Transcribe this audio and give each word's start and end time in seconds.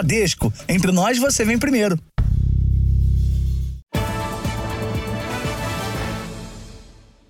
Bradesco. 0.00 0.50
Entre 0.66 0.90
nós, 0.90 1.18
você 1.18 1.44
vem 1.44 1.58
primeiro. 1.58 1.98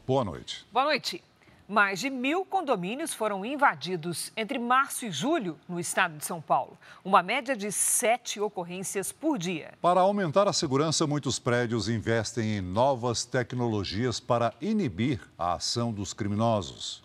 Boa 0.06 0.24
noite. 0.24 0.64
Boa 0.72 0.84
noite. 0.84 1.22
Mais 1.68 2.00
de 2.00 2.10
mil 2.10 2.44
condomínios 2.44 3.14
foram 3.14 3.44
invadidos 3.44 4.32
entre 4.36 4.58
março 4.58 5.06
e 5.06 5.10
julho 5.10 5.56
no 5.68 5.78
estado 5.78 6.16
de 6.16 6.24
São 6.24 6.40
Paulo. 6.40 6.76
Uma 7.04 7.22
média 7.22 7.56
de 7.56 7.70
sete 7.70 8.40
ocorrências 8.40 9.12
por 9.12 9.38
dia. 9.38 9.72
Para 9.80 10.00
aumentar 10.00 10.48
a 10.48 10.52
segurança, 10.52 11.06
muitos 11.06 11.38
prédios 11.38 11.88
investem 11.88 12.56
em 12.56 12.60
novas 12.60 13.24
tecnologias 13.24 14.18
para 14.18 14.52
inibir 14.60 15.20
a 15.38 15.54
ação 15.54 15.92
dos 15.92 16.12
criminosos. 16.12 17.02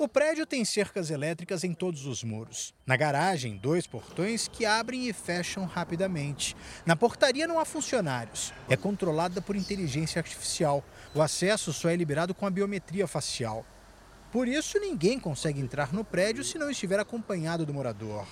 O 0.00 0.08
prédio 0.08 0.46
tem 0.46 0.64
cercas 0.64 1.10
elétricas 1.10 1.62
em 1.62 1.74
todos 1.74 2.06
os 2.06 2.24
muros. 2.24 2.72
Na 2.86 2.96
garagem, 2.96 3.58
dois 3.58 3.86
portões 3.86 4.48
que 4.48 4.64
abrem 4.64 5.06
e 5.06 5.12
fecham 5.12 5.66
rapidamente. 5.66 6.56
Na 6.86 6.96
portaria 6.96 7.46
não 7.46 7.60
há 7.60 7.66
funcionários. 7.66 8.50
É 8.66 8.78
controlada 8.78 9.42
por 9.42 9.54
inteligência 9.54 10.18
artificial. 10.18 10.82
O 11.14 11.20
acesso 11.20 11.70
só 11.70 11.90
é 11.90 11.96
liberado 11.96 12.34
com 12.34 12.46
a 12.46 12.50
biometria 12.50 13.06
facial. 13.06 13.62
Por 14.32 14.48
isso, 14.48 14.80
ninguém 14.80 15.20
consegue 15.20 15.60
entrar 15.60 15.92
no 15.92 16.02
prédio 16.02 16.44
se 16.44 16.56
não 16.56 16.70
estiver 16.70 16.98
acompanhado 16.98 17.66
do 17.66 17.74
morador. 17.74 18.26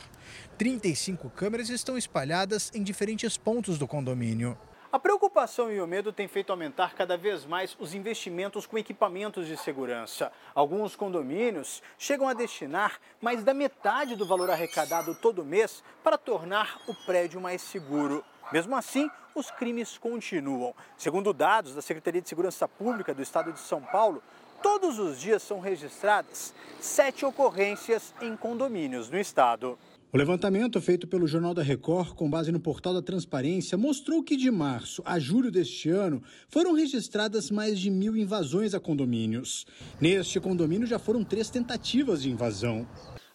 35 0.57 1.29
câmeras 1.29 1.69
estão 1.69 1.99
espalhadas 1.99 2.71
em 2.75 2.83
diferentes 2.83 3.37
pontos 3.37 3.79
do 3.79 3.87
condomínio. 3.87 4.57
A 4.91 4.99
preocupação 4.99 5.71
e 5.71 5.83
o 5.83 5.87
medo 5.87 6.15
têm 6.15 6.27
feito 6.27 6.51
aumentar 6.51 6.95
cada 6.95 7.15
vez 7.15 7.45
mais 7.45 7.77
os 7.79 7.93
investimentos 7.93 8.67
com 8.67 8.79
equipamentos 8.79 9.47
de 9.47 9.55
segurança. 9.55 10.33
Alguns 10.55 10.97
condomínios 10.97 11.83
chegam 11.99 12.27
a 12.27 12.33
destinar 12.33 12.99
mais 13.21 13.45
da 13.45 13.53
metade 13.53 14.17
do 14.17 14.25
valor 14.25 14.49
arrecadado 14.49 15.15
todo 15.15 15.45
mês 15.45 15.85
para 16.03 16.17
tornar 16.17 16.81
o 16.87 16.95
prédio 17.05 17.39
mais 17.39 17.61
seguro. 17.61 18.25
Mesmo 18.51 18.75
assim, 18.75 19.11
os 19.35 19.51
crimes 19.51 19.99
continuam. 19.99 20.75
Segundo 20.97 21.35
dados 21.35 21.75
da 21.75 21.83
Secretaria 21.83 22.23
de 22.23 22.29
Segurança 22.31 22.67
Pública 22.67 23.13
do 23.13 23.21
Estado 23.21 23.53
de 23.53 23.61
São 23.61 23.83
Paulo, 23.83 24.23
todos 24.63 24.99
os 24.99 25.21
dias 25.21 25.43
são 25.43 25.61
registradas 25.61 26.55
sete 26.81 27.27
ocorrências 27.27 28.15
em 28.23 28.35
condomínios 28.35 29.11
no 29.11 29.19
estado. 29.19 29.79
O 30.11 30.17
levantamento 30.17 30.81
feito 30.81 31.07
pelo 31.07 31.27
Jornal 31.27 31.53
da 31.53 31.63
Record, 31.63 32.15
com 32.15 32.31
base 32.31 32.51
no 32.51 32.59
portal 32.59 32.95
da 32.95 33.03
Transparência, 33.03 33.77
mostrou 33.77 34.23
que 34.23 34.39
de 34.39 34.51
março 34.51 35.03
a 35.05 35.19
julho 35.19 35.51
deste 35.51 35.91
ano 35.91 36.23
foram 36.49 36.73
registradas 36.73 37.51
mais 37.51 37.79
de 37.79 37.91
mil 37.91 38.17
invasões 38.17 38.73
a 38.73 38.81
condomínios. 38.81 39.67
Neste 40.01 40.41
condomínio 40.41 40.87
já 40.87 40.99
foram 40.99 41.23
três 41.23 41.51
tentativas 41.51 42.23
de 42.23 42.31
invasão. 42.31 42.89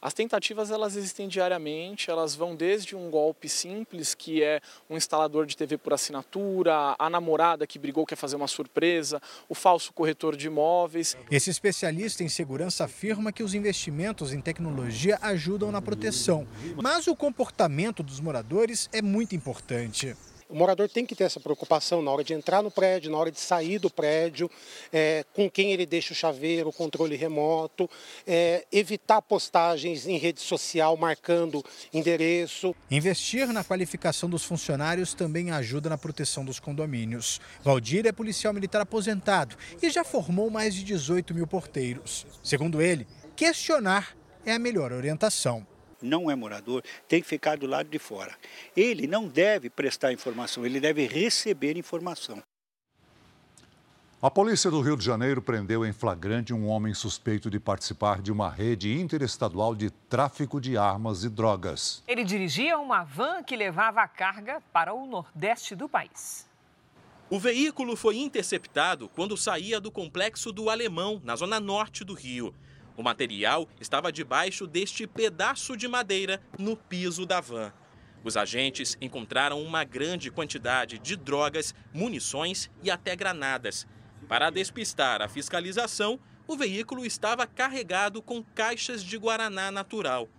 As 0.04 0.14
tentativas 0.14 0.70
elas 0.70 0.98
existem 0.98 1.30
diariamente, 1.30 2.12
elas 2.12 2.36
vão 2.36 2.58
desde 2.58 2.94
um 2.94 3.10
golpe 3.10 3.48
simples, 3.48 4.14
que 4.14 4.44
é 4.44 4.60
um 4.90 4.98
instalador 4.98 5.46
de 5.46 5.56
TV 5.56 5.78
por 5.78 5.94
assinatura, 5.94 6.94
a 7.00 7.10
namorada 7.10 7.66
que 7.66 7.80
brigou 7.80 8.06
quer 8.06 8.18
fazer 8.18 8.36
uma 8.36 8.50
surpresa, 8.50 9.22
o 9.48 9.56
falso 9.56 9.94
corretor 9.94 10.36
de 10.36 10.48
imóveis. 10.48 11.16
Esse 11.32 11.50
especialista 11.50 12.22
em 12.22 12.28
segurança 12.28 12.84
afirma 12.84 13.32
que 13.32 13.44
os 13.44 13.54
investimentos 13.54 14.34
em 14.34 14.42
tecnologia 14.42 15.18
ajudam 15.22 15.72
na 15.72 15.82
proteção, 15.82 16.46
mas 16.76 17.08
o 17.08 17.16
comportamento 17.16 18.04
dos 18.04 18.20
moradores 18.20 18.90
é 18.92 19.02
muito 19.02 19.38
importante. 19.38 20.18
O 20.54 20.56
morador 20.56 20.88
tem 20.88 21.04
que 21.04 21.16
ter 21.16 21.24
essa 21.24 21.40
preocupação 21.40 22.00
na 22.00 22.12
hora 22.12 22.24
de 22.24 22.32
entrar 22.32 22.62
no 22.62 22.70
prédio, 22.70 23.12
na 23.12 23.18
hora 23.18 23.32
de 23.32 23.40
sair 23.40 23.80
do 23.80 23.90
prédio, 23.90 24.48
é, 24.92 25.26
com 25.34 25.50
quem 25.50 25.72
ele 25.72 25.84
deixa 25.84 26.14
o 26.14 26.16
chaveiro, 26.16 26.70
o 26.70 26.72
controle 26.72 27.16
remoto, 27.16 27.90
é, 28.28 28.64
evitar 28.72 29.20
postagens 29.24 30.06
em 30.06 30.16
rede 30.20 30.42
social 30.42 30.96
marcando 30.96 31.66
endereço. 31.92 32.76
Investir 32.92 33.48
na 33.48 33.64
qualificação 33.64 34.30
dos 34.30 34.44
funcionários 34.44 35.16
também 35.16 35.50
ajuda 35.50 35.90
na 35.90 35.98
proteção 35.98 36.46
dos 36.46 36.60
condomínios. 36.60 37.42
Valdir 37.64 38.06
é 38.06 38.12
policial 38.12 38.54
militar 38.54 38.80
aposentado 38.80 39.56
e 39.82 39.90
já 39.90 40.04
formou 40.04 40.52
mais 40.52 40.76
de 40.76 40.84
18 40.84 41.34
mil 41.34 41.48
porteiros. 41.48 42.28
Segundo 42.44 42.80
ele, 42.80 43.08
questionar 43.36 44.16
é 44.46 44.54
a 44.54 44.60
melhor 44.60 44.92
orientação 44.92 45.66
não 46.04 46.30
é 46.30 46.36
morador, 46.36 46.84
tem 47.08 47.22
que 47.22 47.28
ficar 47.28 47.58
do 47.58 47.66
lado 47.66 47.90
de 47.90 47.98
fora. 47.98 48.36
Ele 48.76 49.08
não 49.08 49.28
deve 49.28 49.70
prestar 49.70 50.12
informação, 50.12 50.66
ele 50.66 50.80
deve 50.80 51.08
receber 51.08 51.78
informação. 51.78 52.42
A 54.22 54.32
polícia 54.32 54.72
do 54.72 54.80
Rio 54.80 54.96
de 54.96 55.04
Janeiro 55.04 55.42
prendeu 55.42 55.86
em 55.86 55.92
flagrante 55.92 56.54
um 56.54 56.66
homem 56.66 56.94
suspeito 56.94 57.50
de 57.50 57.60
participar 57.60 58.22
de 58.22 58.32
uma 58.32 58.50
rede 58.50 58.98
interestadual 58.98 59.76
de 59.76 59.90
tráfico 59.90 60.62
de 60.62 60.78
armas 60.78 61.26
e 61.26 61.30
drogas. 61.30 62.02
Ele 62.08 62.24
dirigia 62.24 62.80
uma 62.80 63.04
van 63.04 63.44
que 63.44 63.54
levava 63.54 64.02
a 64.02 64.08
carga 64.08 64.62
para 64.72 64.94
o 64.94 65.06
nordeste 65.06 65.76
do 65.76 65.90
país. 65.90 66.48
O 67.30 67.38
veículo 67.38 67.98
foi 67.98 68.16
interceptado 68.16 69.10
quando 69.10 69.36
saía 69.36 69.82
do 69.82 69.92
complexo 69.92 70.54
do 70.54 70.70
Alemão, 70.70 71.20
na 71.22 71.36
zona 71.36 71.60
norte 71.60 72.06
do 72.06 72.14
Rio. 72.14 72.56
O 72.96 73.02
material 73.02 73.68
estava 73.80 74.12
debaixo 74.12 74.68
deste 74.68 75.08
pedaço 75.08 75.76
de 75.76 75.88
madeira 75.88 76.42
no 76.60 76.78
piso 76.78 77.26
da 77.26 77.42
van. 77.42 77.74
Os 78.24 78.38
agentes 78.38 78.98
encontraram 79.02 79.62
uma 79.62 79.84
grande 79.84 80.32
quantidade 80.32 81.00
de 81.00 81.16
drogas, 81.16 81.74
munições 81.94 82.70
e 82.82 82.90
até 82.90 83.16
granadas. 83.16 83.86
Para 84.30 84.50
despistar 84.50 85.22
a 85.22 85.28
fiscalização, 85.28 86.20
o 86.48 86.56
veículo 86.56 87.06
estava 87.06 87.48
carregado 87.48 88.22
com 88.22 88.44
caixas 88.44 89.04
de 89.04 89.18
guaraná 89.18 89.72
natural. 89.72 90.30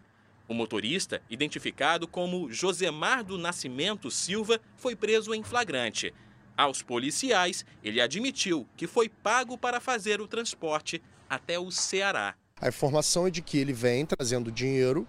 O 0.47 0.54
motorista, 0.54 1.22
identificado 1.28 2.06
como 2.06 2.50
Josemar 2.53 3.25
do 3.25 3.37
Nascimento 3.37 4.10
Silva, 4.10 4.60
foi 4.76 4.94
preso 4.94 5.34
em 5.34 5.43
flagrante. 5.43 6.14
Aos 6.56 6.82
policiais, 6.82 7.64
ele 7.82 8.00
admitiu 8.00 8.69
que 8.76 8.87
foi 8.87 9.09
pago 9.09 9.59
para 9.59 9.81
fazer 9.81 10.20
o 10.20 10.28
transporte 10.28 11.03
até 11.28 11.59
o 11.59 11.70
Ceará. 11.70 12.34
A 12.64 12.69
informação 12.69 13.26
é 13.26 13.30
de 13.30 13.42
que 13.42 13.58
ele 13.58 13.75
vem 13.75 14.06
trazendo 14.06 14.50
dinheiro 14.50 15.06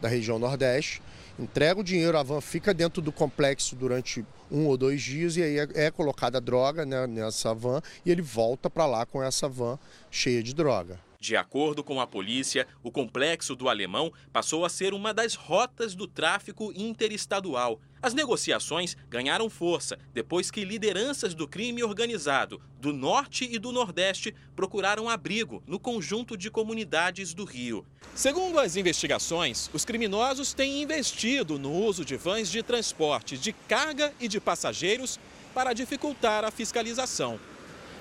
da 0.00 0.06
região 0.06 0.38
Nordeste, 0.38 1.02
entrega 1.36 1.80
o 1.80 1.82
dinheiro, 1.82 2.16
a 2.16 2.22
van 2.22 2.40
fica 2.40 2.72
dentro 2.72 3.02
do 3.02 3.10
complexo 3.10 3.74
durante 3.74 4.24
um 4.48 4.66
ou 4.66 4.76
dois 4.76 5.02
dias 5.02 5.36
e 5.36 5.42
aí 5.42 5.58
é, 5.58 5.68
é 5.86 5.90
colocada 5.90 6.40
droga 6.40 6.86
né, 6.86 7.04
nessa 7.08 7.52
van 7.52 7.82
e 8.06 8.10
ele 8.12 8.22
volta 8.22 8.70
para 8.70 8.86
lá 8.86 9.04
com 9.04 9.20
essa 9.20 9.48
van 9.48 9.76
cheia 10.12 10.44
de 10.44 10.54
droga. 10.54 10.96
De 11.22 11.36
acordo 11.36 11.84
com 11.84 12.00
a 12.00 12.06
polícia, 12.06 12.66
o 12.82 12.90
complexo 12.90 13.54
do 13.54 13.68
Alemão 13.68 14.12
passou 14.32 14.64
a 14.64 14.68
ser 14.68 14.92
uma 14.92 15.14
das 15.14 15.36
rotas 15.36 15.94
do 15.94 16.08
tráfico 16.08 16.72
interestadual. 16.74 17.80
As 18.02 18.12
negociações 18.12 18.96
ganharam 19.08 19.48
força 19.48 19.96
depois 20.12 20.50
que 20.50 20.64
lideranças 20.64 21.32
do 21.32 21.46
crime 21.46 21.84
organizado 21.84 22.60
do 22.80 22.92
Norte 22.92 23.48
e 23.48 23.56
do 23.56 23.70
Nordeste 23.70 24.34
procuraram 24.56 25.08
abrigo 25.08 25.62
no 25.64 25.78
conjunto 25.78 26.36
de 26.36 26.50
comunidades 26.50 27.32
do 27.32 27.44
Rio. 27.44 27.86
Segundo 28.16 28.58
as 28.58 28.74
investigações, 28.74 29.70
os 29.72 29.84
criminosos 29.84 30.52
têm 30.52 30.82
investido 30.82 31.56
no 31.56 31.72
uso 31.72 32.04
de 32.04 32.16
vans 32.16 32.50
de 32.50 32.64
transporte 32.64 33.38
de 33.38 33.52
carga 33.52 34.12
e 34.18 34.26
de 34.26 34.40
passageiros 34.40 35.20
para 35.54 35.72
dificultar 35.72 36.44
a 36.44 36.50
fiscalização. 36.50 37.38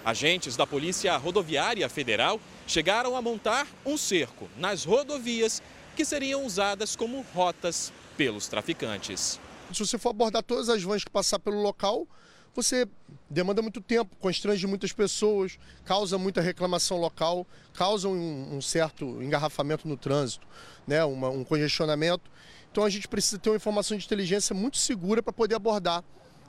Agentes 0.04 0.56
da 0.56 0.66
Polícia 0.66 1.16
Rodoviária 1.18 1.88
Federal 1.88 2.42
chegaram 2.68 3.16
a 3.16 3.22
montar 3.22 3.68
um 3.86 3.98
cerco 3.98 4.50
nas 4.58 4.86
rodovias 4.86 5.62
que 5.96 6.06
seriam 6.06 6.46
usadas 6.46 6.96
como 6.96 7.26
rotas 7.34 7.92
pelos 8.18 8.48
traficantes. 8.48 9.40
Se 9.74 9.80
você 9.80 9.98
for 9.98 10.10
abordar 10.10 10.44
todas 10.44 10.70
as 10.70 10.84
vans 10.84 11.04
que 11.04 11.10
passar 11.10 11.40
pelo 11.40 11.62
local, 11.62 12.08
você 12.54 12.86
demanda 13.30 13.62
muito 13.62 13.80
tempo, 13.80 14.16
constrange 14.18 14.68
muitas 14.68 14.92
pessoas, 14.92 15.58
causa 15.86 16.18
muita 16.18 16.42
reclamação 16.42 16.98
local, 16.98 17.48
causa 17.74 18.10
um, 18.10 18.58
um 18.58 18.62
certo 18.62 19.06
engarrafamento 19.24 19.88
no 19.88 19.96
trânsito, 19.96 20.46
né? 20.86 21.04
Uma, 21.06 21.30
um 21.30 21.44
congestionamento. 21.44 22.30
Então 22.72 22.84
a 22.84 22.90
gente 22.90 23.08
precisa 23.08 23.38
ter 23.38 23.50
uma 23.50 23.56
informação 23.56 23.98
de 23.98 24.06
inteligência 24.06 24.54
muito 24.54 24.78
segura 24.78 25.24
para 25.24 25.32
poder 25.32 25.56
abordar 25.56 26.04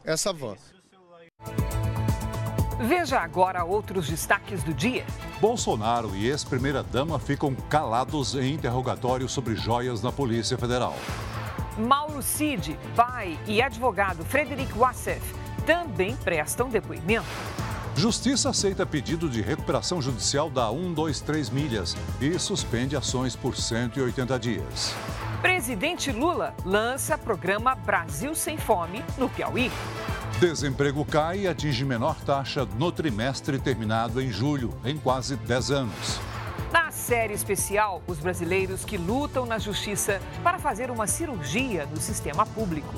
essa 0.05 0.33
van. 0.33 0.57
Veja 2.83 3.21
agora 3.21 3.63
outros 3.63 4.09
destaques 4.09 4.65
do 4.65 4.75
dia. 4.75 5.07
Bolsonaro 5.41 6.17
e 6.17 6.27
ex-primeira-dama 6.27 7.17
ficam 7.17 7.55
calados 7.55 8.35
em 8.35 8.55
interrogatório 8.55 9.29
sobre 9.29 9.55
joias 9.55 10.03
na 10.03 10.11
Polícia 10.11 10.59
Federal. 10.59 10.97
Mauro 11.79 12.21
Cid, 12.21 12.77
pai 12.97 13.39
e 13.47 13.63
advogado 13.63 14.25
Frederic 14.25 14.73
Wassef 14.77 15.23
também 15.65 16.17
prestam 16.17 16.69
depoimento. 16.69 17.25
Justiça 17.95 18.51
aceita 18.51 18.85
pedido 18.85 19.29
de 19.29 19.41
recuperação 19.41 20.03
judicial 20.03 20.51
da 20.51 20.69
123 20.69 21.51
milhas 21.51 21.97
e 22.21 22.37
suspende 22.37 22.97
ações 22.97 23.37
por 23.37 23.57
180 23.57 24.39
dias. 24.41 24.93
Presidente 25.41 26.11
Lula 26.11 26.53
lança 26.65 27.17
programa 27.17 27.77
Brasil 27.77 28.35
Sem 28.35 28.59
Fome 28.59 29.05
no 29.17 29.29
Piauí. 29.29 29.71
Desemprego 30.43 31.05
cai 31.05 31.43
e 31.43 31.47
atinge 31.47 31.85
menor 31.85 32.17
taxa 32.25 32.67
no 32.77 32.91
trimestre 32.91 33.61
terminado 33.61 34.21
em 34.21 34.29
julho, 34.29 34.75
em 34.85 34.99
quase 34.99 35.37
10 35.37 35.71
anos. 35.71 36.21
Na 36.73 36.91
série 36.91 37.33
especial 37.33 38.03
os 38.09 38.19
brasileiros 38.19 38.85
que 38.85 38.99
lutam 38.99 39.47
na 39.47 39.57
justiça 39.61 40.21
para 40.43 40.59
fazer 40.59 40.91
uma 40.91 41.07
cirurgia 41.07 41.87
no 41.87 41.97
sistema 41.99 42.45
público. 42.45 42.93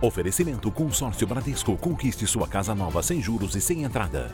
Oferecimento 0.00 0.70
Consórcio 0.70 1.26
Bradesco. 1.26 1.76
Conquiste 1.76 2.28
sua 2.28 2.46
casa 2.46 2.76
nova 2.76 3.02
sem 3.02 3.20
juros 3.20 3.56
e 3.56 3.60
sem 3.60 3.82
entrada. 3.82 4.32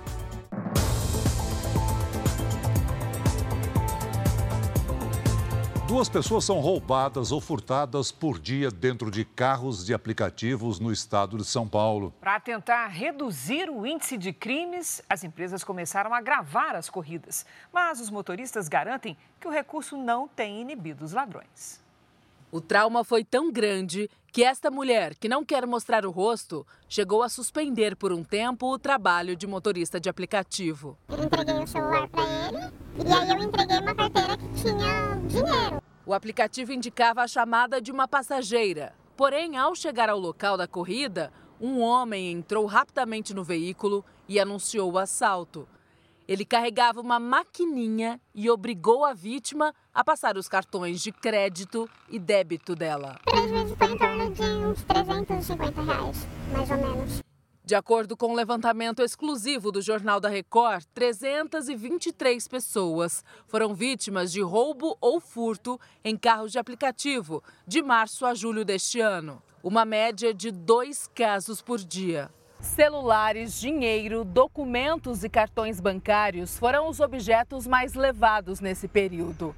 Duas 5.90 6.08
pessoas 6.08 6.44
são 6.44 6.60
roubadas 6.60 7.32
ou 7.32 7.40
furtadas 7.40 8.12
por 8.12 8.38
dia 8.38 8.70
dentro 8.70 9.10
de 9.10 9.24
carros 9.24 9.84
de 9.84 9.92
aplicativos 9.92 10.78
no 10.78 10.92
estado 10.92 11.36
de 11.36 11.44
São 11.44 11.66
Paulo. 11.66 12.14
Para 12.20 12.38
tentar 12.38 12.86
reduzir 12.86 13.68
o 13.68 13.84
índice 13.84 14.16
de 14.16 14.32
crimes, 14.32 15.02
as 15.10 15.24
empresas 15.24 15.64
começaram 15.64 16.14
a 16.14 16.20
gravar 16.20 16.76
as 16.76 16.88
corridas. 16.88 17.44
Mas 17.72 17.98
os 17.98 18.08
motoristas 18.08 18.68
garantem 18.68 19.16
que 19.40 19.48
o 19.48 19.50
recurso 19.50 19.96
não 19.96 20.28
tem 20.28 20.60
inibido 20.60 21.04
os 21.04 21.12
ladrões. 21.12 21.82
O 22.52 22.60
trauma 22.60 23.02
foi 23.02 23.24
tão 23.24 23.50
grande 23.50 24.08
que 24.32 24.44
esta 24.44 24.70
mulher, 24.70 25.16
que 25.16 25.28
não 25.28 25.44
quer 25.44 25.66
mostrar 25.66 26.06
o 26.06 26.12
rosto, 26.12 26.64
chegou 26.88 27.20
a 27.20 27.28
suspender 27.28 27.96
por 27.96 28.12
um 28.12 28.22
tempo 28.22 28.72
o 28.72 28.78
trabalho 28.78 29.34
de 29.34 29.44
motorista 29.44 29.98
de 29.98 30.08
aplicativo. 30.08 30.96
Eu 31.08 31.24
entreguei 31.24 31.58
o 31.58 31.66
celular 31.66 32.08
para 32.08 32.22
ele 32.22 32.72
e 33.04 33.12
aí 33.12 33.30
eu 33.30 33.42
entreguei 33.42 33.78
uma 33.78 33.94
carteira 33.94 34.29
tinha 34.62 35.16
dinheiro. 35.26 35.82
O 36.04 36.12
aplicativo 36.12 36.72
indicava 36.72 37.22
a 37.22 37.28
chamada 37.28 37.80
de 37.80 37.90
uma 37.90 38.06
passageira. 38.06 38.92
Porém, 39.16 39.56
ao 39.56 39.74
chegar 39.74 40.08
ao 40.08 40.18
local 40.18 40.56
da 40.56 40.66
corrida, 40.66 41.32
um 41.60 41.80
homem 41.80 42.32
entrou 42.32 42.66
rapidamente 42.66 43.34
no 43.34 43.44
veículo 43.44 44.04
e 44.28 44.40
anunciou 44.40 44.92
o 44.92 44.98
assalto. 44.98 45.68
Ele 46.26 46.44
carregava 46.44 47.00
uma 47.00 47.18
maquininha 47.18 48.20
e 48.34 48.48
obrigou 48.48 49.04
a 49.04 49.12
vítima 49.12 49.74
a 49.92 50.04
passar 50.04 50.36
os 50.36 50.48
cartões 50.48 51.02
de 51.02 51.10
crédito 51.10 51.88
e 52.08 52.18
débito 52.18 52.76
dela. 52.76 53.18
Vezes 53.28 53.76
foi 53.76 53.92
em 53.92 53.98
torno 53.98 54.30
de 54.32 54.42
uns 54.42 54.82
350 54.84 55.82
reais, 55.82 56.26
mais 56.52 56.70
ou 56.70 56.76
menos. 56.76 57.29
De 57.64 57.74
acordo 57.74 58.16
com 58.16 58.26
o 58.26 58.30
um 58.30 58.34
levantamento 58.34 59.02
exclusivo 59.02 59.70
do 59.70 59.82
Jornal 59.82 60.18
da 60.18 60.28
Record, 60.28 60.84
323 60.94 62.48
pessoas 62.48 63.22
foram 63.46 63.74
vítimas 63.74 64.32
de 64.32 64.40
roubo 64.40 64.96
ou 65.00 65.20
furto 65.20 65.78
em 66.02 66.16
carros 66.16 66.50
de 66.50 66.58
aplicativo 66.58 67.42
de 67.66 67.82
março 67.82 68.24
a 68.26 68.34
julho 68.34 68.64
deste 68.64 68.98
ano. 69.00 69.42
Uma 69.62 69.84
média 69.84 70.32
de 70.32 70.50
dois 70.50 71.06
casos 71.14 71.60
por 71.60 71.78
dia. 71.78 72.30
Celulares, 72.60 73.58
dinheiro, 73.58 74.24
documentos 74.24 75.22
e 75.22 75.28
cartões 75.28 75.80
bancários 75.80 76.58
foram 76.58 76.88
os 76.88 76.98
objetos 76.98 77.66
mais 77.66 77.94
levados 77.94 78.60
nesse 78.60 78.88
período. 78.88 79.54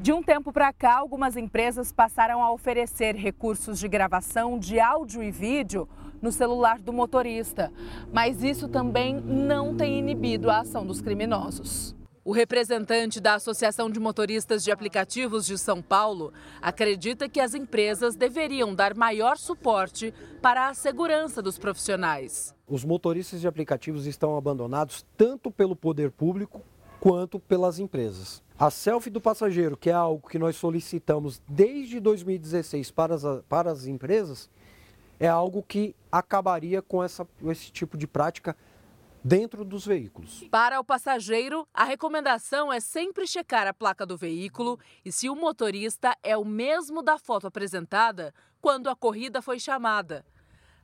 De 0.00 0.12
um 0.12 0.22
tempo 0.22 0.52
para 0.52 0.72
cá, 0.72 0.96
algumas 0.96 1.36
empresas 1.36 1.90
passaram 1.90 2.40
a 2.40 2.52
oferecer 2.52 3.16
recursos 3.16 3.80
de 3.80 3.88
gravação 3.88 4.56
de 4.56 4.78
áudio 4.78 5.20
e 5.24 5.32
vídeo 5.32 5.88
no 6.22 6.30
celular 6.30 6.78
do 6.78 6.92
motorista, 6.92 7.72
mas 8.12 8.44
isso 8.44 8.68
também 8.68 9.20
não 9.20 9.76
tem 9.76 9.98
inibido 9.98 10.50
a 10.50 10.60
ação 10.60 10.86
dos 10.86 11.00
criminosos. 11.00 11.96
O 12.24 12.30
representante 12.30 13.20
da 13.20 13.34
Associação 13.34 13.90
de 13.90 13.98
Motoristas 13.98 14.62
de 14.62 14.70
Aplicativos 14.70 15.44
de 15.44 15.58
São 15.58 15.82
Paulo 15.82 16.32
acredita 16.62 17.28
que 17.28 17.40
as 17.40 17.52
empresas 17.52 18.14
deveriam 18.14 18.76
dar 18.76 18.94
maior 18.94 19.36
suporte 19.36 20.14
para 20.40 20.68
a 20.68 20.74
segurança 20.74 21.42
dos 21.42 21.58
profissionais. 21.58 22.54
Os 22.68 22.84
motoristas 22.84 23.40
de 23.40 23.48
aplicativos 23.48 24.06
estão 24.06 24.36
abandonados 24.36 25.04
tanto 25.16 25.50
pelo 25.50 25.74
poder 25.74 26.12
público 26.12 26.62
quanto 27.00 27.40
pelas 27.40 27.80
empresas. 27.80 28.46
A 28.60 28.70
selfie 28.72 29.08
do 29.08 29.20
passageiro, 29.20 29.76
que 29.76 29.88
é 29.88 29.92
algo 29.92 30.28
que 30.28 30.36
nós 30.36 30.56
solicitamos 30.56 31.40
desde 31.46 32.00
2016 32.00 32.90
para 32.90 33.14
as, 33.14 33.22
para 33.48 33.70
as 33.70 33.86
empresas, 33.86 34.50
é 35.20 35.28
algo 35.28 35.62
que 35.62 35.94
acabaria 36.10 36.82
com 36.82 37.00
essa, 37.00 37.24
esse 37.44 37.70
tipo 37.70 37.96
de 37.96 38.08
prática 38.08 38.56
dentro 39.22 39.64
dos 39.64 39.86
veículos. 39.86 40.42
Para 40.50 40.80
o 40.80 40.84
passageiro, 40.84 41.68
a 41.72 41.84
recomendação 41.84 42.72
é 42.72 42.80
sempre 42.80 43.28
checar 43.28 43.68
a 43.68 43.72
placa 43.72 44.04
do 44.04 44.16
veículo 44.16 44.76
e 45.04 45.12
se 45.12 45.30
o 45.30 45.36
motorista 45.36 46.16
é 46.20 46.36
o 46.36 46.44
mesmo 46.44 47.00
da 47.00 47.16
foto 47.16 47.46
apresentada 47.46 48.34
quando 48.60 48.90
a 48.90 48.96
corrida 48.96 49.40
foi 49.40 49.60
chamada. 49.60 50.26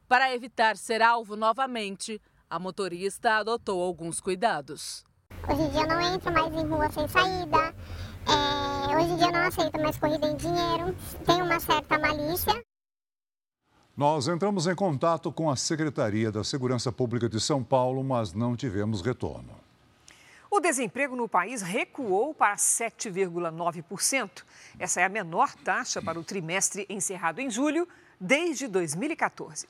Para 0.06 0.32
evitar 0.32 0.76
ser 0.76 1.02
alvo 1.02 1.34
novamente, 1.34 2.22
a 2.48 2.56
motorista 2.56 3.38
adotou 3.38 3.82
alguns 3.82 4.20
cuidados. 4.20 5.04
Hoje 5.46 5.62
em 5.62 5.70
dia 5.70 5.82
eu 5.82 5.88
não 5.88 6.00
entro 6.00 6.32
mais 6.32 6.52
em 6.54 6.66
rua 6.66 6.90
sem 6.90 7.06
saída. 7.06 7.74
É, 8.26 8.96
hoje 8.96 9.10
em 9.10 9.16
dia 9.16 9.26
eu 9.26 9.32
não 9.32 9.46
aceito 9.46 9.80
mais 9.80 9.96
corrida 9.98 10.26
em 10.26 10.36
dinheiro. 10.36 10.96
Tem 11.26 11.42
uma 11.42 11.60
certa 11.60 11.98
malícia. 11.98 12.64
Nós 13.96 14.26
entramos 14.26 14.66
em 14.66 14.74
contato 14.74 15.30
com 15.30 15.50
a 15.50 15.56
Secretaria 15.56 16.32
da 16.32 16.42
Segurança 16.42 16.90
Pública 16.90 17.28
de 17.28 17.38
São 17.40 17.62
Paulo, 17.62 18.02
mas 18.02 18.32
não 18.32 18.56
tivemos 18.56 19.02
retorno. 19.02 19.50
O 20.50 20.60
desemprego 20.60 21.14
no 21.14 21.28
país 21.28 21.62
recuou 21.62 22.32
para 22.32 22.56
7,9%. 22.56 24.44
Essa 24.78 25.00
é 25.02 25.04
a 25.04 25.08
menor 25.08 25.54
taxa 25.56 26.00
para 26.00 26.18
o 26.18 26.24
trimestre 26.24 26.86
encerrado 26.88 27.40
em 27.40 27.50
julho 27.50 27.86
desde 28.18 28.66
2014. 28.66 29.68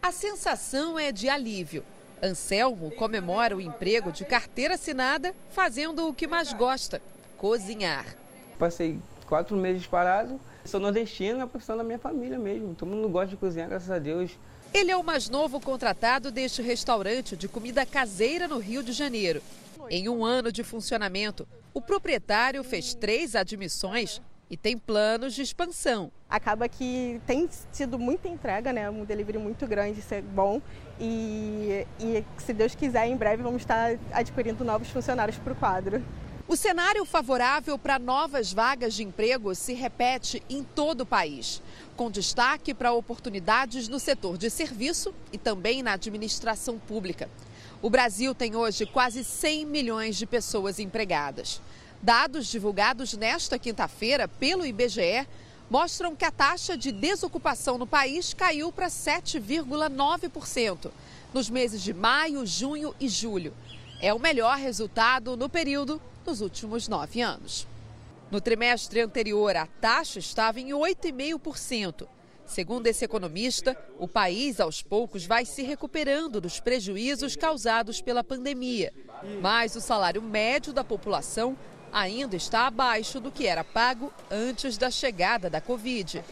A 0.00 0.12
sensação 0.12 0.98
é 0.98 1.10
de 1.10 1.28
alívio. 1.28 1.82
Anselmo 2.22 2.90
comemora 2.92 3.56
o 3.56 3.60
emprego 3.60 4.10
de 4.10 4.24
carteira 4.24 4.74
assinada 4.74 5.34
fazendo 5.50 6.08
o 6.08 6.14
que 6.14 6.26
mais 6.26 6.52
gosta: 6.52 7.00
cozinhar. 7.36 8.16
Passei 8.58 8.98
quatro 9.26 9.56
meses 9.56 9.86
parado 9.86 10.40
Sou 10.66 10.80
nordestino, 10.80 11.38
é 11.38 11.42
a 11.42 11.46
profissão 11.46 11.76
da 11.76 11.84
minha 11.84 11.98
família 11.98 12.38
mesmo. 12.38 12.74
Todo 12.74 12.88
mundo 12.88 13.08
gosta 13.08 13.28
de 13.28 13.36
cozinhar, 13.36 13.68
graças 13.68 13.90
a 13.90 13.98
Deus. 13.98 14.32
Ele 14.74 14.90
é 14.90 14.96
o 14.96 15.04
mais 15.04 15.28
novo 15.28 15.60
contratado 15.60 16.32
deste 16.32 16.60
restaurante 16.60 17.36
de 17.36 17.46
comida 17.46 17.86
caseira 17.86 18.48
no 18.48 18.58
Rio 18.58 18.82
de 18.82 18.92
Janeiro. 18.92 19.40
Em 19.88 20.08
um 20.08 20.24
ano 20.24 20.50
de 20.50 20.64
funcionamento, 20.64 21.46
o 21.72 21.80
proprietário 21.80 22.64
fez 22.64 22.94
três 22.94 23.36
admissões 23.36 24.20
e 24.50 24.56
tem 24.56 24.78
planos 24.78 25.34
de 25.34 25.42
expansão. 25.42 26.10
Acaba 26.28 26.68
que 26.68 27.20
tem 27.26 27.48
sido 27.72 27.98
muita 27.98 28.28
entrega, 28.28 28.72
né? 28.72 28.88
Um 28.88 29.04
delivery 29.04 29.38
muito 29.38 29.66
grande, 29.66 30.00
isso 30.00 30.14
é 30.14 30.22
bom. 30.22 30.60
E, 31.00 31.86
e 32.00 32.24
se 32.38 32.52
Deus 32.52 32.74
quiser, 32.74 33.06
em 33.06 33.16
breve 33.16 33.42
vamos 33.42 33.62
estar 33.62 33.96
adquirindo 34.12 34.64
novos 34.64 34.88
funcionários 34.88 35.38
para 35.38 35.52
o 35.52 35.56
quadro. 35.56 36.02
O 36.48 36.54
cenário 36.54 37.04
favorável 37.04 37.76
para 37.76 37.98
novas 37.98 38.52
vagas 38.52 38.94
de 38.94 39.02
emprego 39.02 39.52
se 39.52 39.74
repete 39.74 40.40
em 40.48 40.62
todo 40.62 41.00
o 41.00 41.06
país, 41.06 41.60
com 41.96 42.08
destaque 42.08 42.72
para 42.72 42.92
oportunidades 42.92 43.88
no 43.88 43.98
setor 43.98 44.38
de 44.38 44.48
serviço 44.48 45.12
e 45.32 45.38
também 45.38 45.82
na 45.82 45.94
administração 45.94 46.78
pública. 46.78 47.28
O 47.82 47.90
Brasil 47.90 48.32
tem 48.32 48.54
hoje 48.54 48.86
quase 48.86 49.24
100 49.24 49.66
milhões 49.66 50.16
de 50.16 50.24
pessoas 50.24 50.78
empregadas. 50.78 51.60
Dados 52.06 52.46
divulgados 52.46 53.12
nesta 53.14 53.58
quinta-feira 53.58 54.28
pelo 54.28 54.64
IBGE 54.64 55.26
mostram 55.68 56.14
que 56.14 56.24
a 56.24 56.30
taxa 56.30 56.78
de 56.78 56.92
desocupação 56.92 57.76
no 57.76 57.84
país 57.84 58.32
caiu 58.32 58.70
para 58.70 58.86
7,9% 58.86 60.92
nos 61.34 61.50
meses 61.50 61.82
de 61.82 61.92
maio, 61.92 62.46
junho 62.46 62.94
e 63.00 63.08
julho. 63.08 63.52
É 64.00 64.14
o 64.14 64.20
melhor 64.20 64.56
resultado 64.56 65.36
no 65.36 65.48
período 65.48 66.00
nos 66.24 66.40
últimos 66.40 66.86
nove 66.86 67.20
anos. 67.20 67.66
No 68.30 68.40
trimestre 68.40 69.00
anterior, 69.00 69.56
a 69.56 69.66
taxa 69.66 70.20
estava 70.20 70.60
em 70.60 70.68
8,5%. 70.68 72.06
Segundo 72.46 72.86
esse 72.86 73.04
economista, 73.04 73.76
o 73.98 74.06
país 74.06 74.60
aos 74.60 74.80
poucos 74.80 75.26
vai 75.26 75.44
se 75.44 75.64
recuperando 75.64 76.40
dos 76.40 76.60
prejuízos 76.60 77.34
causados 77.34 78.00
pela 78.00 78.22
pandemia. 78.22 78.94
Mas 79.42 79.74
o 79.74 79.80
salário 79.80 80.22
médio 80.22 80.72
da 80.72 80.84
população 80.84 81.58
ainda 81.92 82.36
está 82.36 82.66
abaixo 82.66 83.20
do 83.20 83.30
que 83.30 83.46
era 83.46 83.64
pago 83.64 84.12
antes 84.30 84.76
da 84.76 84.90
chegada 84.90 85.48
da 85.48 85.60
Covid. 85.60 86.22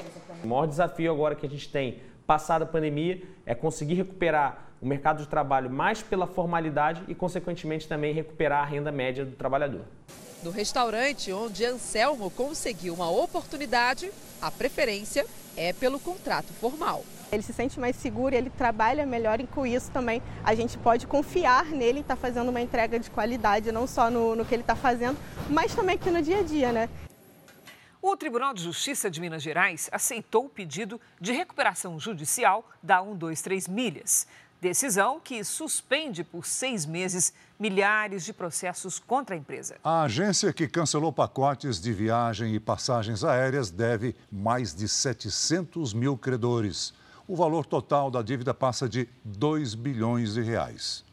O 0.42 0.46
maior 0.46 0.66
desafio 0.66 1.12
agora 1.12 1.34
que 1.34 1.46
a 1.46 1.48
gente 1.48 1.68
tem, 1.68 2.00
passada 2.26 2.64
a 2.64 2.68
pandemia, 2.68 3.22
é 3.46 3.54
conseguir 3.54 3.94
recuperar 3.94 4.68
o 4.80 4.86
mercado 4.86 5.22
de 5.22 5.28
trabalho 5.28 5.70
mais 5.70 6.02
pela 6.02 6.26
formalidade 6.26 7.02
e, 7.08 7.14
consequentemente, 7.14 7.88
também 7.88 8.12
recuperar 8.12 8.62
a 8.62 8.66
renda 8.66 8.92
média 8.92 9.24
do 9.24 9.32
trabalhador. 9.32 9.82
No 10.42 10.50
restaurante 10.50 11.32
onde 11.32 11.64
Anselmo 11.64 12.30
conseguiu 12.30 12.92
uma 12.92 13.10
oportunidade, 13.10 14.10
a 14.42 14.50
preferência 14.50 15.24
é 15.56 15.72
pelo 15.72 15.98
contrato 15.98 16.52
formal. 16.52 17.02
Ele 17.34 17.42
se 17.42 17.52
sente 17.52 17.78
mais 17.80 17.96
seguro 17.96 18.34
e 18.34 18.38
ele 18.38 18.50
trabalha 18.50 19.04
melhor 19.04 19.40
e 19.40 19.46
com 19.46 19.66
isso 19.66 19.90
também 19.90 20.22
a 20.44 20.54
gente 20.54 20.78
pode 20.78 21.06
confiar 21.06 21.66
nele 21.66 21.98
e 21.98 22.00
estar 22.00 22.14
tá 22.14 22.20
fazendo 22.20 22.48
uma 22.48 22.60
entrega 22.60 22.98
de 22.98 23.10
qualidade, 23.10 23.72
não 23.72 23.86
só 23.86 24.10
no, 24.10 24.36
no 24.36 24.44
que 24.44 24.54
ele 24.54 24.62
está 24.62 24.76
fazendo, 24.76 25.18
mas 25.50 25.74
também 25.74 25.96
aqui 25.96 26.10
no 26.10 26.22
dia 26.22 26.38
a 26.38 26.42
dia, 26.42 26.72
né? 26.72 26.88
O 28.00 28.16
Tribunal 28.16 28.52
de 28.52 28.62
Justiça 28.62 29.10
de 29.10 29.18
Minas 29.18 29.42
Gerais 29.42 29.88
aceitou 29.90 30.44
o 30.44 30.48
pedido 30.48 31.00
de 31.18 31.32
recuperação 31.32 31.98
judicial 31.98 32.68
da 32.82 33.02
123 33.02 33.66
Milhas. 33.66 34.26
Decisão 34.60 35.18
que 35.18 35.42
suspende 35.42 36.22
por 36.22 36.46
seis 36.46 36.86
meses 36.86 37.32
milhares 37.58 38.24
de 38.24 38.32
processos 38.32 38.98
contra 38.98 39.34
a 39.34 39.38
empresa. 39.38 39.76
A 39.82 40.02
agência 40.02 40.52
que 40.52 40.68
cancelou 40.68 41.12
pacotes 41.12 41.80
de 41.80 41.92
viagem 41.92 42.54
e 42.54 42.60
passagens 42.60 43.24
aéreas 43.24 43.70
deve 43.70 44.14
mais 44.30 44.74
de 44.74 44.86
700 44.86 45.92
mil 45.92 46.16
credores. 46.16 46.92
O 47.26 47.34
valor 47.34 47.64
total 47.64 48.10
da 48.10 48.20
dívida 48.20 48.52
passa 48.52 48.86
de 48.86 49.08
2 49.24 49.74
bilhões 49.74 50.34
de 50.34 50.42
reais. 50.42 51.04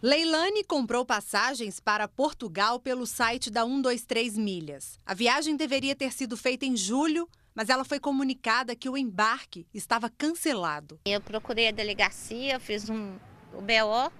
Leilani 0.00 0.64
comprou 0.64 1.04
passagens 1.04 1.80
para 1.80 2.08
Portugal 2.08 2.80
pelo 2.80 3.06
site 3.06 3.50
da 3.50 3.62
123 3.62 4.38
Milhas. 4.38 4.98
A 5.04 5.12
viagem 5.12 5.56
deveria 5.56 5.94
ter 5.94 6.12
sido 6.12 6.36
feita 6.36 6.64
em 6.64 6.76
julho, 6.76 7.28
mas 7.54 7.68
ela 7.68 7.84
foi 7.84 8.00
comunicada 8.00 8.74
que 8.74 8.88
o 8.88 8.96
embarque 8.96 9.66
estava 9.72 10.10
cancelado. 10.10 10.98
Eu 11.04 11.20
procurei 11.20 11.68
a 11.68 11.72
delegacia, 11.72 12.58
fiz 12.58 12.88
um, 12.88 13.16
o 13.52 13.60
BO 13.60 14.12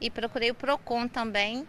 e 0.00 0.10
procurei 0.10 0.50
o 0.50 0.54
PROCON 0.54 1.06
também 1.06 1.66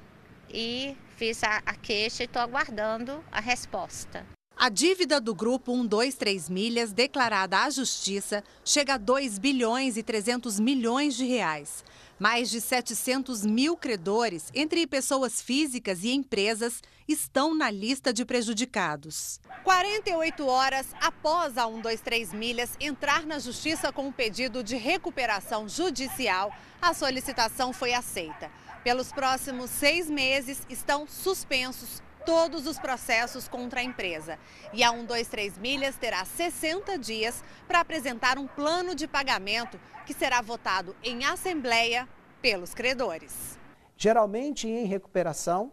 e 0.50 0.96
fiz 1.17 1.44
a, 1.44 1.62
a 1.65 1.74
queixa 1.74 2.24
e 2.24 2.25
estou 2.25 2.41
aguardando 2.41 3.24
a 3.32 3.41
resposta. 3.41 4.25
A 4.60 4.70
dívida 4.70 5.22
do 5.22 5.36
grupo 5.36 5.72
123 5.72 6.50
Milhas, 6.50 6.92
declarada 6.92 7.60
à 7.60 7.70
Justiça, 7.70 8.44
chega 8.66 8.96
a 8.96 8.98
2 8.98 9.38
bilhões 9.38 9.98
e 9.98 10.02
300 10.02 10.60
milhões 10.60 11.16
de 11.16 11.26
reais. 11.26 11.84
Mais 12.18 12.50
de 12.50 12.60
700 12.60 13.46
mil 13.46 13.78
credores, 13.78 14.50
entre 14.56 14.88
pessoas 14.88 15.40
físicas 15.40 16.04
e 16.04 16.10
empresas, 16.10 16.82
estão 17.08 17.54
na 17.54 17.70
lista 17.70 18.12
de 18.12 18.26
prejudicados. 18.26 19.40
48 19.64 20.48
horas 20.48 20.88
após 21.00 21.56
a 21.56 21.68
123 21.68 22.34
Milhas 22.34 22.72
entrar 22.80 23.28
na 23.28 23.38
justiça 23.38 23.94
com 23.94 24.08
um 24.08 24.12
pedido 24.12 24.64
de 24.64 24.76
recuperação 24.76 25.70
judicial, 25.70 26.52
a 26.82 26.96
solicitação 26.96 27.72
foi 27.72 27.94
aceita. 27.94 28.50
Pelos 28.84 29.12
próximos 29.12 29.70
seis 29.70 30.10
meses 30.10 30.66
estão 30.68 31.06
suspensos 31.08 32.02
todos 32.27 32.67
os 32.67 32.77
processos 32.77 33.48
contra 33.48 33.79
a 33.79 33.84
empresa. 33.84 34.38
E 34.74 34.84
a 34.84 34.89
123 34.89 35.57
Milhas 35.57 35.96
terá 35.96 36.25
60 36.25 37.00
dias 37.00 37.41
para 37.65 37.79
apresentar 37.79 38.38
um 38.38 38.46
plano 38.46 38.93
de 38.93 39.07
pagamento 39.07 39.79
que 40.05 40.13
será 40.13 40.41
votado 40.41 40.93
em 41.01 41.24
assembleia 41.24 42.05
pelos 42.41 42.74
credores. 42.74 43.57
Geralmente, 43.96 44.67
em 44.67 44.86
recuperação, 44.86 45.72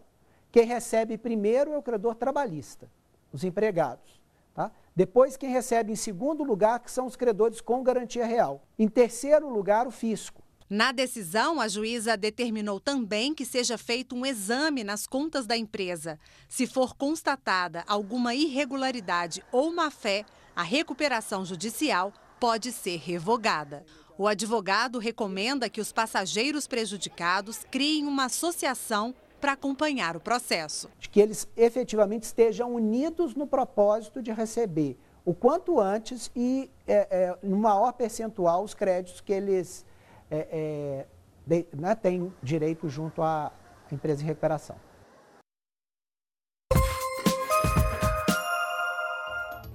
quem 0.49 0.63
recebe 0.63 1.17
primeiro 1.17 1.73
é 1.73 1.77
o 1.77 1.83
credor 1.83 2.15
trabalhista, 2.15 2.89
os 3.33 3.43
empregados. 3.43 4.21
Tá? 4.53 4.71
Depois, 4.95 5.35
quem 5.35 5.49
recebe 5.49 5.91
em 5.91 5.97
segundo 5.97 6.41
lugar, 6.41 6.79
que 6.79 6.89
são 6.89 7.05
os 7.05 7.17
credores 7.17 7.59
com 7.59 7.83
garantia 7.83 8.25
real. 8.25 8.63
Em 8.79 8.87
terceiro 8.87 9.49
lugar, 9.49 9.85
o 9.87 9.91
fisco. 9.91 10.41
Na 10.67 10.91
decisão, 10.91 11.61
a 11.61 11.67
juíza 11.67 12.17
determinou 12.17 12.79
também 12.79 13.35
que 13.35 13.45
seja 13.45 13.77
feito 13.77 14.15
um 14.15 14.25
exame 14.25 14.83
nas 14.83 15.05
contas 15.05 15.45
da 15.45 15.55
empresa. 15.55 16.19
Se 16.49 16.65
for 16.65 16.95
constatada 16.95 17.83
alguma 17.87 18.33
irregularidade 18.33 19.43
ou 19.51 19.71
má-fé, 19.71 20.25
a 20.55 20.63
recuperação 20.63 21.45
judicial 21.45 22.11
pode 22.39 22.71
ser 22.71 22.97
revogada. 22.97 23.85
O 24.17 24.27
advogado 24.27 24.97
recomenda 24.97 25.69
que 25.69 25.81
os 25.81 25.91
passageiros 25.91 26.65
prejudicados 26.65 27.63
criem 27.69 28.07
uma 28.07 28.25
associação 28.25 29.13
para 29.39 29.51
acompanhar 29.51 30.17
o 30.17 30.19
processo. 30.19 30.89
Que 31.11 31.21
eles 31.21 31.47
efetivamente 31.55 32.23
estejam 32.23 32.73
unidos 32.73 33.35
no 33.35 33.45
propósito 33.45 34.19
de 34.19 34.31
receber 34.31 34.97
o 35.23 35.33
quanto 35.33 35.79
antes 35.79 36.31
e 36.35 36.71
é, 36.87 37.07
é, 37.11 37.37
no 37.43 37.57
maior 37.57 37.91
percentual 37.93 38.63
os 38.63 38.73
créditos 38.73 39.21
que 39.21 39.33
eles 39.33 39.85
é, 40.29 40.47
é, 40.51 41.05
de, 41.45 41.65
né, 41.73 41.95
têm 41.95 42.33
direito 42.41 42.89
junto 42.89 43.21
à 43.21 43.51
empresa 43.91 44.19
de 44.19 44.25
recuperação. 44.25 44.75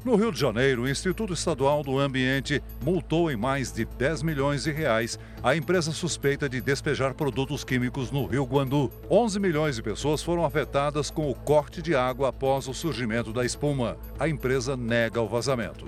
No 0.02 0.16
Rio 0.16 0.32
de 0.32 0.40
Janeiro, 0.40 0.82
o 0.82 0.88
Instituto 0.88 1.34
Estadual 1.34 1.82
do 1.82 1.98
Ambiente 1.98 2.62
multou 2.82 3.30
em 3.30 3.36
mais 3.36 3.70
de 3.70 3.84
10 3.84 4.22
milhões 4.22 4.62
de 4.62 4.72
reais 4.72 5.18
a 5.42 5.54
empresa 5.54 5.92
suspeita 5.92 6.48
de 6.48 6.58
despejar 6.58 7.12
produtos 7.12 7.64
químicos 7.64 8.10
no 8.10 8.24
Rio 8.24 8.44
Guandu. 8.44 8.90
11 9.10 9.38
milhões 9.38 9.76
de 9.76 9.82
pessoas 9.82 10.22
foram 10.22 10.42
afetadas 10.42 11.10
com 11.10 11.30
o 11.30 11.34
corte 11.34 11.82
de 11.82 11.94
água 11.94 12.30
após 12.30 12.66
o 12.66 12.72
surgimento 12.72 13.30
da 13.30 13.44
espuma. 13.44 13.98
A 14.18 14.26
empresa 14.26 14.74
nega 14.74 15.20
o 15.20 15.28
vazamento. 15.28 15.86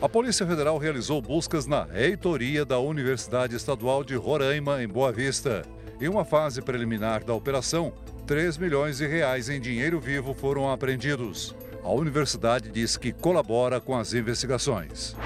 A 0.00 0.08
Polícia 0.08 0.46
Federal 0.46 0.78
realizou 0.78 1.20
buscas 1.20 1.66
na 1.66 1.82
reitoria 1.82 2.64
da 2.64 2.78
Universidade 2.78 3.56
Estadual 3.56 4.04
de 4.04 4.14
Roraima, 4.14 4.80
em 4.80 4.86
Boa 4.86 5.10
Vista. 5.10 5.64
Em 6.00 6.08
uma 6.08 6.24
fase 6.24 6.62
preliminar 6.62 7.24
da 7.24 7.34
operação, 7.34 7.92
3 8.24 8.58
milhões 8.58 8.98
de 8.98 9.08
reais 9.08 9.48
em 9.48 9.60
dinheiro 9.60 9.98
vivo 9.98 10.32
foram 10.34 10.70
apreendidos. 10.70 11.52
A 11.82 11.90
universidade 11.90 12.70
diz 12.70 12.96
que 12.96 13.12
colabora 13.12 13.80
com 13.80 13.96
as 13.96 14.14
investigações. 14.14 15.16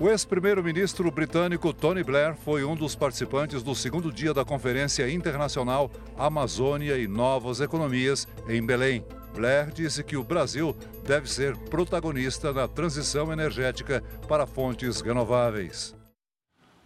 O 0.00 0.08
ex-primeiro-ministro 0.08 1.08
britânico 1.12 1.72
Tony 1.72 2.02
Blair 2.02 2.34
foi 2.34 2.64
um 2.64 2.74
dos 2.74 2.96
participantes 2.96 3.62
do 3.62 3.72
segundo 3.76 4.12
dia 4.12 4.34
da 4.34 4.44
Conferência 4.44 5.08
Internacional 5.08 5.88
Amazônia 6.18 6.98
e 6.98 7.06
Novas 7.06 7.60
Economias 7.60 8.26
em 8.48 8.66
Belém. 8.66 9.04
Blair 9.34 9.70
disse 9.70 10.02
que 10.02 10.16
o 10.16 10.24
Brasil 10.24 10.76
deve 11.04 11.30
ser 11.30 11.56
protagonista 11.56 12.52
na 12.52 12.66
transição 12.66 13.32
energética 13.32 14.02
para 14.28 14.46
fontes 14.46 15.00
renováveis. 15.00 15.94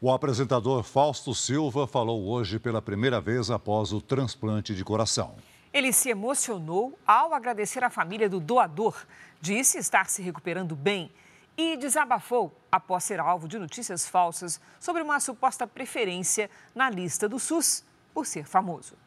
O 0.01 0.13
apresentador 0.13 0.83
Fausto 0.83 1.35
Silva 1.35 1.87
falou 1.87 2.27
hoje 2.29 2.59
pela 2.59 2.83
primeira 2.83 3.21
vez 3.21 3.51
após 3.51 3.93
o 3.93 4.01
transplante 4.01 4.75
de 4.75 4.85
coração. 4.85 5.35
Ele 5.73 5.93
se 5.93 6.11
emocionou 6.11 6.97
ao 7.07 7.33
agradecer 7.33 7.83
a 7.83 7.91
família 7.91 8.29
do 8.29 8.39
doador, 8.39 8.95
disse 9.41 9.79
estar 9.79 10.09
se 10.11 10.23
recuperando 10.23 10.77
bem 10.77 11.11
e 11.57 11.77
desabafou 11.77 12.55
após 12.71 13.05
ser 13.05 13.19
alvo 13.19 13.49
de 13.49 13.59
notícias 13.59 14.07
falsas 14.07 14.61
sobre 14.79 15.03
uma 15.03 15.19
suposta 15.21 15.67
preferência 15.67 16.51
na 16.75 16.91
lista 16.91 17.29
do 17.29 17.39
SUS 17.39 17.85
por 18.13 18.27
ser 18.27 18.45
famoso. 18.45 19.04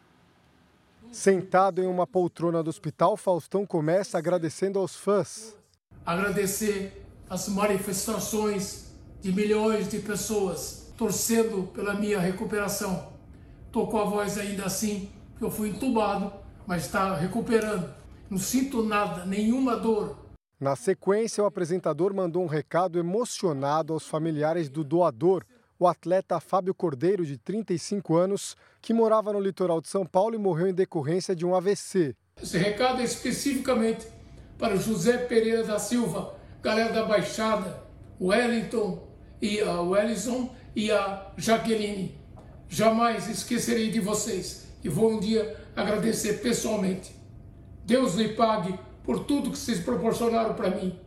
Sentado 1.11 1.81
em 1.81 1.87
uma 1.87 2.05
poltrona 2.05 2.61
do 2.61 2.69
hospital, 2.69 3.17
Faustão 3.17 3.65
começa 3.65 4.17
agradecendo 4.17 4.79
aos 4.79 4.95
fãs. 4.95 5.55
Agradecer 6.05 7.05
as 7.29 7.47
manifestações 7.49 8.91
de 9.21 9.31
milhões 9.31 9.87
de 9.87 9.99
pessoas 9.99 10.91
torcendo 10.97 11.63
pela 11.73 11.93
minha 11.93 12.19
recuperação. 12.19 13.11
Estou 13.65 13.87
com 13.87 13.97
a 13.97 14.05
voz 14.05 14.37
ainda 14.37 14.65
assim, 14.65 15.09
porque 15.31 15.45
eu 15.45 15.51
fui 15.51 15.69
entubado, 15.69 16.31
mas 16.65 16.85
está 16.85 17.15
recuperando. 17.15 17.93
Não 18.29 18.37
sinto 18.37 18.83
nada, 18.83 19.25
nenhuma 19.25 19.75
dor. 19.75 20.17
Na 20.59 20.75
sequência, 20.75 21.43
o 21.43 21.47
apresentador 21.47 22.13
mandou 22.13 22.43
um 22.43 22.47
recado 22.47 22.97
emocionado 22.97 23.93
aos 23.93 24.07
familiares 24.07 24.69
do 24.69 24.83
doador, 24.83 25.45
o 25.79 25.87
atleta 25.87 26.39
Fábio 26.39 26.73
Cordeiro, 26.73 27.25
de 27.25 27.37
35 27.37 28.15
anos, 28.15 28.55
que 28.81 28.93
morava 28.93 29.33
no 29.33 29.39
litoral 29.39 29.79
de 29.79 29.87
São 29.87 30.05
Paulo 30.05 30.35
e 30.35 30.37
morreu 30.37 30.67
em 30.67 30.73
decorrência 30.73 31.35
de 31.35 31.45
um 31.45 31.55
AVC. 31.55 32.15
Esse 32.41 32.57
recado 32.57 33.01
é 33.01 33.03
especificamente 33.03 34.07
para 34.57 34.75
José 34.75 35.17
Pereira 35.17 35.63
da 35.63 35.79
Silva, 35.79 36.35
galera 36.61 36.91
da 36.91 37.05
Baixada, 37.05 37.83
Wellington 38.19 39.07
e 39.41 39.59
a 39.59 39.81
Wellington 39.81 40.49
e 40.75 40.91
a 40.91 41.31
Jaqueline. 41.37 42.17
Jamais 42.67 43.29
esquecerei 43.29 43.91
de 43.91 43.99
vocês 43.99 44.67
e 44.83 44.89
vou 44.89 45.11
um 45.11 45.19
dia 45.19 45.55
agradecer 45.75 46.41
pessoalmente. 46.41 47.15
Deus 47.85 48.15
lhe 48.15 48.29
pague 48.29 48.77
por 49.03 49.23
tudo 49.25 49.51
que 49.51 49.57
vocês 49.57 49.79
proporcionaram 49.79 50.53
para 50.53 50.71
mim. 50.71 50.99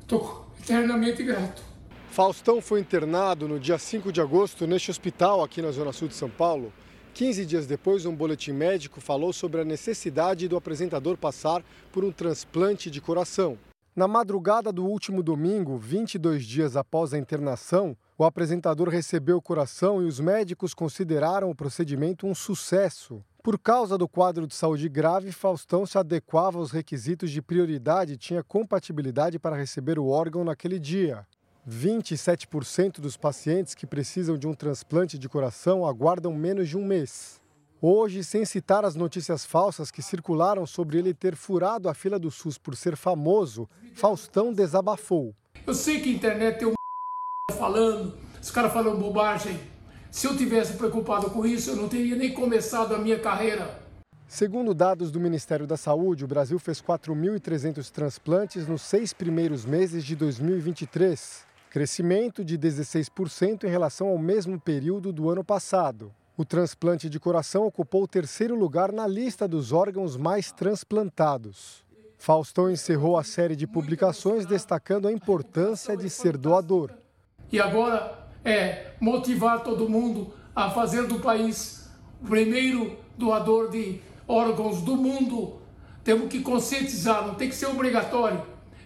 Estou 0.00 0.46
eternamente 0.60 1.22
grato. 1.22 1.71
Faustão 2.12 2.60
foi 2.60 2.78
internado 2.78 3.48
no 3.48 3.58
dia 3.58 3.78
5 3.78 4.12
de 4.12 4.20
agosto 4.20 4.66
neste 4.66 4.90
hospital 4.90 5.42
aqui 5.42 5.62
na 5.62 5.70
Zona 5.70 5.94
Sul 5.94 6.08
de 6.08 6.14
São 6.14 6.28
Paulo. 6.28 6.70
15 7.14 7.46
dias 7.46 7.66
depois, 7.66 8.04
um 8.04 8.14
boletim 8.14 8.52
médico 8.52 9.00
falou 9.00 9.32
sobre 9.32 9.62
a 9.62 9.64
necessidade 9.64 10.46
do 10.46 10.54
apresentador 10.54 11.16
passar 11.16 11.64
por 11.90 12.04
um 12.04 12.12
transplante 12.12 12.90
de 12.90 13.00
coração. 13.00 13.56
Na 13.96 14.06
madrugada 14.06 14.70
do 14.70 14.84
último 14.84 15.22
domingo, 15.22 15.78
22 15.78 16.44
dias 16.44 16.76
após 16.76 17.14
a 17.14 17.18
internação, 17.18 17.96
o 18.18 18.24
apresentador 18.24 18.90
recebeu 18.90 19.38
o 19.38 19.42
coração 19.42 20.02
e 20.02 20.04
os 20.04 20.20
médicos 20.20 20.74
consideraram 20.74 21.48
o 21.48 21.54
procedimento 21.54 22.26
um 22.26 22.34
sucesso. 22.34 23.24
Por 23.42 23.58
causa 23.58 23.96
do 23.96 24.06
quadro 24.06 24.46
de 24.46 24.54
saúde 24.54 24.86
grave, 24.86 25.32
Faustão 25.32 25.86
se 25.86 25.96
adequava 25.96 26.58
aos 26.58 26.72
requisitos 26.72 27.30
de 27.30 27.40
prioridade 27.40 28.12
e 28.12 28.18
tinha 28.18 28.42
compatibilidade 28.42 29.38
para 29.38 29.56
receber 29.56 29.98
o 29.98 30.08
órgão 30.08 30.44
naquele 30.44 30.78
dia. 30.78 31.26
27% 31.68 33.00
dos 33.00 33.16
pacientes 33.16 33.74
que 33.74 33.86
precisam 33.86 34.36
de 34.36 34.48
um 34.48 34.54
transplante 34.54 35.16
de 35.16 35.28
coração 35.28 35.86
aguardam 35.86 36.34
menos 36.34 36.68
de 36.68 36.76
um 36.76 36.84
mês. 36.84 37.40
Hoje, 37.80 38.22
sem 38.24 38.44
citar 38.44 38.84
as 38.84 38.94
notícias 38.94 39.44
falsas 39.44 39.90
que 39.90 40.02
circularam 40.02 40.66
sobre 40.66 40.98
ele 40.98 41.14
ter 41.14 41.36
furado 41.36 41.88
a 41.88 41.94
fila 41.94 42.18
do 42.18 42.30
SUS 42.30 42.58
por 42.58 42.76
ser 42.76 42.96
famoso, 42.96 43.68
Faustão 43.94 44.52
desabafou. 44.52 45.34
Eu 45.66 45.74
sei 45.74 46.00
que 46.00 46.10
a 46.10 46.12
internet 46.12 46.58
tem 46.58 46.68
um 46.68 46.74
falando, 47.56 48.16
os 48.40 48.50
caras 48.50 48.72
falam 48.72 48.98
bobagem. 48.98 49.58
Se 50.10 50.26
eu 50.26 50.36
tivesse 50.36 50.74
preocupado 50.74 51.30
com 51.30 51.46
isso, 51.46 51.70
eu 51.70 51.76
não 51.76 51.88
teria 51.88 52.16
nem 52.16 52.32
começado 52.32 52.94
a 52.94 52.98
minha 52.98 53.18
carreira. 53.18 53.80
Segundo 54.26 54.74
dados 54.74 55.10
do 55.10 55.20
Ministério 55.20 55.66
da 55.66 55.76
Saúde, 55.76 56.24
o 56.24 56.28
Brasil 56.28 56.58
fez 56.58 56.80
4.300 56.80 57.90
transplantes 57.90 58.66
nos 58.66 58.82
seis 58.82 59.12
primeiros 59.12 59.64
meses 59.64 60.04
de 60.04 60.16
2023, 60.16 61.51
crescimento 61.72 62.44
de 62.44 62.58
16% 62.58 63.64
em 63.64 63.70
relação 63.70 64.08
ao 64.08 64.18
mesmo 64.18 64.60
período 64.60 65.10
do 65.10 65.30
ano 65.30 65.42
passado. 65.42 66.12
O 66.36 66.44
transplante 66.44 67.08
de 67.08 67.18
coração 67.18 67.66
ocupou 67.66 68.02
o 68.02 68.06
terceiro 68.06 68.54
lugar 68.54 68.92
na 68.92 69.06
lista 69.06 69.48
dos 69.48 69.72
órgãos 69.72 70.14
mais 70.14 70.52
transplantados. 70.52 71.82
Faustão 72.18 72.70
encerrou 72.70 73.16
a 73.16 73.24
série 73.24 73.56
de 73.56 73.66
publicações 73.66 74.44
destacando 74.44 75.08
a 75.08 75.12
importância 75.12 75.96
de 75.96 76.10
ser 76.10 76.36
doador. 76.36 76.90
E 77.50 77.58
agora 77.58 78.28
é 78.44 78.90
motivar 79.00 79.62
todo 79.62 79.88
mundo 79.88 80.34
a 80.54 80.70
fazer 80.72 81.06
do 81.06 81.20
país 81.20 81.90
o 82.22 82.28
primeiro 82.28 82.98
doador 83.16 83.70
de 83.70 83.98
órgãos 84.28 84.82
do 84.82 84.94
mundo. 84.94 85.58
Temos 86.04 86.28
que 86.28 86.42
conscientizar, 86.42 87.26
não 87.26 87.34
tem 87.34 87.48
que 87.48 87.54
ser 87.54 87.68
obrigatório. 87.68 88.42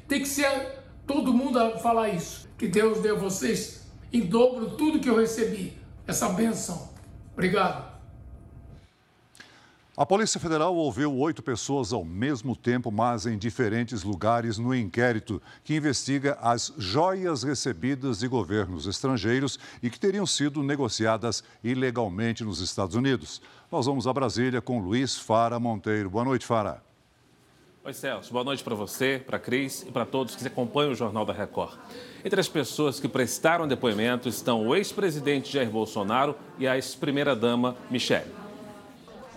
Tem 0.07 0.21
que 0.21 0.29
ser 0.29 0.76
todo 1.07 1.33
mundo 1.33 1.59
a 1.59 1.79
falar 1.79 2.09
isso. 2.11 2.49
Que 2.59 2.67
Deus 2.67 3.01
dê 3.01 3.11
a 3.11 3.15
vocês 3.15 3.87
em 4.13 4.23
dobro 4.23 4.71
tudo 4.71 5.01
que 5.01 5.11
eu 5.11 5.19
recebi, 5.19 5.77
essa 6.07 6.29
benção. 6.31 6.89
Obrigado. 7.33 7.97
A 9.97 10.05
Polícia 10.05 10.39
Federal 10.39 10.75
ouviu 10.75 11.15
oito 11.17 11.43
pessoas 11.43 11.91
ao 11.91 12.05
mesmo 12.05 12.55
tempo, 12.55 12.93
mas 12.93 13.25
em 13.25 13.39
diferentes 13.39 14.03
lugares, 14.03 14.59
no 14.59 14.75
inquérito 14.75 15.41
que 15.65 15.75
investiga 15.75 16.37
as 16.43 16.71
joias 16.77 17.43
recebidas 17.43 18.19
de 18.19 18.29
governos 18.29 18.87
estrangeiros 18.87 19.59
e 19.83 19.89
que 19.89 19.99
teriam 19.99 20.27
sido 20.27 20.63
negociadas 20.63 21.43
ilegalmente 21.65 22.45
nos 22.45 22.61
Estados 22.61 22.95
Unidos. 22.95 23.41
Nós 23.73 23.87
vamos 23.87 24.07
a 24.07 24.13
Brasília 24.13 24.61
com 24.61 24.81
Luiz 24.81 25.17
Fara 25.17 25.59
Monteiro. 25.59 26.11
Boa 26.11 26.27
noite, 26.27 26.45
Fara. 26.45 26.86
Oi, 27.87 27.95
Celso. 27.95 28.33
Boa 28.33 28.43
noite 28.43 28.65
para 28.65 28.75
você, 28.75 29.23
para 29.25 29.39
Cris 29.39 29.83
e 29.83 29.93
para 29.93 30.05
todos 30.05 30.35
que 30.35 30.45
acompanham 30.45 30.91
o 30.91 30.95
Jornal 30.97 31.25
da 31.25 31.33
Record. 31.33 31.79
Entre 32.25 32.41
as 32.41 32.49
pessoas 32.49 32.99
que 32.99 33.07
prestaram 33.07 33.69
depoimento 33.69 34.29
estão 34.29 34.67
o 34.67 34.75
ex-presidente 34.75 35.53
Jair 35.53 35.71
Bolsonaro 35.71 36.35
e 36.59 36.67
a 36.67 36.75
ex-primeira-dama 36.75 37.77
Michele. 37.89 38.27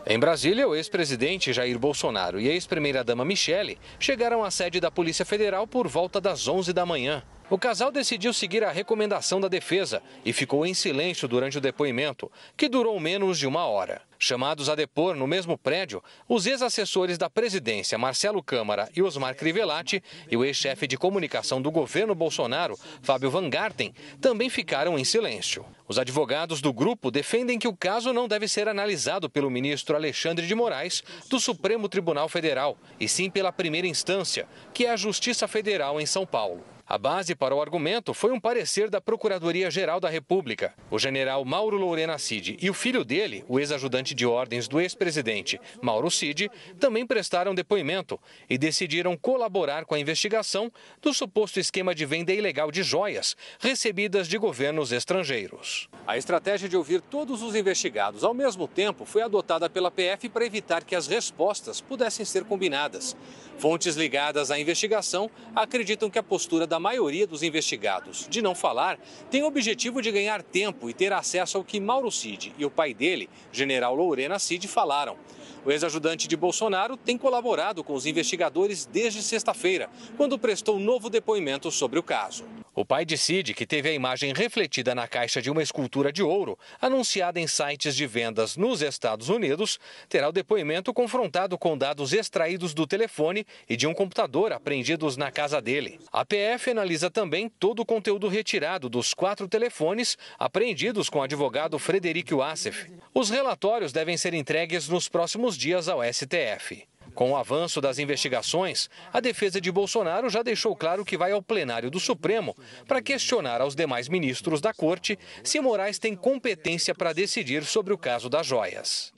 Em 0.03 0.17
Brasília, 0.17 0.67
o 0.67 0.73
ex-presidente 0.73 1.53
Jair 1.53 1.77
Bolsonaro 1.77 2.39
e 2.39 2.49
a 2.49 2.51
ex-primeira-dama 2.51 3.23
Michele 3.23 3.77
chegaram 3.99 4.43
à 4.43 4.49
sede 4.49 4.79
da 4.79 4.89
Polícia 4.89 5.23
Federal 5.23 5.67
por 5.67 5.87
volta 5.87 6.19
das 6.19 6.47
11 6.47 6.73
da 6.73 6.87
manhã. 6.87 7.21
O 7.51 7.57
casal 7.57 7.91
decidiu 7.91 8.31
seguir 8.31 8.63
a 8.63 8.71
recomendação 8.71 9.41
da 9.41 9.47
defesa 9.47 10.03
e 10.23 10.31
ficou 10.31 10.67
em 10.67 10.75
silêncio 10.75 11.27
durante 11.27 11.57
o 11.57 11.61
depoimento, 11.61 12.31
que 12.55 12.69
durou 12.69 12.99
menos 12.99 13.39
de 13.39 13.47
uma 13.47 13.65
hora. 13.65 14.03
Chamados 14.19 14.69
a 14.69 14.75
depor 14.75 15.15
no 15.15 15.25
mesmo 15.25 15.57
prédio, 15.57 16.03
os 16.27 16.45
ex-assessores 16.45 17.17
da 17.17 17.27
presidência, 17.27 17.97
Marcelo 17.97 18.43
Câmara 18.43 18.87
e 18.95 19.01
Osmar 19.01 19.35
Crivellati, 19.35 20.03
e 20.29 20.37
o 20.37 20.45
ex-chefe 20.45 20.85
de 20.85 20.95
comunicação 20.95 21.59
do 21.59 21.71
governo 21.71 22.13
Bolsonaro, 22.13 22.77
Fábio 23.01 23.31
Van 23.31 23.49
Garten, 23.49 23.95
também 24.21 24.47
ficaram 24.47 24.99
em 24.99 25.03
silêncio. 25.03 25.65
Os 25.87 25.97
advogados 25.97 26.61
do 26.61 26.71
grupo 26.71 27.09
defendem 27.09 27.57
que 27.57 27.67
o 27.67 27.75
caso 27.75 28.13
não 28.13 28.27
deve 28.27 28.47
ser 28.47 28.67
analisado 28.67 29.27
pelo 29.27 29.49
ministro 29.49 29.95
Alexandre 29.95 30.45
de 30.45 30.53
Moraes, 30.53 31.01
do 31.27 31.39
Supremo 31.39 31.89
Tribunal 31.89 32.29
Federal, 32.29 32.77
e 32.99 33.09
sim 33.09 33.27
pela 33.27 33.51
primeira 33.51 33.87
instância, 33.87 34.47
que 34.71 34.85
é 34.85 34.91
a 34.91 34.95
Justiça 34.95 35.47
Federal 35.47 35.99
em 35.99 36.05
São 36.05 36.27
Paulo. 36.27 36.63
A 36.89 36.97
base 36.97 37.35
para 37.35 37.53
o 37.53 37.61
argumento 37.61 38.15
foi 38.15 38.31
um 38.31 38.39
parecer 38.39 38.89
da 38.89 38.99
Procuradoria-Geral 38.99 39.99
da 39.99 40.09
República. 40.09 40.73
O 40.89 40.97
general 40.97 41.45
Mauro 41.45 41.77
Lourena 41.77 42.17
Cid 42.17 42.57
e 42.59 42.67
o 42.67 42.73
filho 42.73 43.05
dele, 43.05 43.45
o 43.47 43.59
ex-ajudante 43.59 44.15
de 44.15 44.25
ordens 44.25 44.67
do 44.67 44.81
ex-presidente 44.81 45.61
Mauro 45.83 46.09
Cid, 46.09 46.49
também 46.79 47.05
prestaram 47.05 47.53
depoimento 47.53 48.19
e 48.49 48.57
decidiram 48.57 49.15
colaborar 49.15 49.85
com 49.85 49.93
a 49.93 49.99
investigação 49.99 50.71
do 50.99 51.13
suposto 51.13 51.59
esquema 51.59 51.93
de 51.93 52.07
venda 52.07 52.33
ilegal 52.33 52.71
de 52.71 52.81
joias 52.81 53.37
recebidas 53.59 54.27
de 54.27 54.39
governos 54.39 54.91
estrangeiros. 54.91 55.87
A 56.07 56.17
estratégia 56.17 56.67
de 56.67 56.75
ouvir 56.75 57.01
todos 57.01 57.43
os 57.43 57.53
investigados 57.53 58.23
ao 58.23 58.33
mesmo 58.33 58.67
tempo 58.67 59.05
foi 59.05 59.21
adotada 59.21 59.69
pela 59.69 59.91
PF 59.91 60.27
para 60.29 60.43
evitar 60.43 60.83
que 60.83 60.95
as 60.95 61.05
respostas 61.05 61.79
pudessem 61.79 62.25
ser 62.25 62.45
combinadas. 62.45 63.15
Fontes 63.59 63.95
ligadas 63.95 64.49
à 64.49 64.57
investigação 64.57 65.29
acreditam 65.53 66.09
que 66.09 66.17
a 66.17 66.23
postura 66.23 66.65
da 66.65 66.78
maioria 66.79 67.27
dos 67.27 67.43
investigados 67.43 68.27
de 68.29 68.41
não 68.41 68.55
falar 68.55 68.99
tem 69.29 69.43
o 69.43 69.47
objetivo 69.47 70.01
de 70.01 70.11
ganhar 70.11 70.41
tempo 70.41 70.89
e 70.89 70.93
ter 70.93 71.13
acesso 71.13 71.57
ao 71.57 71.63
que 71.63 71.79
Mauro 71.79 72.11
Cid 72.11 72.53
e 72.57 72.65
o 72.65 72.71
pai 72.71 72.93
dele, 72.93 73.29
general 73.51 73.95
Lourena 73.95 74.39
Cid, 74.39 74.67
falaram. 74.67 75.17
O 75.65 75.71
ex-ajudante 75.71 76.27
de 76.27 76.37
Bolsonaro 76.37 76.95
tem 76.95 77.17
colaborado 77.17 77.83
com 77.83 77.93
os 77.93 78.05
investigadores 78.05 78.85
desde 78.85 79.21
sexta-feira, 79.21 79.89
quando 80.15 80.39
prestou 80.39 80.79
novo 80.79 81.09
depoimento 81.09 81.69
sobre 81.69 81.99
o 81.99 82.03
caso. 82.03 82.45
O 82.79 82.85
pai 82.85 83.03
de 83.03 83.17
Cid, 83.17 83.53
que 83.53 83.65
teve 83.65 83.89
a 83.89 83.93
imagem 83.93 84.31
refletida 84.31 84.95
na 84.95 85.05
caixa 85.05 85.41
de 85.41 85.51
uma 85.51 85.61
escultura 85.61 86.13
de 86.13 86.23
ouro, 86.23 86.57
anunciada 86.79 87.37
em 87.37 87.45
sites 87.45 87.93
de 87.93 88.07
vendas 88.07 88.55
nos 88.55 88.81
Estados 88.81 89.27
Unidos, 89.27 89.77
terá 90.07 90.29
o 90.29 90.31
depoimento 90.31 90.93
confrontado 90.93 91.57
com 91.57 91.77
dados 91.77 92.13
extraídos 92.13 92.73
do 92.73 92.87
telefone 92.87 93.45
e 93.67 93.75
de 93.75 93.85
um 93.85 93.93
computador 93.93 94.53
apreendidos 94.53 95.17
na 95.17 95.29
casa 95.29 95.61
dele. 95.61 95.99
A 96.09 96.23
PF 96.23 96.71
analisa 96.71 97.11
também 97.11 97.49
todo 97.49 97.81
o 97.81 97.85
conteúdo 97.85 98.29
retirado 98.29 98.87
dos 98.87 99.13
quatro 99.13 99.45
telefones 99.45 100.17
apreendidos 100.39 101.09
com 101.09 101.19
o 101.19 101.23
advogado 101.23 101.77
Frederico 101.77 102.37
Wassef. 102.37 102.89
Os 103.13 103.29
relatórios 103.29 103.91
devem 103.91 104.15
ser 104.15 104.33
entregues 104.33 104.87
nos 104.87 105.09
próximos 105.09 105.57
dias 105.57 105.89
ao 105.89 105.99
STF. 106.01 106.87
Com 107.13 107.31
o 107.31 107.35
avanço 107.35 107.81
das 107.81 107.99
investigações, 107.99 108.89
a 109.11 109.19
defesa 109.19 109.59
de 109.59 109.71
Bolsonaro 109.71 110.29
já 110.29 110.41
deixou 110.41 110.75
claro 110.75 111.03
que 111.03 111.17
vai 111.17 111.31
ao 111.31 111.41
plenário 111.41 111.89
do 111.89 111.99
Supremo 111.99 112.55
para 112.87 113.01
questionar 113.01 113.61
aos 113.61 113.75
demais 113.75 114.07
ministros 114.07 114.61
da 114.61 114.73
corte 114.73 115.17
se 115.43 115.59
Moraes 115.59 115.99
tem 115.99 116.15
competência 116.15 116.95
para 116.95 117.13
decidir 117.13 117.63
sobre 117.63 117.93
o 117.93 117.97
caso 117.97 118.29
das 118.29 118.45
joias. 118.45 119.13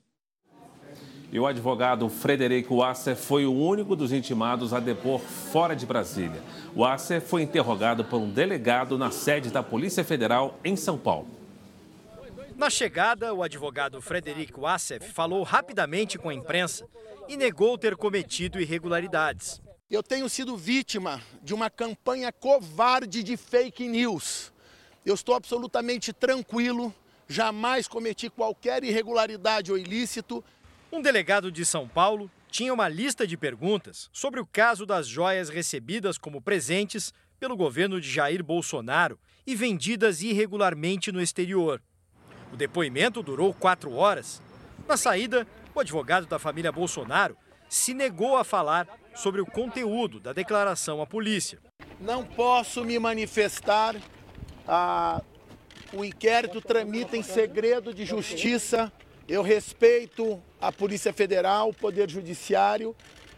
E 1.32 1.40
o 1.40 1.48
advogado 1.48 2.10
Frederico 2.10 2.78
Wasser 2.78 3.16
foi 3.16 3.46
o 3.46 3.54
único 3.54 3.96
dos 3.96 4.12
intimados 4.12 4.74
a 4.74 4.82
depor 4.82 5.20
fora 5.20 5.74
de 5.74 5.86
Brasília. 5.86 6.42
Wasser 6.76 7.22
foi 7.22 7.42
interrogado 7.42 8.04
por 8.04 8.18
um 8.20 8.30
delegado 8.30 8.98
na 8.98 9.12
sede 9.12 9.50
da 9.50 9.64
Polícia 9.64 10.04
Federal 10.04 10.60
em 10.62 10.76
São 10.76 10.98
Paulo. 10.98 11.28
Na 12.58 12.70
chegada, 12.70 13.34
o 13.34 13.42
advogado 13.42 14.02
Frederico 14.02 14.62
Wassef 14.62 15.12
falou 15.14 15.42
rapidamente 15.42 16.20
com 16.20 16.30
a 16.30 16.34
imprensa 16.34 16.86
e 17.32 17.38
negou 17.38 17.78
ter 17.78 17.96
cometido 17.96 18.60
irregularidades. 18.60 19.62
Eu 19.89 20.04
tenho 20.04 20.28
sido 20.28 20.58
vítima 20.58 21.22
de 21.41 21.54
uma 21.54 21.70
campanha 21.70 22.30
covarde 22.30 23.24
de 23.24 23.38
fake 23.38 23.88
news. 23.88 24.52
Eu 25.06 25.15
estou 25.15 25.34
absolutamente 25.34 26.12
tranquilo, 26.12 26.94
jamais 27.30 27.88
cometi 27.88 28.30
qualquer 28.30 28.84
irregularidade 28.84 29.72
ou 29.72 29.78
ilícito. 29.78 30.44
Um 30.91 31.02
delegado 31.02 31.50
de 31.50 31.63
São 31.63 31.88
Paulo 31.88 32.30
tinha 32.50 32.74
uma 32.74 32.89
lista 32.89 33.26
de 33.26 33.38
perguntas 33.38 34.10
sobre 34.12 34.41
o 34.41 34.46
caso 34.46 34.86
das 34.86 35.08
joias 35.08 35.48
recebidas 35.48 36.17
como 36.17 36.41
presentes 36.41 37.13
pelo 37.39 37.56
governo 37.56 38.02
de 38.02 38.12
Jair 38.12 38.44
Bolsonaro 38.44 39.17
e 39.48 39.56
vendidas 39.56 40.22
irregularmente 40.22 41.13
no 41.13 41.22
exterior. 41.22 41.82
O 42.52 42.58
depoimento 42.58 43.24
durou 43.24 43.54
quatro 43.54 43.94
horas. 43.94 44.41
Na 44.86 44.98
saída, 44.98 45.48
o 45.74 45.80
advogado 45.80 46.26
da 46.26 46.40
família 46.40 46.72
Bolsonaro 46.72 47.38
se 47.70 47.94
negou 47.94 48.38
a 48.38 48.44
falar 48.44 48.88
sobre 49.16 49.42
o 49.42 49.46
conteúdo 49.46 50.20
da 50.20 50.34
declaração 50.34 51.02
à 51.02 51.06
polícia. 51.06 51.60
Não 52.00 52.26
posso 52.26 52.84
me 52.84 52.98
manifestar. 53.00 53.96
Ah, 54.68 55.22
o 55.94 56.04
inquérito 56.04 56.62
tramita 56.62 57.16
em 57.16 57.24
segredo 57.24 57.94
de 57.94 58.06
justiça. 58.06 58.92
Eu 59.28 59.42
respeito 59.42 60.42
a 60.60 60.72
Polícia 60.72 61.14
Federal, 61.14 61.70
o 61.70 61.74
Poder 61.74 62.10
Judiciário 62.10 62.96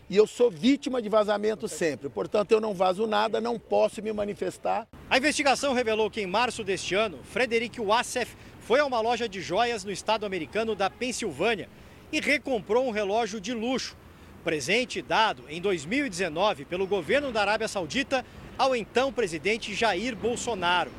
e 0.09 0.17
eu 0.17 0.27
sou 0.27 0.51
vítima 0.51 1.01
de 1.01 1.09
vazamento 1.09 1.67
sempre. 1.67 2.09
Portanto, 2.09 2.51
eu 2.51 2.61
não 2.61 2.73
vazo 2.73 3.07
nada, 3.07 3.39
não 3.39 3.57
posso 3.57 4.01
me 4.01 4.11
manifestar. 4.11 4.87
A 5.09 5.17
investigação 5.17 5.73
revelou 5.73 6.09
que 6.09 6.21
em 6.21 6.27
março 6.27 6.63
deste 6.63 6.93
ano, 6.93 7.19
Frederico 7.23 7.85
Wassef 7.85 8.35
foi 8.59 8.79
a 8.79 8.85
uma 8.85 9.01
loja 9.01 9.27
de 9.27 9.41
joias 9.41 9.83
no 9.83 9.91
estado 9.91 10.25
americano 10.25 10.75
da 10.75 10.89
Pensilvânia 10.89 11.69
e 12.13 12.19
recomprou 12.19 12.87
um 12.87 12.91
relógio 12.91 13.41
de 13.41 13.53
luxo, 13.55 13.97
presente 14.43 15.01
dado 15.01 15.43
em 15.49 15.59
2019 15.59 16.63
pelo 16.63 16.85
governo 16.85 17.31
da 17.31 17.41
Arábia 17.41 17.67
Saudita 17.67 18.23
ao 18.55 18.75
então 18.75 19.11
presidente 19.11 19.73
Jair 19.73 20.15
Bolsonaro. 20.15 20.91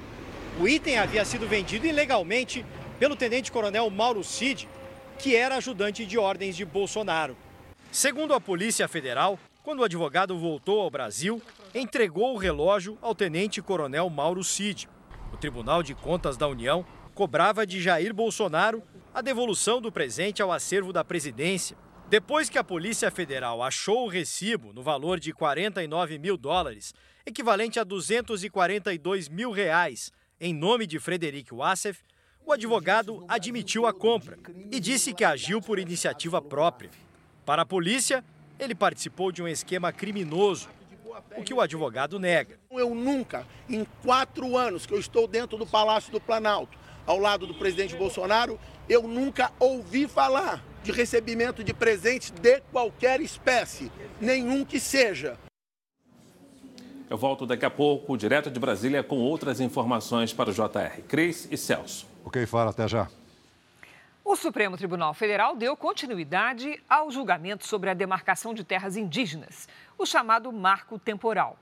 O 0.60 0.66
item 0.66 0.98
havia 0.98 1.24
sido 1.24 1.46
vendido 1.46 1.86
ilegalmente 1.86 2.66
pelo 2.98 3.14
tenente-coronel 3.14 3.88
Mauro 3.90 4.24
Cid 4.24 4.68
que 5.16 5.36
era 5.36 5.56
ajudante 5.56 6.04
de 6.04 6.18
ordens 6.18 6.56
de 6.56 6.64
Bolsonaro. 6.64 7.36
Segundo 7.92 8.34
a 8.34 8.40
Polícia 8.40 8.88
Federal, 8.88 9.38
quando 9.62 9.80
o 9.80 9.84
advogado 9.84 10.36
voltou 10.36 10.80
ao 10.80 10.90
Brasil, 10.90 11.40
entregou 11.72 12.34
o 12.34 12.38
relógio 12.38 12.98
ao 13.00 13.14
tenente-coronel 13.14 14.10
Mauro 14.10 14.42
Cid. 14.42 14.88
O 15.32 15.36
Tribunal 15.36 15.80
de 15.80 15.94
Contas 15.94 16.36
da 16.36 16.48
União 16.48 16.84
cobrava 17.14 17.64
de 17.64 17.80
Jair 17.80 18.12
Bolsonaro 18.12 18.82
a 19.14 19.22
devolução 19.22 19.80
do 19.80 19.92
presente 19.92 20.42
ao 20.42 20.50
acervo 20.50 20.92
da 20.92 21.04
presidência. 21.04 21.76
Depois 22.10 22.50
que 22.50 22.58
a 22.58 22.64
Polícia 22.64 23.12
Federal 23.12 23.62
achou 23.62 24.04
o 24.04 24.08
recibo 24.08 24.72
no 24.72 24.82
valor 24.82 25.20
de 25.20 25.32
49 25.32 26.18
mil 26.18 26.36
dólares, 26.36 26.92
equivalente 27.24 27.78
a 27.78 27.84
242 27.84 29.28
mil 29.28 29.52
reais, 29.52 30.12
em 30.40 30.52
nome 30.52 30.84
de 30.84 30.98
Frederic 30.98 31.54
Wassef, 31.54 32.02
o 32.44 32.52
advogado 32.52 33.24
admitiu 33.28 33.86
a 33.86 33.92
compra 33.94 34.36
e 34.70 34.80
disse 34.80 35.14
que 35.14 35.24
agiu 35.24 35.62
por 35.62 35.78
iniciativa 35.78 36.42
própria. 36.42 36.90
Para 37.46 37.62
a 37.62 37.66
polícia, 37.66 38.22
ele 38.58 38.74
participou 38.74 39.30
de 39.30 39.40
um 39.40 39.48
esquema 39.48 39.92
criminoso, 39.92 40.68
o 41.36 41.44
que 41.44 41.54
o 41.54 41.60
advogado 41.60 42.18
nega. 42.18 42.58
Eu 42.70 42.92
nunca, 42.94 43.46
em 43.68 43.86
quatro 44.02 44.58
anos 44.58 44.84
que 44.84 44.92
eu 44.92 44.98
estou 44.98 45.28
dentro 45.28 45.56
do 45.56 45.64
Palácio 45.66 46.10
do 46.10 46.20
Planalto, 46.20 46.76
ao 47.06 47.18
lado 47.18 47.46
do 47.46 47.54
presidente 47.54 47.96
Bolsonaro, 47.96 48.58
eu 48.88 49.02
nunca 49.02 49.50
ouvi 49.58 50.06
falar 50.06 50.62
de 50.82 50.92
recebimento 50.92 51.64
de 51.64 51.72
presentes 51.72 52.30
de 52.30 52.60
qualquer 52.72 53.20
espécie, 53.20 53.90
nenhum 54.20 54.64
que 54.64 54.78
seja. 54.78 55.38
Eu 57.08 57.16
volto 57.16 57.46
daqui 57.46 57.64
a 57.64 57.70
pouco, 57.70 58.16
direto 58.16 58.50
de 58.50 58.58
Brasília, 58.58 59.02
com 59.02 59.16
outras 59.16 59.60
informações 59.60 60.32
para 60.32 60.50
o 60.50 60.52
JR. 60.52 61.02
Cris 61.06 61.48
e 61.50 61.56
Celso. 61.56 62.06
Ok, 62.24 62.44
Fara, 62.46 62.70
até 62.70 62.88
já. 62.88 63.08
O 64.24 64.36
Supremo 64.36 64.76
Tribunal 64.76 65.12
Federal 65.12 65.54
deu 65.54 65.76
continuidade 65.76 66.82
ao 66.88 67.10
julgamento 67.10 67.66
sobre 67.66 67.90
a 67.90 67.94
demarcação 67.94 68.54
de 68.54 68.64
terras 68.64 68.96
indígenas, 68.96 69.68
o 69.98 70.06
chamado 70.06 70.50
marco 70.50 70.98
temporal. 70.98 71.58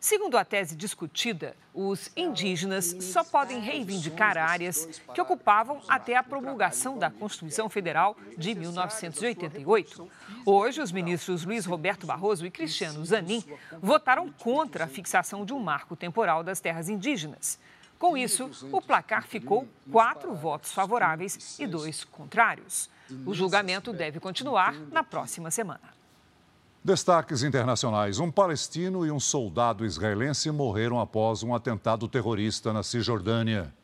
Segundo 0.00 0.38
a 0.38 0.44
tese 0.44 0.76
discutida, 0.76 1.56
os 1.74 2.08
indígenas 2.16 2.94
só 3.00 3.24
podem 3.24 3.58
reivindicar 3.58 4.38
áreas 4.38 5.00
que 5.12 5.20
ocupavam 5.20 5.80
até 5.88 6.16
a 6.16 6.22
promulgação 6.22 6.96
da 6.96 7.10
Constituição 7.10 7.68
Federal 7.68 8.16
de 8.36 8.54
1988. 8.54 10.08
Hoje, 10.46 10.80
os 10.80 10.92
ministros 10.92 11.44
Luiz 11.44 11.66
Roberto 11.66 12.06
Barroso 12.06 12.46
e 12.46 12.50
Cristiano 12.50 13.04
Zanin 13.04 13.42
votaram 13.82 14.30
contra 14.30 14.84
a 14.84 14.88
fixação 14.88 15.44
de 15.44 15.52
um 15.52 15.58
marco 15.58 15.96
temporal 15.96 16.44
das 16.44 16.60
terras 16.60 16.88
indígenas. 16.88 17.58
Com 17.98 18.16
isso, 18.16 18.48
o 18.70 18.80
placar 18.80 19.26
ficou 19.26 19.66
quatro 19.90 20.32
votos 20.32 20.70
favoráveis 20.70 21.58
e 21.58 21.66
dois 21.66 22.04
contrários. 22.04 22.88
O 23.26 23.34
julgamento 23.34 23.92
deve 23.92 24.20
continuar 24.20 24.74
na 24.92 25.02
próxima 25.02 25.50
semana. 25.50 25.97
Destaques 26.84 27.42
internacionais: 27.42 28.20
um 28.20 28.30
palestino 28.30 29.04
e 29.04 29.10
um 29.10 29.18
soldado 29.18 29.84
israelense 29.84 30.48
morreram 30.50 31.00
após 31.00 31.42
um 31.42 31.52
atentado 31.52 32.06
terrorista 32.06 32.72
na 32.72 32.84
Cisjordânia. 32.84 33.74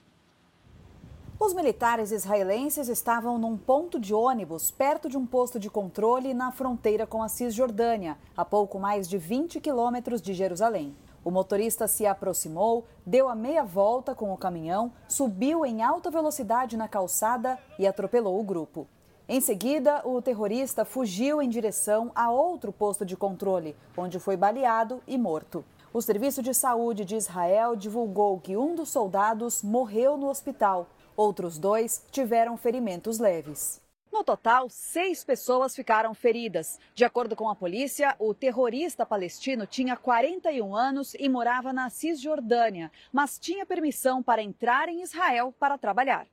Os 1.39 1.53
militares 1.53 2.13
israelenses 2.13 2.89
estavam 2.89 3.37
num 3.37 3.57
ponto 3.57 3.99
de 3.99 4.15
ônibus 4.15 4.71
perto 4.71 5.09
de 5.09 5.19
um 5.19 5.27
posto 5.27 5.59
de 5.59 5.69
controle 5.69 6.33
na 6.33 6.53
fronteira 6.53 7.05
com 7.05 7.21
a 7.21 7.29
Cisjordânia, 7.29 8.17
a 8.37 8.45
pouco 8.45 8.79
mais 8.79 9.09
de 9.09 9.19
20 9.19 9.61
quilômetros 9.61 10.23
de 10.23 10.33
Jerusalém. 10.33 10.97
O 11.25 11.33
motorista 11.33 11.89
se 11.89 12.07
aproximou, 12.07 12.87
deu 13.05 13.29
a 13.29 13.35
meia 13.35 13.65
volta 13.65 14.15
com 14.15 14.33
o 14.33 14.39
caminhão, 14.39 14.93
subiu 15.09 15.67
em 15.67 15.83
alta 15.83 16.11
velocidade 16.11 16.77
na 16.77 16.87
calçada 16.87 17.59
e 17.77 17.87
atropelou 17.87 18.39
o 18.39 18.45
grupo. 18.45 18.87
Em 19.27 19.41
seguida, 19.41 20.07
o 20.07 20.21
terrorista 20.21 20.85
fugiu 20.85 21.41
em 21.41 21.49
direção 21.49 22.13
a 22.15 22.31
outro 22.31 22.71
posto 22.71 23.07
de 23.07 23.17
controle, 23.17 23.75
onde 23.97 24.19
foi 24.19 24.37
baleado 24.37 25.03
e 25.07 25.17
morto. 25.17 25.65
O 25.95 26.03
Serviço 26.03 26.43
de 26.43 26.53
Saúde 26.53 27.07
de 27.07 27.17
Israel 27.17 27.75
divulgou 27.75 28.39
que 28.39 28.55
um 28.55 28.75
dos 28.75 28.91
soldados 28.91 29.63
morreu 29.63 30.19
no 30.19 30.29
hospital. 30.29 30.87
Outros 31.17 31.57
dois 31.57 32.05
tiveram 32.11 32.59
ferimentos 32.59 33.19
leves. 33.19 33.81
No 34.13 34.23
total, 34.23 34.69
seis 34.69 35.25
pessoas 35.25 35.75
ficaram 35.75 36.13
feridas. 36.13 36.79
De 36.95 37.05
acordo 37.05 37.35
com 37.35 37.49
a 37.49 37.57
polícia, 37.57 38.15
o 38.19 38.35
terrorista 38.35 39.07
palestino 39.07 39.67
tinha 39.67 39.97
41 39.97 40.77
anos 40.77 41.15
e 41.19 41.31
morava 41.31 41.73
na 41.73 41.89
Cisjordânia, 41.89 42.93
mas 43.11 43.39
tinha 43.39 43.65
permissão 43.65 44.23
para 44.23 44.43
entrar 44.43 44.91
em 44.91 45.03
Israel 45.03 45.55
para 45.59 45.79
trabalhar. 45.79 46.27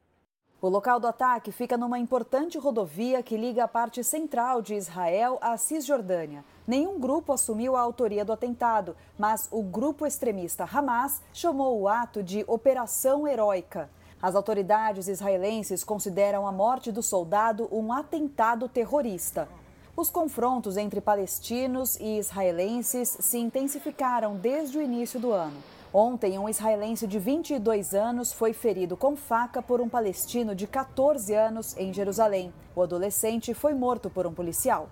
O 0.63 0.69
local 0.69 0.99
do 0.99 1.07
ataque 1.07 1.51
fica 1.51 1.75
numa 1.75 1.97
importante 1.97 2.55
rodovia 2.55 3.23
que 3.23 3.35
liga 3.35 3.63
a 3.63 3.67
parte 3.67 4.03
central 4.03 4.61
de 4.61 4.75
Israel 4.75 5.39
à 5.41 5.57
Cisjordânia. 5.57 6.45
Nenhum 6.67 6.99
grupo 6.99 7.33
assumiu 7.33 7.75
a 7.75 7.81
autoria 7.81 8.23
do 8.23 8.31
atentado, 8.31 8.95
mas 9.17 9.47
o 9.49 9.63
grupo 9.63 10.05
extremista 10.05 10.63
Hamas 10.71 11.19
chamou 11.33 11.81
o 11.81 11.87
ato 11.87 12.21
de 12.21 12.45
Operação 12.47 13.27
Heróica. 13.27 13.89
As 14.21 14.35
autoridades 14.35 15.07
israelenses 15.07 15.83
consideram 15.83 16.45
a 16.45 16.51
morte 16.51 16.91
do 16.91 17.01
soldado 17.01 17.67
um 17.71 17.91
atentado 17.91 18.69
terrorista. 18.69 19.49
Os 19.97 20.11
confrontos 20.11 20.77
entre 20.77 21.01
palestinos 21.01 21.99
e 21.99 22.19
israelenses 22.19 23.17
se 23.19 23.39
intensificaram 23.39 24.35
desde 24.35 24.77
o 24.77 24.81
início 24.81 25.19
do 25.19 25.31
ano. 25.31 25.57
Ontem, 25.93 26.39
um 26.39 26.47
israelense 26.47 27.05
de 27.05 27.19
22 27.19 27.93
anos 27.93 28.31
foi 28.31 28.53
ferido 28.53 28.95
com 28.95 29.13
faca 29.17 29.61
por 29.61 29.81
um 29.81 29.89
palestino 29.89 30.55
de 30.55 30.65
14 30.65 31.33
anos 31.33 31.75
em 31.75 31.93
Jerusalém. 31.93 32.53
O 32.73 32.81
adolescente 32.81 33.53
foi 33.53 33.73
morto 33.73 34.09
por 34.09 34.25
um 34.25 34.33
policial. 34.33 34.87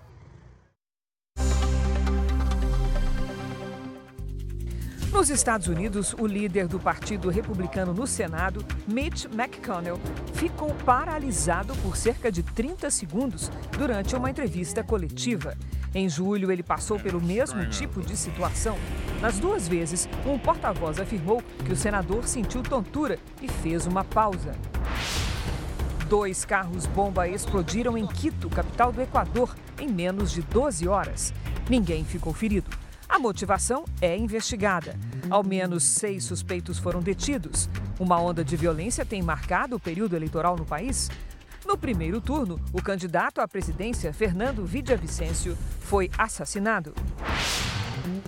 Nos 5.12 5.32
Estados 5.32 5.68
Unidos, 5.68 6.14
o 6.20 6.28
líder 6.28 6.68
do 6.68 6.80
Partido 6.80 7.30
Republicano 7.30 7.94
no 7.94 8.06
Senado, 8.06 8.64
Mitch 8.88 9.26
McConnell, 9.26 10.00
ficou 10.34 10.74
paralisado 10.86 11.76
por 11.78 11.98
cerca 11.98 12.32
de 12.32 12.44
30 12.44 12.92
segundos 12.92 13.52
durante 13.76 14.16
uma 14.16 14.30
entrevista 14.30 14.84
coletiva. 14.84 15.58
Em 15.96 16.08
julho, 16.08 16.52
ele 16.52 16.62
passou 16.62 17.00
pelo 17.00 17.20
mesmo 17.20 17.68
tipo 17.70 18.02
de 18.02 18.16
situação. 18.16 18.78
Nas 19.20 19.40
duas 19.40 19.68
vezes, 19.68 20.08
um 20.28 20.38
porta-voz 20.38 21.00
afirmou 21.00 21.42
que 21.66 21.74
o 21.74 21.76
senador 21.76 22.28
sentiu 22.28 22.62
tontura 22.62 23.18
e 23.42 23.48
fez 23.48 23.88
uma 23.88 24.04
pausa. 24.04 24.52
Dois 26.08 26.46
carros-bomba 26.46 27.28
explodiram 27.28 27.98
em 27.98 28.06
Quito, 28.06 28.48
capital 28.48 28.92
do 28.92 29.02
Equador, 29.02 29.56
em 29.80 29.88
menos 29.88 30.32
de 30.32 30.44
12 30.44 30.88
horas. 30.88 31.34
Ninguém 31.68 32.06
ficou 32.06 32.32
ferido. 32.32 32.70
A 33.20 33.22
motivação 33.22 33.84
é 34.00 34.16
investigada. 34.16 34.96
Ao 35.30 35.44
menos 35.44 35.84
seis 35.84 36.24
suspeitos 36.24 36.80
foram 36.80 37.02
detidos. 37.02 37.70
Uma 38.00 38.18
onda 38.18 38.46
de 38.46 38.56
violência 38.56 39.06
tem 39.06 39.22
marcado 39.22 39.76
o 39.76 39.80
período 39.80 40.16
eleitoral 40.16 40.56
no 40.56 40.64
país. 40.64 41.10
No 41.68 41.78
primeiro 41.78 42.22
turno, 42.22 42.58
o 42.72 42.82
candidato 42.82 43.42
à 43.42 43.48
presidência, 43.48 44.14
Fernando 44.14 44.66
Villavicencio, 44.66 45.58
foi 45.82 46.10
assassinado. 46.18 46.94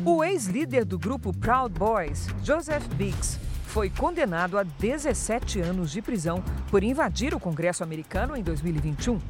O 0.04 0.26
ex-líder 0.26 0.84
do 0.84 1.00
grupo 1.00 1.32
Proud 1.32 1.74
Boys, 1.74 2.28
Joseph 2.44 2.86
Biggs, 2.96 3.40
foi 3.68 3.90
condenado 3.90 4.58
a 4.58 4.64
17 4.64 5.62
anos 5.62 5.90
de 5.90 6.02
prisão 6.02 6.44
por 6.70 6.84
invadir 6.84 7.34
o 7.34 7.40
Congresso 7.40 7.82
americano 7.82 8.36
em 8.36 8.44
2021. 8.44 9.22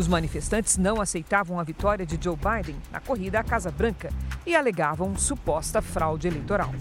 Os 0.00 0.08
manifestantes 0.08 0.78
não 0.78 0.98
aceitavam 0.98 1.60
a 1.60 1.62
vitória 1.62 2.06
de 2.06 2.18
Joe 2.18 2.34
Biden 2.34 2.74
na 2.90 3.00
corrida 3.00 3.38
à 3.38 3.44
Casa 3.44 3.70
Branca 3.70 4.10
e 4.46 4.56
alegavam 4.56 5.14
suposta 5.14 5.82
fraude 5.82 6.26
eleitoral. 6.26 6.72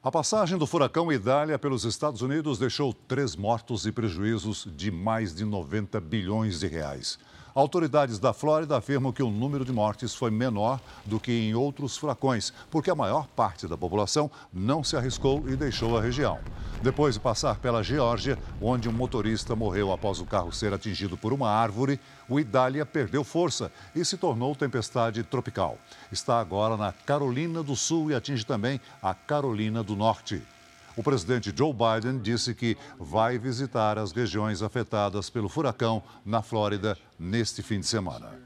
A 0.00 0.12
passagem 0.12 0.56
do 0.56 0.64
furacão 0.64 1.10
Idália 1.10 1.58
pelos 1.58 1.84
Estados 1.84 2.22
Unidos 2.22 2.56
deixou 2.56 2.94
três 2.94 3.34
mortos 3.34 3.84
e 3.84 3.90
prejuízos 3.90 4.68
de 4.76 4.92
mais 4.92 5.34
de 5.34 5.44
90 5.44 6.00
bilhões 6.02 6.60
de 6.60 6.68
reais. 6.68 7.18
Autoridades 7.54 8.18
da 8.18 8.32
Flórida 8.32 8.76
afirmam 8.76 9.12
que 9.12 9.22
o 9.22 9.30
número 9.30 9.64
de 9.64 9.72
mortes 9.72 10.12
foi 10.12 10.28
menor 10.28 10.80
do 11.04 11.20
que 11.20 11.30
em 11.30 11.54
outros 11.54 11.96
furacões, 11.96 12.52
porque 12.68 12.90
a 12.90 12.96
maior 12.96 13.28
parte 13.28 13.68
da 13.68 13.78
população 13.78 14.28
não 14.52 14.82
se 14.82 14.96
arriscou 14.96 15.48
e 15.48 15.54
deixou 15.54 15.96
a 15.96 16.02
região. 16.02 16.40
Depois 16.82 17.14
de 17.14 17.20
passar 17.20 17.60
pela 17.60 17.84
Geórgia, 17.84 18.36
onde 18.60 18.88
um 18.88 18.92
motorista 18.92 19.54
morreu 19.54 19.92
após 19.92 20.18
o 20.18 20.26
carro 20.26 20.52
ser 20.52 20.74
atingido 20.74 21.16
por 21.16 21.32
uma 21.32 21.48
árvore, 21.48 22.00
o 22.28 22.40
Idália 22.40 22.84
perdeu 22.84 23.22
força 23.22 23.70
e 23.94 24.04
se 24.04 24.16
tornou 24.16 24.56
tempestade 24.56 25.22
tropical. 25.22 25.78
Está 26.10 26.40
agora 26.40 26.76
na 26.76 26.92
Carolina 26.92 27.62
do 27.62 27.76
Sul 27.76 28.10
e 28.10 28.16
atinge 28.16 28.44
também 28.44 28.80
a 29.00 29.14
Carolina 29.14 29.80
do 29.80 29.94
Norte. 29.94 30.42
O 30.96 31.02
presidente 31.02 31.52
Joe 31.56 31.72
Biden 31.72 32.20
disse 32.20 32.54
que 32.54 32.76
vai 32.96 33.36
visitar 33.36 33.98
as 33.98 34.12
regiões 34.12 34.62
afetadas 34.62 35.28
pelo 35.28 35.48
furacão 35.48 36.00
na 36.24 36.40
Flórida 36.40 36.96
neste 37.18 37.64
fim 37.64 37.80
de 37.80 37.86
semana. 37.86 38.40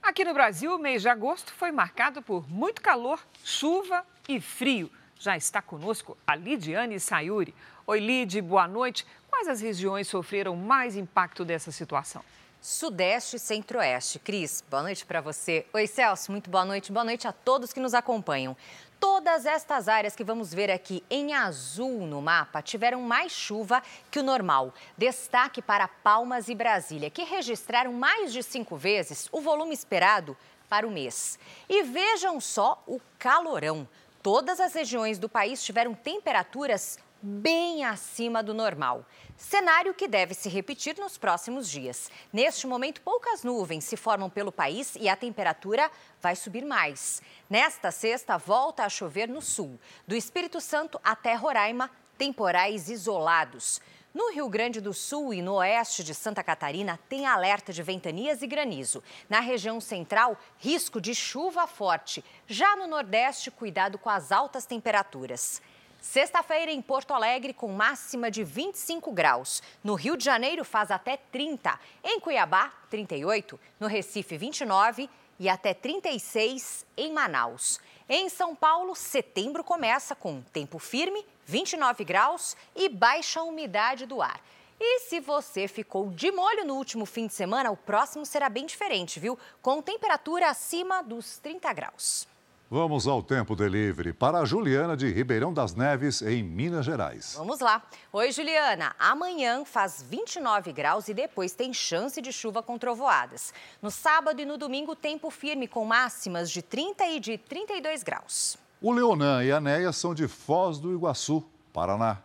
Aqui 0.00 0.24
no 0.24 0.32
Brasil, 0.32 0.76
o 0.76 0.78
mês 0.78 1.02
de 1.02 1.08
agosto 1.08 1.52
foi 1.52 1.72
marcado 1.72 2.22
por 2.22 2.48
muito 2.48 2.80
calor, 2.80 3.18
chuva 3.44 4.04
e 4.28 4.40
frio. 4.40 4.88
Já 5.18 5.36
está 5.36 5.60
conosco 5.60 6.16
a 6.24 6.36
Lidiane 6.36 7.00
Sayuri. 7.00 7.52
Oi, 7.84 7.98
Lid, 7.98 8.40
boa 8.40 8.68
noite. 8.68 9.04
Quais 9.28 9.48
as 9.48 9.60
regiões 9.60 10.06
sofreram 10.06 10.54
mais 10.54 10.96
impacto 10.96 11.44
dessa 11.44 11.72
situação? 11.72 12.22
Sudeste 12.60 13.36
e 13.36 13.38
Centro-Oeste. 13.38 14.18
Cris, 14.18 14.62
boa 14.70 14.82
noite 14.82 15.04
para 15.04 15.20
você. 15.20 15.66
Oi, 15.72 15.86
Celso, 15.86 16.30
muito 16.30 16.48
boa 16.48 16.64
noite. 16.64 16.92
Boa 16.92 17.04
noite 17.04 17.26
a 17.26 17.32
todos 17.32 17.72
que 17.72 17.80
nos 17.80 17.94
acompanham. 17.94 18.56
Todas 19.00 19.46
estas 19.46 19.88
áreas 19.88 20.14
que 20.14 20.22
vamos 20.22 20.52
ver 20.52 20.70
aqui 20.70 21.02
em 21.08 21.32
azul 21.32 22.06
no 22.06 22.20
mapa 22.20 22.60
tiveram 22.60 23.00
mais 23.00 23.32
chuva 23.32 23.82
que 24.10 24.18
o 24.18 24.22
normal. 24.22 24.74
Destaque 24.96 25.62
para 25.62 25.88
Palmas 25.88 26.48
e 26.50 26.54
Brasília, 26.54 27.08
que 27.08 27.24
registraram 27.24 27.94
mais 27.94 28.30
de 28.30 28.42
cinco 28.42 28.76
vezes 28.76 29.26
o 29.32 29.40
volume 29.40 29.72
esperado 29.72 30.36
para 30.68 30.86
o 30.86 30.90
mês. 30.90 31.38
E 31.66 31.82
vejam 31.82 32.38
só 32.40 32.82
o 32.86 33.00
calorão. 33.18 33.88
Todas 34.22 34.60
as 34.60 34.74
regiões 34.74 35.18
do 35.18 35.30
país 35.30 35.64
tiveram 35.64 35.94
temperaturas 35.94 36.98
bem 37.22 37.84
acima 37.84 38.42
do 38.42 38.54
normal. 38.54 39.04
Cenário 39.36 39.94
que 39.94 40.08
deve 40.08 40.34
se 40.34 40.48
repetir 40.48 40.96
nos 40.98 41.16
próximos 41.16 41.68
dias. 41.68 42.10
Neste 42.32 42.66
momento, 42.66 43.00
poucas 43.00 43.42
nuvens 43.42 43.84
se 43.84 43.96
formam 43.96 44.28
pelo 44.28 44.52
país 44.52 44.94
e 44.96 45.08
a 45.08 45.16
temperatura 45.16 45.90
vai 46.20 46.36
subir 46.36 46.64
mais. 46.64 47.22
Nesta 47.48 47.90
sexta, 47.90 48.36
volta 48.36 48.84
a 48.84 48.88
chover 48.88 49.28
no 49.28 49.40
sul. 49.40 49.78
Do 50.06 50.14
Espírito 50.14 50.60
Santo 50.60 51.00
até 51.02 51.34
Roraima, 51.34 51.90
temporais 52.18 52.88
isolados. 52.88 53.80
No 54.12 54.32
Rio 54.32 54.48
Grande 54.48 54.80
do 54.80 54.92
Sul 54.92 55.32
e 55.32 55.40
no 55.40 55.54
oeste 55.54 56.02
de 56.02 56.16
Santa 56.16 56.42
Catarina, 56.42 56.98
tem 57.08 57.26
alerta 57.26 57.72
de 57.72 57.80
ventanias 57.80 58.42
e 58.42 58.46
granizo. 58.46 59.04
Na 59.28 59.38
região 59.38 59.80
central, 59.80 60.36
risco 60.58 61.00
de 61.00 61.14
chuva 61.14 61.64
forte. 61.68 62.24
Já 62.44 62.74
no 62.74 62.88
Nordeste, 62.88 63.52
cuidado 63.52 63.98
com 63.98 64.10
as 64.10 64.32
altas 64.32 64.66
temperaturas. 64.66 65.62
Sexta-feira 66.00 66.72
em 66.72 66.80
Porto 66.80 67.12
Alegre, 67.12 67.52
com 67.52 67.68
máxima 67.68 68.30
de 68.30 68.42
25 68.42 69.12
graus. 69.12 69.62
No 69.84 69.94
Rio 69.94 70.16
de 70.16 70.24
Janeiro, 70.24 70.64
faz 70.64 70.90
até 70.90 71.18
30. 71.18 71.78
Em 72.02 72.18
Cuiabá, 72.18 72.72
38. 72.88 73.60
No 73.78 73.86
Recife, 73.86 74.38
29. 74.38 75.10
E 75.38 75.48
até 75.48 75.74
36 75.74 76.84
em 76.96 77.12
Manaus. 77.12 77.80
Em 78.08 78.28
São 78.28 78.54
Paulo, 78.54 78.94
setembro 78.94 79.62
começa 79.62 80.14
com 80.14 80.42
tempo 80.52 80.78
firme, 80.78 81.24
29 81.46 82.04
graus 82.04 82.56
e 82.74 82.88
baixa 82.88 83.42
umidade 83.42 84.04
do 84.04 84.20
ar. 84.20 84.40
E 84.78 85.00
se 85.00 85.20
você 85.20 85.68
ficou 85.68 86.10
de 86.10 86.32
molho 86.32 86.64
no 86.64 86.74
último 86.74 87.04
fim 87.04 87.26
de 87.26 87.34
semana, 87.34 87.70
o 87.70 87.76
próximo 87.76 88.24
será 88.24 88.48
bem 88.48 88.64
diferente, 88.64 89.20
viu? 89.20 89.38
Com 89.60 89.82
temperatura 89.82 90.48
acima 90.48 91.02
dos 91.02 91.38
30 91.38 91.72
graus. 91.72 92.29
Vamos 92.72 93.08
ao 93.08 93.20
tempo 93.20 93.56
delivery 93.56 94.12
para 94.12 94.38
a 94.38 94.44
Juliana 94.44 94.96
de 94.96 95.10
Ribeirão 95.10 95.52
das 95.52 95.74
Neves, 95.74 96.22
em 96.22 96.40
Minas 96.40 96.86
Gerais. 96.86 97.34
Vamos 97.36 97.58
lá. 97.58 97.82
Oi, 98.12 98.30
Juliana. 98.30 98.94
Amanhã 98.96 99.64
faz 99.64 100.00
29 100.08 100.72
graus 100.72 101.08
e 101.08 101.12
depois 101.12 101.50
tem 101.50 101.72
chance 101.72 102.22
de 102.22 102.32
chuva 102.32 102.62
com 102.62 102.78
trovoadas. 102.78 103.52
No 103.82 103.90
sábado 103.90 104.40
e 104.40 104.44
no 104.44 104.56
domingo, 104.56 104.94
tempo 104.94 105.30
firme 105.30 105.66
com 105.66 105.84
máximas 105.84 106.48
de 106.48 106.62
30 106.62 107.08
e 107.08 107.18
de 107.18 107.38
32 107.38 108.04
graus. 108.04 108.56
O 108.80 108.92
Leonan 108.92 109.42
e 109.42 109.50
a 109.50 109.60
Neia 109.60 109.90
são 109.90 110.14
de 110.14 110.28
Foz 110.28 110.78
do 110.78 110.92
Iguaçu, 110.92 111.42
Paraná. 111.72 112.18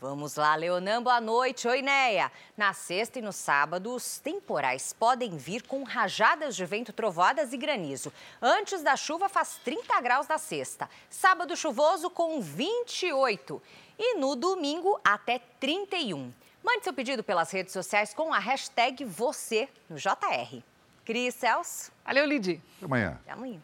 Vamos 0.00 0.34
lá, 0.36 0.54
Leonan, 0.54 1.02
boa 1.02 1.20
noite. 1.20 1.66
Oi, 1.66 1.80
Neia. 1.80 2.30
Na 2.56 2.74
sexta 2.74 3.18
e 3.18 3.22
no 3.22 3.32
sábado, 3.32 3.94
os 3.94 4.18
temporais 4.18 4.92
podem 4.92 5.36
vir 5.36 5.62
com 5.62 5.82
rajadas 5.82 6.54
de 6.54 6.64
vento, 6.66 6.92
trovoadas 6.92 7.52
e 7.52 7.56
granizo. 7.56 8.12
Antes 8.42 8.82
da 8.82 8.96
chuva, 8.96 9.28
faz 9.28 9.58
30 9.64 10.00
graus 10.02 10.28
na 10.28 10.36
sexta. 10.36 10.90
Sábado 11.08 11.56
chuvoso 11.56 12.10
com 12.10 12.40
28. 12.40 13.62
E 13.98 14.16
no 14.16 14.36
domingo, 14.36 15.00
até 15.02 15.38
31. 15.58 16.32
Mande 16.62 16.84
seu 16.84 16.92
pedido 16.92 17.22
pelas 17.22 17.50
redes 17.50 17.72
sociais 17.72 18.12
com 18.12 18.32
a 18.32 18.38
hashtag 18.38 19.04
você 19.04 19.68
no 19.88 19.96
JR. 19.96 20.62
Cris 21.04 21.34
Celso. 21.34 21.92
Valeu, 22.04 22.26
Lidi. 22.26 22.60
Até 22.76 22.84
amanhã. 22.86 23.18
Até 23.22 23.32
amanhã. 23.32 23.60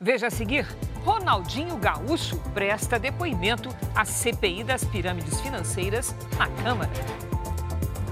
Veja 0.00 0.28
a 0.28 0.30
seguir: 0.30 0.64
Ronaldinho 1.04 1.76
Gaúcho 1.76 2.38
presta 2.54 3.00
depoimento 3.00 3.68
à 3.96 4.04
CPI 4.04 4.62
das 4.62 4.84
pirâmides 4.84 5.40
financeiras 5.40 6.14
na 6.38 6.46
Câmara. 6.62 6.90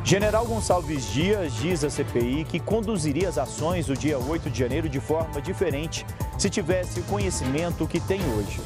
General 0.02 0.44
Gonçalves 0.44 1.04
Dias 1.12 1.52
diz 1.54 1.84
à 1.84 1.90
CPI 1.90 2.44
que 2.44 2.58
conduziria 2.58 3.28
as 3.28 3.38
ações 3.38 3.86
do 3.86 3.96
dia 3.96 4.18
8 4.18 4.50
de 4.50 4.58
janeiro 4.58 4.88
de 4.88 4.98
forma 4.98 5.40
diferente 5.40 6.04
se 6.36 6.50
tivesse 6.50 7.00
o 7.00 7.04
conhecimento 7.04 7.86
que 7.86 8.00
tem 8.00 8.20
hoje. 8.34 8.60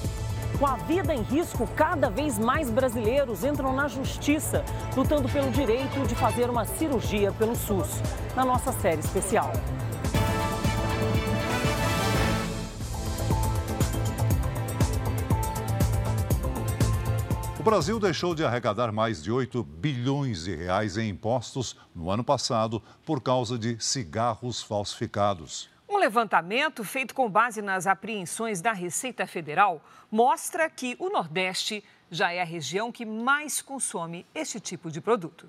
Com 0.58 0.66
a 0.66 0.76
vida 0.76 1.14
em 1.14 1.22
risco, 1.22 1.66
cada 1.76 2.10
vez 2.10 2.38
mais 2.38 2.70
brasileiros 2.70 3.44
entram 3.44 3.74
na 3.74 3.86
justiça, 3.86 4.64
lutando 4.96 5.28
pelo 5.28 5.50
direito 5.50 6.06
de 6.06 6.14
fazer 6.14 6.48
uma 6.48 6.64
cirurgia 6.64 7.32
pelo 7.32 7.54
SUS, 7.54 8.00
na 8.34 8.44
nossa 8.44 8.72
série 8.72 9.00
especial. 9.00 9.52
O 17.60 17.62
Brasil 17.62 18.00
deixou 18.00 18.34
de 18.34 18.42
arrecadar 18.42 18.90
mais 18.90 19.22
de 19.22 19.30
8 19.30 19.62
bilhões 19.62 20.44
de 20.44 20.56
reais 20.56 20.96
em 20.96 21.10
impostos 21.10 21.76
no 21.94 22.10
ano 22.10 22.24
passado 22.24 22.82
por 23.04 23.20
causa 23.20 23.58
de 23.58 23.78
cigarros 23.78 24.62
falsificados. 24.62 25.68
Um 25.86 25.98
levantamento 25.98 26.82
feito 26.82 27.14
com 27.14 27.28
base 27.28 27.60
nas 27.60 27.86
apreensões 27.86 28.62
da 28.62 28.72
Receita 28.72 29.26
Federal 29.26 29.84
mostra 30.10 30.70
que 30.70 30.96
o 30.98 31.10
Nordeste 31.10 31.84
já 32.10 32.32
é 32.32 32.40
a 32.40 32.46
região 32.46 32.90
que 32.90 33.04
mais 33.04 33.60
consome 33.60 34.24
este 34.34 34.58
tipo 34.58 34.90
de 34.90 35.02
produto. 35.02 35.46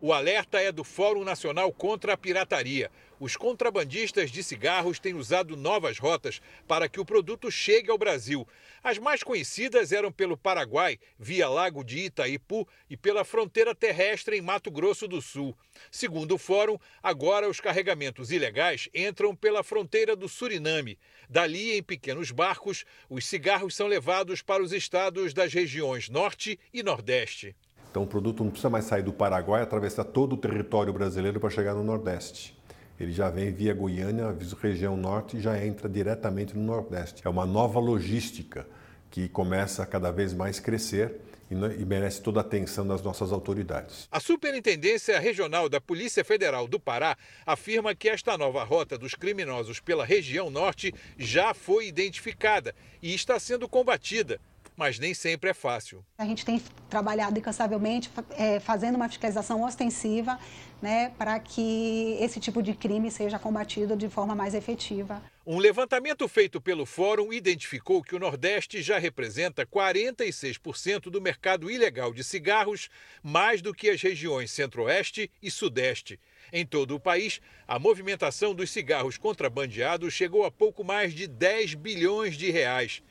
O 0.00 0.12
alerta 0.12 0.60
é 0.60 0.70
do 0.70 0.84
Fórum 0.84 1.24
Nacional 1.24 1.72
contra 1.72 2.12
a 2.12 2.16
Pirataria. 2.16 2.92
Os 3.18 3.34
contrabandistas 3.34 4.30
de 4.30 4.42
cigarros 4.42 4.98
têm 4.98 5.14
usado 5.14 5.56
novas 5.56 5.98
rotas 5.98 6.40
para 6.68 6.86
que 6.86 7.00
o 7.00 7.04
produto 7.04 7.50
chegue 7.50 7.90
ao 7.90 7.96
Brasil. 7.96 8.46
As 8.84 8.98
mais 8.98 9.22
conhecidas 9.22 9.90
eram 9.90 10.12
pelo 10.12 10.36
Paraguai, 10.36 10.98
via 11.18 11.48
Lago 11.48 11.82
de 11.82 11.98
Itaipu, 12.00 12.68
e 12.90 12.96
pela 12.96 13.24
fronteira 13.24 13.74
terrestre 13.74 14.36
em 14.36 14.42
Mato 14.42 14.70
Grosso 14.70 15.08
do 15.08 15.22
Sul. 15.22 15.56
Segundo 15.90 16.34
o 16.34 16.38
Fórum, 16.38 16.76
agora 17.02 17.48
os 17.48 17.58
carregamentos 17.58 18.30
ilegais 18.30 18.88
entram 18.94 19.34
pela 19.34 19.64
fronteira 19.64 20.14
do 20.14 20.28
Suriname. 20.28 20.98
Dali, 21.28 21.72
em 21.72 21.82
pequenos 21.82 22.30
barcos, 22.30 22.84
os 23.08 23.26
cigarros 23.26 23.74
são 23.74 23.86
levados 23.86 24.42
para 24.42 24.62
os 24.62 24.72
estados 24.72 25.32
das 25.32 25.54
regiões 25.54 26.10
Norte 26.10 26.60
e 26.72 26.82
Nordeste. 26.82 27.56
Então 27.90 28.02
o 28.02 28.06
produto 28.06 28.44
não 28.44 28.50
precisa 28.50 28.68
mais 28.68 28.84
sair 28.84 29.02
do 29.02 29.12
Paraguai, 29.12 29.62
atravessar 29.62 30.04
todo 30.04 30.34
o 30.34 30.36
território 30.36 30.92
brasileiro 30.92 31.40
para 31.40 31.48
chegar 31.48 31.72
no 31.72 31.82
Nordeste. 31.82 32.54
Ele 32.98 33.12
já 33.12 33.28
vem 33.28 33.52
via 33.52 33.74
Goiânia, 33.74 34.34
região 34.60 34.96
norte 34.96 35.36
e 35.36 35.40
já 35.40 35.62
entra 35.64 35.88
diretamente 35.88 36.56
no 36.56 36.62
Nordeste. 36.62 37.22
É 37.24 37.28
uma 37.28 37.44
nova 37.44 37.78
logística 37.78 38.66
que 39.10 39.28
começa 39.28 39.82
a 39.82 39.86
cada 39.86 40.10
vez 40.10 40.32
mais 40.32 40.58
crescer 40.58 41.20
e 41.50 41.84
merece 41.84 42.20
toda 42.20 42.40
a 42.40 42.42
atenção 42.42 42.86
das 42.86 43.02
nossas 43.02 43.30
autoridades. 43.30 44.08
A 44.10 44.18
Superintendência 44.18 45.18
Regional 45.20 45.68
da 45.68 45.80
Polícia 45.80 46.24
Federal 46.24 46.66
do 46.66 46.80
Pará 46.80 47.16
afirma 47.44 47.94
que 47.94 48.08
esta 48.08 48.36
nova 48.36 48.64
rota 48.64 48.98
dos 48.98 49.14
criminosos 49.14 49.78
pela 49.78 50.04
região 50.04 50.50
norte 50.50 50.92
já 51.16 51.54
foi 51.54 51.86
identificada 51.86 52.74
e 53.00 53.14
está 53.14 53.38
sendo 53.38 53.68
combatida 53.68 54.40
mas 54.76 54.98
nem 54.98 55.14
sempre 55.14 55.50
é 55.50 55.54
fácil. 55.54 56.04
A 56.18 56.24
gente 56.24 56.44
tem 56.44 56.62
trabalhado 56.88 57.38
incansavelmente 57.38 58.10
é, 58.30 58.60
fazendo 58.60 58.96
uma 58.96 59.08
fiscalização 59.08 59.62
ostensiva 59.62 60.38
né, 60.80 61.10
para 61.16 61.38
que 61.40 62.16
esse 62.20 62.38
tipo 62.38 62.62
de 62.62 62.74
crime 62.74 63.10
seja 63.10 63.38
combatido 63.38 63.96
de 63.96 64.08
forma 64.08 64.34
mais 64.34 64.54
efetiva. 64.54 65.22
Um 65.46 65.58
levantamento 65.58 66.26
feito 66.28 66.60
pelo 66.60 66.84
Fórum 66.84 67.32
identificou 67.32 68.02
que 68.02 68.14
o 68.14 68.18
Nordeste 68.18 68.82
já 68.82 68.98
representa 68.98 69.64
46% 69.64 71.02
do 71.02 71.20
mercado 71.20 71.70
ilegal 71.70 72.12
de 72.12 72.24
cigarros, 72.24 72.88
mais 73.22 73.62
do 73.62 73.72
que 73.72 73.88
as 73.88 74.02
regiões 74.02 74.50
Centro-Oeste 74.50 75.30
e 75.40 75.50
Sudeste. 75.50 76.18
Em 76.52 76.66
todo 76.66 76.94
o 76.94 77.00
país, 77.00 77.40
a 77.66 77.78
movimentação 77.78 78.54
dos 78.54 78.70
cigarros 78.70 79.16
contrabandeados 79.16 80.12
chegou 80.12 80.44
a 80.44 80.50
pouco 80.50 80.84
mais 80.84 81.14
de 81.14 81.26
10 81.26 81.74
bilhões 81.74 82.36
de 82.36 82.50
reais. 82.50 83.02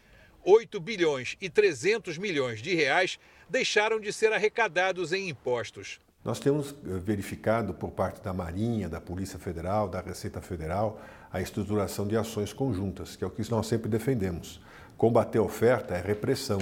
8 0.46 0.80
bilhões 0.80 1.36
e 1.42 1.50
300 1.50 2.20
milhões 2.20 2.62
de 2.62 2.76
reais 2.76 3.18
deixaram 3.50 4.00
de 4.00 4.14
ser 4.14 4.32
arrecadados 4.32 5.12
em 5.12 5.28
impostos. 5.28 6.00
Nós 6.24 6.40
temos 6.40 6.70
eh, 6.70 7.00
verificado 7.00 7.74
por 7.74 7.92
parte 7.92 8.22
da 8.22 8.32
Marinha, 8.32 8.88
da 8.88 9.02
Polícia 9.02 9.40
Federal, 9.40 9.90
da 9.90 10.02
Receita 10.02 10.42
Federal, 10.42 11.02
a 11.34 11.42
estruturação 11.42 12.08
de 12.08 12.16
ações 12.16 12.54
conjuntas, 12.54 13.16
que 13.16 13.24
é 13.24 13.28
o 13.28 13.30
que 13.32 13.50
nós 13.50 13.66
sempre 13.66 13.90
defendemos. 13.90 14.62
Combater 14.98 15.40
a 15.40 15.44
oferta 15.44 15.96
é 15.96 16.02
repressão. 16.02 16.60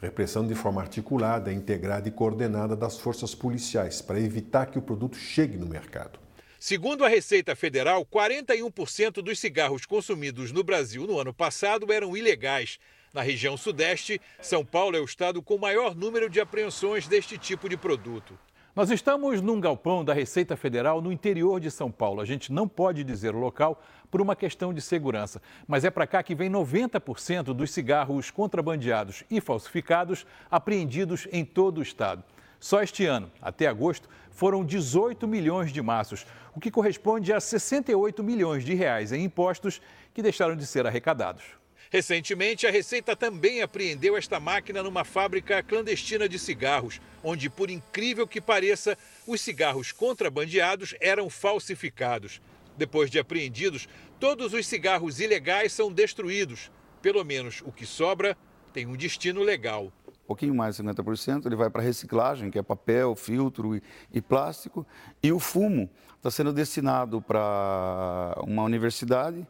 Repressão 0.00 0.46
de 0.46 0.54
forma 0.54 0.80
articulada, 0.80 1.52
integrada 1.52 2.08
e 2.08 2.12
coordenada 2.12 2.76
das 2.76 2.98
forças 2.98 3.34
policiais, 3.34 4.00
para 4.00 4.20
evitar 4.20 4.66
que 4.66 4.78
o 4.78 4.82
produto 4.82 5.16
chegue 5.16 5.56
no 5.56 5.66
mercado. 5.66 6.18
Segundo 6.66 7.04
a 7.04 7.08
Receita 7.08 7.54
Federal, 7.54 8.06
41% 8.06 9.22
dos 9.22 9.38
cigarros 9.38 9.84
consumidos 9.84 10.50
no 10.50 10.64
Brasil 10.64 11.06
no 11.06 11.18
ano 11.18 11.32
passado 11.32 11.92
eram 11.92 12.16
ilegais. 12.16 12.78
Na 13.14 13.22
região 13.22 13.56
sudeste, 13.56 14.20
São 14.42 14.64
Paulo 14.64 14.96
é 14.96 15.00
o 15.00 15.04
estado 15.04 15.40
com 15.40 15.56
maior 15.56 15.94
número 15.94 16.28
de 16.28 16.40
apreensões 16.40 17.06
deste 17.06 17.38
tipo 17.38 17.68
de 17.68 17.76
produto. 17.76 18.36
Nós 18.74 18.90
estamos 18.90 19.40
num 19.40 19.60
galpão 19.60 20.04
da 20.04 20.12
Receita 20.12 20.56
Federal 20.56 21.00
no 21.00 21.12
interior 21.12 21.60
de 21.60 21.70
São 21.70 21.92
Paulo. 21.92 22.20
A 22.20 22.24
gente 22.24 22.52
não 22.52 22.66
pode 22.66 23.04
dizer 23.04 23.32
o 23.32 23.38
local 23.38 23.80
por 24.10 24.20
uma 24.20 24.34
questão 24.34 24.74
de 24.74 24.80
segurança, 24.80 25.40
mas 25.64 25.84
é 25.84 25.90
para 25.90 26.08
cá 26.08 26.24
que 26.24 26.34
vem 26.34 26.50
90% 26.50 27.54
dos 27.54 27.70
cigarros 27.70 28.32
contrabandeados 28.32 29.22
e 29.30 29.40
falsificados 29.40 30.26
apreendidos 30.50 31.28
em 31.30 31.44
todo 31.44 31.78
o 31.78 31.82
estado. 31.82 32.24
Só 32.58 32.82
este 32.82 33.06
ano, 33.06 33.30
até 33.40 33.68
agosto, 33.68 34.08
foram 34.32 34.64
18 34.64 35.28
milhões 35.28 35.72
de 35.72 35.80
maços, 35.80 36.26
o 36.52 36.58
que 36.58 36.68
corresponde 36.68 37.32
a 37.32 37.38
68 37.38 38.24
milhões 38.24 38.64
de 38.64 38.74
reais 38.74 39.12
em 39.12 39.22
impostos 39.22 39.80
que 40.12 40.20
deixaram 40.20 40.56
de 40.56 40.66
ser 40.66 40.84
arrecadados. 40.84 41.44
Recentemente, 41.90 42.66
a 42.66 42.70
Receita 42.70 43.14
também 43.14 43.62
apreendeu 43.62 44.16
esta 44.16 44.40
máquina 44.40 44.82
numa 44.82 45.04
fábrica 45.04 45.62
clandestina 45.62 46.28
de 46.28 46.38
cigarros, 46.38 47.00
onde, 47.22 47.48
por 47.48 47.70
incrível 47.70 48.26
que 48.26 48.40
pareça, 48.40 48.96
os 49.26 49.40
cigarros 49.40 49.92
contrabandeados 49.92 50.94
eram 51.00 51.30
falsificados. 51.30 52.40
Depois 52.76 53.10
de 53.10 53.18
apreendidos, 53.18 53.88
todos 54.18 54.52
os 54.52 54.66
cigarros 54.66 55.20
ilegais 55.20 55.72
são 55.72 55.92
destruídos. 55.92 56.70
Pelo 57.00 57.24
menos 57.24 57.62
o 57.64 57.70
que 57.70 57.86
sobra 57.86 58.36
tem 58.72 58.86
um 58.86 58.96
destino 58.96 59.42
legal. 59.42 59.92
Um 60.08 60.26
pouquinho 60.26 60.54
mais 60.54 60.76
de 60.76 60.82
50%, 60.82 61.46
ele 61.46 61.54
vai 61.54 61.68
para 61.68 61.82
reciclagem, 61.82 62.50
que 62.50 62.58
é 62.58 62.62
papel, 62.62 63.14
filtro 63.14 63.76
e, 63.76 63.82
e 64.12 64.22
plástico, 64.22 64.86
e 65.22 65.30
o 65.30 65.38
fumo 65.38 65.88
está 66.16 66.30
sendo 66.30 66.52
destinado 66.52 67.20
para 67.20 68.34
uma 68.42 68.62
universidade 68.62 69.46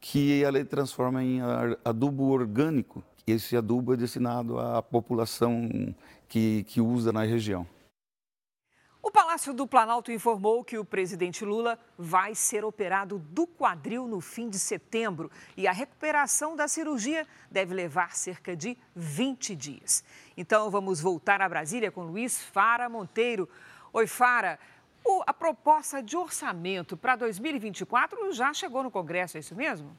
que 0.00 0.42
ela 0.42 0.64
transforma 0.64 1.22
em 1.22 1.40
adubo 1.84 2.30
orgânico. 2.30 3.04
Esse 3.26 3.56
adubo 3.56 3.92
é 3.92 3.96
destinado 3.96 4.58
à 4.58 4.82
população 4.82 5.68
que, 6.28 6.64
que 6.64 6.80
usa 6.80 7.12
na 7.12 7.22
região. 7.22 7.66
O 9.02 9.10
Palácio 9.10 9.54
do 9.54 9.66
Planalto 9.66 10.12
informou 10.12 10.62
que 10.62 10.76
o 10.76 10.84
presidente 10.84 11.44
Lula 11.44 11.78
vai 11.96 12.34
ser 12.34 12.64
operado 12.64 13.18
do 13.18 13.46
quadril 13.46 14.06
no 14.06 14.20
fim 14.20 14.48
de 14.48 14.58
setembro 14.58 15.30
e 15.56 15.66
a 15.66 15.72
recuperação 15.72 16.54
da 16.54 16.68
cirurgia 16.68 17.26
deve 17.50 17.74
levar 17.74 18.14
cerca 18.14 18.54
de 18.54 18.76
20 18.94 19.56
dias. 19.56 20.04
Então 20.36 20.70
vamos 20.70 21.00
voltar 21.00 21.40
a 21.40 21.48
Brasília 21.48 21.90
com 21.90 22.02
Luiz 22.02 22.42
Fara 22.42 22.88
Monteiro. 22.88 23.48
Oi, 23.92 24.06
Fara. 24.06 24.58
O, 25.04 25.22
a 25.26 25.32
proposta 25.32 26.02
de 26.02 26.16
orçamento 26.16 26.96
para 26.96 27.16
2024 27.16 28.32
já 28.32 28.52
chegou 28.52 28.82
no 28.82 28.90
Congresso, 28.90 29.36
é 29.36 29.40
isso 29.40 29.54
mesmo? 29.54 29.96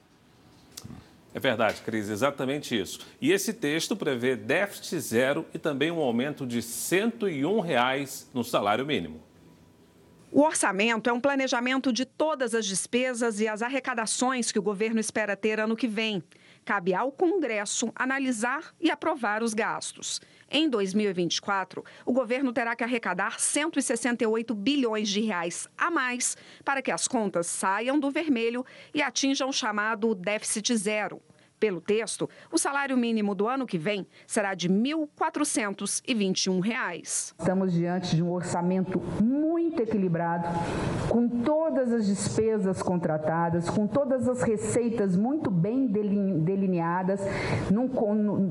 É 1.34 1.40
verdade, 1.40 1.82
Cris, 1.82 2.10
exatamente 2.10 2.80
isso. 2.80 3.00
E 3.22 3.32
esse 3.32 3.54
texto 3.54 3.96
prevê 3.96 4.36
déficit 4.36 5.00
zero 5.00 5.46
e 5.54 5.58
também 5.58 5.90
um 5.90 6.00
aumento 6.00 6.46
de 6.46 6.62
101 6.62 7.60
reais 7.62 8.30
no 8.34 8.44
salário 8.44 8.86
mínimo. 8.86 9.22
O 10.30 10.42
orçamento 10.42 11.10
é 11.10 11.14
um 11.14 11.20
planejamento 11.20 11.92
de 11.92 12.06
todas 12.06 12.56
as 12.56 12.66
despesas 12.66 13.42
e 13.42 13.48
as 13.48 13.62
arrecadações 13.62 14.52
que 14.52 14.60
o 14.60 14.62
governo 14.62 15.00
espera 15.00 15.36
ter 15.36 15.60
ano 15.60 15.76
que 15.76 15.88
vem. 15.88 16.24
Cabe 16.64 16.94
ao 16.94 17.12
Congresso 17.12 17.92
analisar 17.96 18.74
e 18.80 18.92
aprovar 18.92 19.42
os 19.42 19.54
gastos. 19.54 20.22
Em 20.50 20.70
2024, 20.70 21.84
o 22.06 22.12
governo 22.12 22.52
terá 22.52 22.76
que 22.76 22.84
arrecadar 22.84 23.40
168 23.40 24.54
bilhões 24.54 25.10
de 25.10 25.22
reais 25.22 25.68
a 25.78 25.90
mais 25.90 26.38
para 26.64 26.82
que 26.82 26.92
as 26.92 27.08
contas 27.08 27.48
saiam 27.48 28.00
do 28.00 28.12
vermelho 28.12 28.66
e 28.94 29.02
atinjam 29.02 29.50
o 29.50 29.54
chamado 29.54 30.14
déficit 30.14 30.76
zero. 30.76 31.22
Pelo 31.62 31.80
texto, 31.80 32.28
o 32.52 32.58
salário 32.58 32.98
mínimo 32.98 33.34
do 33.36 33.48
ano 33.48 33.68
que 33.68 33.78
vem 33.78 34.08
será 34.26 34.56
de 34.56 34.68
R$ 34.68 34.74
1.421. 34.74 37.02
Estamos 37.04 37.72
diante 37.72 38.16
de 38.16 38.24
um 38.24 38.32
orçamento 38.32 39.00
muito 39.22 39.84
equilibrado, 39.84 40.48
com 41.08 41.30
todas 41.44 41.94
as 41.94 42.08
despesas 42.08 42.82
contratadas, 42.82 43.70
com 43.70 43.86
todas 43.86 44.28
as 44.28 44.42
receitas 44.42 45.16
muito 45.16 45.52
bem 45.52 45.86
delineadas, 45.86 47.22
num, 47.70 47.88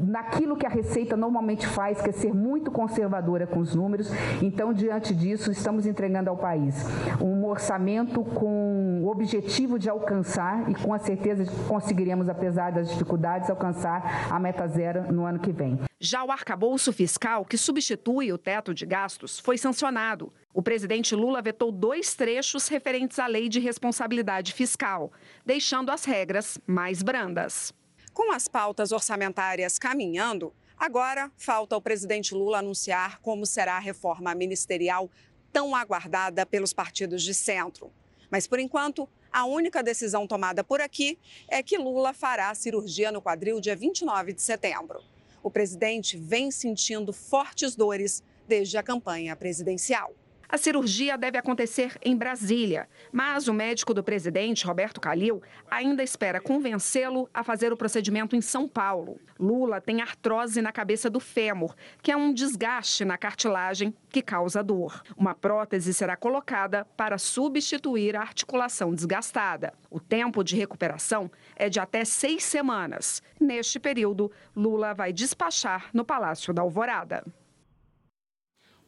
naquilo 0.06 0.56
que 0.56 0.64
a 0.64 0.70
Receita 0.70 1.16
normalmente 1.16 1.66
faz, 1.66 2.00
que 2.00 2.10
é 2.10 2.12
ser 2.12 2.32
muito 2.32 2.70
conservadora 2.70 3.44
com 3.44 3.58
os 3.58 3.74
números. 3.74 4.08
Então, 4.40 4.72
diante 4.72 5.12
disso, 5.12 5.50
estamos 5.50 5.84
entregando 5.84 6.30
ao 6.30 6.36
país 6.36 6.76
um 7.20 7.44
orçamento 7.44 8.22
com 8.22 9.02
o 9.02 9.10
objetivo 9.10 9.80
de 9.80 9.90
alcançar 9.90 10.70
e 10.70 10.76
com 10.76 10.94
a 10.94 10.98
certeza 11.00 11.42
de 11.42 11.50
que 11.50 11.64
conseguiremos, 11.64 12.28
apesar 12.28 12.70
das 12.70 12.99
dificuldades, 13.00 13.48
alcançar 13.48 14.30
a 14.30 14.38
meta 14.38 14.66
zero 14.68 15.10
no 15.12 15.24
ano 15.24 15.38
que 15.38 15.52
vem. 15.52 15.78
Já 15.98 16.22
o 16.22 16.30
arcabouço 16.30 16.92
fiscal, 16.92 17.44
que 17.44 17.56
substitui 17.56 18.32
o 18.32 18.38
teto 18.38 18.74
de 18.74 18.84
gastos, 18.84 19.40
foi 19.40 19.56
sancionado. 19.56 20.32
O 20.52 20.62
presidente 20.62 21.14
Lula 21.14 21.40
vetou 21.40 21.72
dois 21.72 22.14
trechos 22.14 22.68
referentes 22.68 23.18
à 23.18 23.26
lei 23.26 23.48
de 23.48 23.58
responsabilidade 23.58 24.52
fiscal, 24.52 25.12
deixando 25.44 25.90
as 25.90 26.04
regras 26.04 26.58
mais 26.66 27.02
brandas. 27.02 27.72
Com 28.12 28.32
as 28.32 28.48
pautas 28.48 28.92
orçamentárias 28.92 29.78
caminhando, 29.78 30.52
agora 30.76 31.30
falta 31.36 31.76
o 31.76 31.80
presidente 31.80 32.34
Lula 32.34 32.58
anunciar 32.58 33.20
como 33.20 33.46
será 33.46 33.76
a 33.76 33.80
reforma 33.80 34.34
ministerial 34.34 35.10
tão 35.52 35.74
aguardada 35.74 36.44
pelos 36.44 36.72
partidos 36.72 37.22
de 37.22 37.34
centro. 37.34 37.90
Mas, 38.30 38.46
por 38.46 38.60
enquanto, 38.60 39.08
a 39.32 39.44
única 39.44 39.82
decisão 39.82 40.26
tomada 40.26 40.64
por 40.64 40.80
aqui 40.80 41.18
é 41.48 41.62
que 41.62 41.78
Lula 41.78 42.12
fará 42.12 42.50
a 42.50 42.54
cirurgia 42.54 43.12
no 43.12 43.22
quadril 43.22 43.60
dia 43.60 43.76
29 43.76 44.32
de 44.32 44.42
setembro. 44.42 45.02
O 45.42 45.50
presidente 45.50 46.16
vem 46.16 46.50
sentindo 46.50 47.12
fortes 47.12 47.74
dores 47.74 48.22
desde 48.46 48.76
a 48.76 48.82
campanha 48.82 49.34
presidencial. 49.36 50.12
A 50.52 50.58
cirurgia 50.58 51.16
deve 51.16 51.38
acontecer 51.38 51.96
em 52.02 52.16
Brasília, 52.16 52.88
mas 53.12 53.46
o 53.46 53.54
médico 53.54 53.94
do 53.94 54.02
presidente, 54.02 54.66
Roberto 54.66 55.00
Calil, 55.00 55.40
ainda 55.70 56.02
espera 56.02 56.40
convencê-lo 56.40 57.30
a 57.32 57.44
fazer 57.44 57.72
o 57.72 57.76
procedimento 57.76 58.34
em 58.34 58.40
São 58.40 58.66
Paulo. 58.66 59.20
Lula 59.38 59.80
tem 59.80 60.02
artrose 60.02 60.60
na 60.60 60.72
cabeça 60.72 61.08
do 61.08 61.20
fêmur, 61.20 61.76
que 62.02 62.10
é 62.10 62.16
um 62.16 62.34
desgaste 62.34 63.04
na 63.04 63.16
cartilagem 63.16 63.94
que 64.08 64.20
causa 64.20 64.60
dor. 64.60 65.04
Uma 65.16 65.36
prótese 65.36 65.94
será 65.94 66.16
colocada 66.16 66.84
para 66.96 67.16
substituir 67.16 68.16
a 68.16 68.20
articulação 68.20 68.92
desgastada. 68.92 69.72
O 69.88 70.00
tempo 70.00 70.42
de 70.42 70.56
recuperação 70.56 71.30
é 71.54 71.68
de 71.68 71.78
até 71.78 72.04
seis 72.04 72.42
semanas. 72.42 73.22
Neste 73.40 73.78
período, 73.78 74.32
Lula 74.56 74.94
vai 74.94 75.12
despachar 75.12 75.90
no 75.94 76.04
Palácio 76.04 76.52
da 76.52 76.62
Alvorada. 76.62 77.24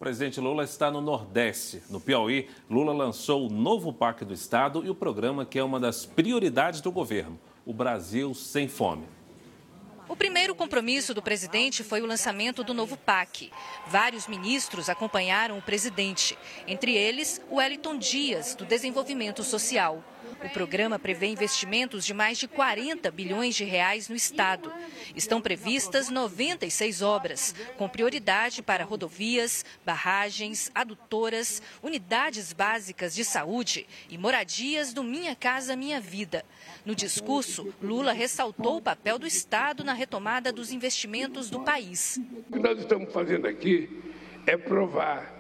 O 0.02 0.04
presidente 0.04 0.40
Lula 0.40 0.64
está 0.64 0.90
no 0.90 1.00
Nordeste. 1.00 1.80
No 1.88 2.00
Piauí, 2.00 2.48
Lula 2.68 2.92
lançou 2.92 3.46
o 3.46 3.48
novo 3.48 3.92
Parque 3.92 4.24
do 4.24 4.34
Estado 4.34 4.84
e 4.84 4.90
o 4.90 4.96
programa 4.96 5.46
que 5.46 5.60
é 5.60 5.62
uma 5.62 5.78
das 5.78 6.04
prioridades 6.04 6.80
do 6.80 6.90
governo, 6.90 7.38
o 7.64 7.72
Brasil 7.72 8.34
Sem 8.34 8.66
Fome. 8.66 9.06
O 10.08 10.16
primeiro 10.16 10.56
compromisso 10.56 11.14
do 11.14 11.22
presidente 11.22 11.84
foi 11.84 12.02
o 12.02 12.06
lançamento 12.06 12.64
do 12.64 12.74
novo 12.74 12.96
PAC. 12.96 13.52
Vários 13.86 14.26
ministros 14.26 14.88
acompanharam 14.88 15.56
o 15.56 15.62
presidente, 15.62 16.36
entre 16.66 16.96
eles 16.96 17.40
o 17.48 17.58
Wellington 17.58 17.96
Dias, 17.96 18.56
do 18.56 18.64
Desenvolvimento 18.64 19.44
Social. 19.44 20.02
O 20.44 20.48
programa 20.50 20.98
prevê 20.98 21.26
investimentos 21.26 22.05
de 22.05 22.12
mais 22.12 22.37
de 22.37 22.48
40 22.48 23.11
bilhões 23.11 23.55
de 23.55 23.64
reais 23.64 24.09
no 24.09 24.16
estado. 24.16 24.72
Estão 25.14 25.40
previstas 25.40 26.09
96 26.09 27.00
obras, 27.00 27.55
com 27.76 27.88
prioridade 27.88 28.62
para 28.62 28.85
rodovias, 28.85 29.64
barragens, 29.85 30.70
adutoras, 30.74 31.62
unidades 31.83 32.52
básicas 32.52 33.14
de 33.14 33.24
saúde 33.24 33.87
e 34.09 34.18
moradias 34.18 34.92
do 34.92 35.05
Minha 35.05 35.37
Casa 35.37 35.76
Minha 35.76 36.00
Vida. 36.00 36.44
No 36.85 36.94
discurso, 36.94 37.72
Lula 37.81 38.12
ressaltou 38.12 38.78
o 38.78 38.83
papel 38.83 39.18
do 39.18 39.26
Estado 39.26 39.85
na 39.85 39.92
retomada 39.92 40.52
dos 40.52 40.72
investimentos 40.72 41.48
do 41.48 41.61
país. 41.61 42.20
O 42.48 42.52
que 42.52 42.59
nós 42.59 42.78
estamos 42.78 43.12
fazendo 43.12 43.46
aqui 43.46 44.02
é 44.46 44.57
provar 44.57 45.33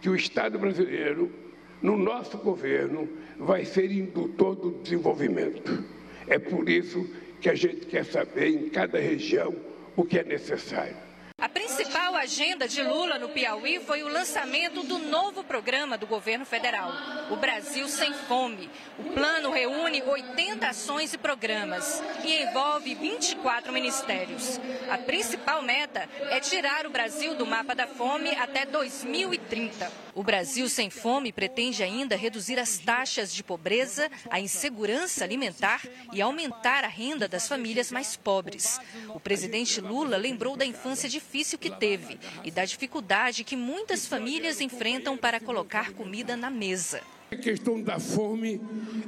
que 0.00 0.08
o 0.08 0.14
Estado 0.14 0.58
brasileiro, 0.58 1.32
no 1.80 1.96
nosso 1.96 2.36
governo, 2.38 3.08
vai 3.40 3.64
ser 3.64 3.90
indutor 3.90 4.54
do 4.54 4.70
desenvolvimento. 4.82 5.82
É 6.26 6.38
por 6.38 6.68
isso 6.68 7.08
que 7.40 7.48
a 7.48 7.54
gente 7.54 7.86
quer 7.86 8.04
saber 8.04 8.48
em 8.48 8.68
cada 8.68 8.98
região 8.98 9.54
o 9.96 10.04
que 10.04 10.18
é 10.18 10.24
necessário. 10.24 11.09
A 11.40 11.48
principal 11.48 12.14
agenda 12.16 12.68
de 12.68 12.82
Lula 12.82 13.18
no 13.18 13.30
Piauí 13.30 13.80
foi 13.80 14.02
o 14.02 14.08
lançamento 14.08 14.82
do 14.82 14.98
novo 14.98 15.42
programa 15.42 15.96
do 15.96 16.06
governo 16.06 16.44
federal, 16.44 16.92
o 17.30 17.36
Brasil 17.36 17.88
Sem 17.88 18.12
Fome. 18.12 18.68
O 18.98 19.04
plano 19.04 19.50
reúne 19.50 20.02
80 20.02 20.68
ações 20.68 21.14
e 21.14 21.18
programas 21.18 22.02
e 22.22 22.42
envolve 22.42 22.94
24 22.94 23.72
ministérios. 23.72 24.60
A 24.90 24.98
principal 24.98 25.62
meta 25.62 26.06
é 26.28 26.38
tirar 26.40 26.86
o 26.86 26.90
Brasil 26.90 27.34
do 27.34 27.46
mapa 27.46 27.74
da 27.74 27.86
fome 27.86 28.30
até 28.36 28.66
2030. 28.66 29.90
O 30.14 30.22
Brasil 30.22 30.68
Sem 30.68 30.90
Fome 30.90 31.32
pretende 31.32 31.82
ainda 31.82 32.16
reduzir 32.16 32.58
as 32.58 32.78
taxas 32.78 33.32
de 33.32 33.42
pobreza, 33.42 34.10
a 34.28 34.38
insegurança 34.38 35.24
alimentar 35.24 35.80
e 36.12 36.20
aumentar 36.20 36.84
a 36.84 36.88
renda 36.88 37.26
das 37.26 37.48
famílias 37.48 37.90
mais 37.90 38.16
pobres. 38.16 38.78
O 39.14 39.20
presidente 39.20 39.80
Lula 39.80 40.18
lembrou 40.18 40.56
da 40.56 40.66
infância 40.66 41.08
difícil 41.30 41.60
que 41.60 41.70
teve 41.70 42.18
e 42.44 42.50
da 42.50 42.64
dificuldade 42.64 43.44
que 43.44 43.54
muitas 43.54 44.04
famílias 44.04 44.60
enfrentam 44.60 45.16
para 45.16 45.38
colocar 45.38 45.92
comida 45.92 46.36
na 46.36 46.50
mesa. 46.50 47.00
A 47.30 47.36
questão 47.36 47.80
da 47.80 48.00
fome 48.00 48.60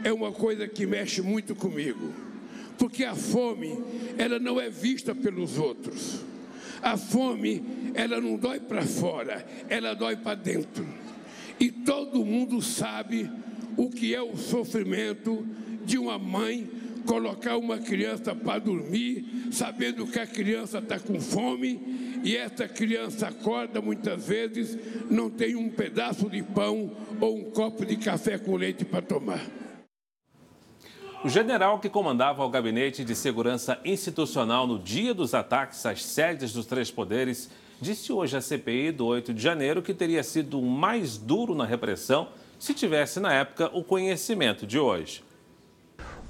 é 0.05 0.13
uma 0.13 0.31
coisa 0.31 0.69
que 0.69 0.87
mexe 0.87 1.21
muito 1.21 1.53
comigo, 1.57 2.15
porque 2.79 3.05
a 3.05 3.17
fome 3.17 3.77
ela 4.17 4.39
não 4.39 4.61
é 4.61 4.71
vista 4.71 5.13
pelos 5.13 5.59
outros. 5.59 6.21
A 6.81 6.97
fome 6.97 7.61
ela 7.93 8.21
não 8.21 8.37
dói 8.37 8.61
para 8.61 8.83
fora, 8.83 9.45
ela 9.69 9.93
dói 9.93 10.15
para 10.15 10.37
dentro. 10.37 10.87
E 11.59 11.73
todo 11.73 12.25
mundo 12.25 12.63
sabe 12.63 13.29
o 13.77 13.91
que 13.91 14.15
é 14.15 14.23
o 14.23 14.37
sofrimento 14.37 15.45
de 15.85 15.99
uma 15.99 16.21
mãe 16.21 16.71
colocar 17.07 17.57
uma 17.57 17.79
criança 17.79 18.35
para 18.35 18.59
dormir, 18.59 19.49
sabendo 19.51 20.07
que 20.07 20.19
a 20.19 20.27
criança 20.27 20.79
está 20.79 20.99
com 20.99 21.21
fome, 21.21 22.21
e 22.25 22.37
essa 22.37 22.69
criança 22.69 23.29
acorda 23.29 23.81
muitas 23.81 24.27
vezes, 24.27 24.79
não 25.11 25.29
tem 25.29 25.57
um 25.57 25.69
pedaço 25.69 26.29
de 26.31 26.43
pão 26.43 26.91
ou 27.21 27.37
um 27.37 27.51
copo 27.51 27.85
de 27.85 27.97
café 27.97 28.39
com 28.39 28.57
leite 28.57 28.85
para 28.85 29.03
tomar. 29.03 29.41
O 31.25 31.29
general 31.29 31.79
que 31.79 31.89
comandava 31.89 32.45
o 32.45 32.51
Gabinete 32.51 33.05
de 33.05 33.15
Segurança 33.15 33.79
Institucional 33.85 34.67
no 34.67 34.79
dia 34.79 35.15
dos 35.15 35.35
ataques 35.35 35.87
às 35.87 36.05
sedes 36.05 36.53
dos 36.53 36.67
três 36.67 36.91
poderes 36.91 37.49
disse 37.81 38.13
hoje 38.13 38.37
à 38.37 38.41
CPI 38.41 38.93
do 38.93 39.07
8 39.07 39.33
de 39.33 39.41
janeiro 39.41 39.83
que 39.83 39.95
teria 39.95 40.23
sido 40.23 40.61
mais 40.61 41.17
duro 41.17 41.55
na 41.55 41.65
repressão 41.65 42.29
se 42.63 42.73
tivesse, 42.73 43.19
na 43.19 43.33
época, 43.33 43.69
o 43.75 43.83
conhecimento 43.83 44.65
de 44.65 44.79
hoje. 44.79 45.25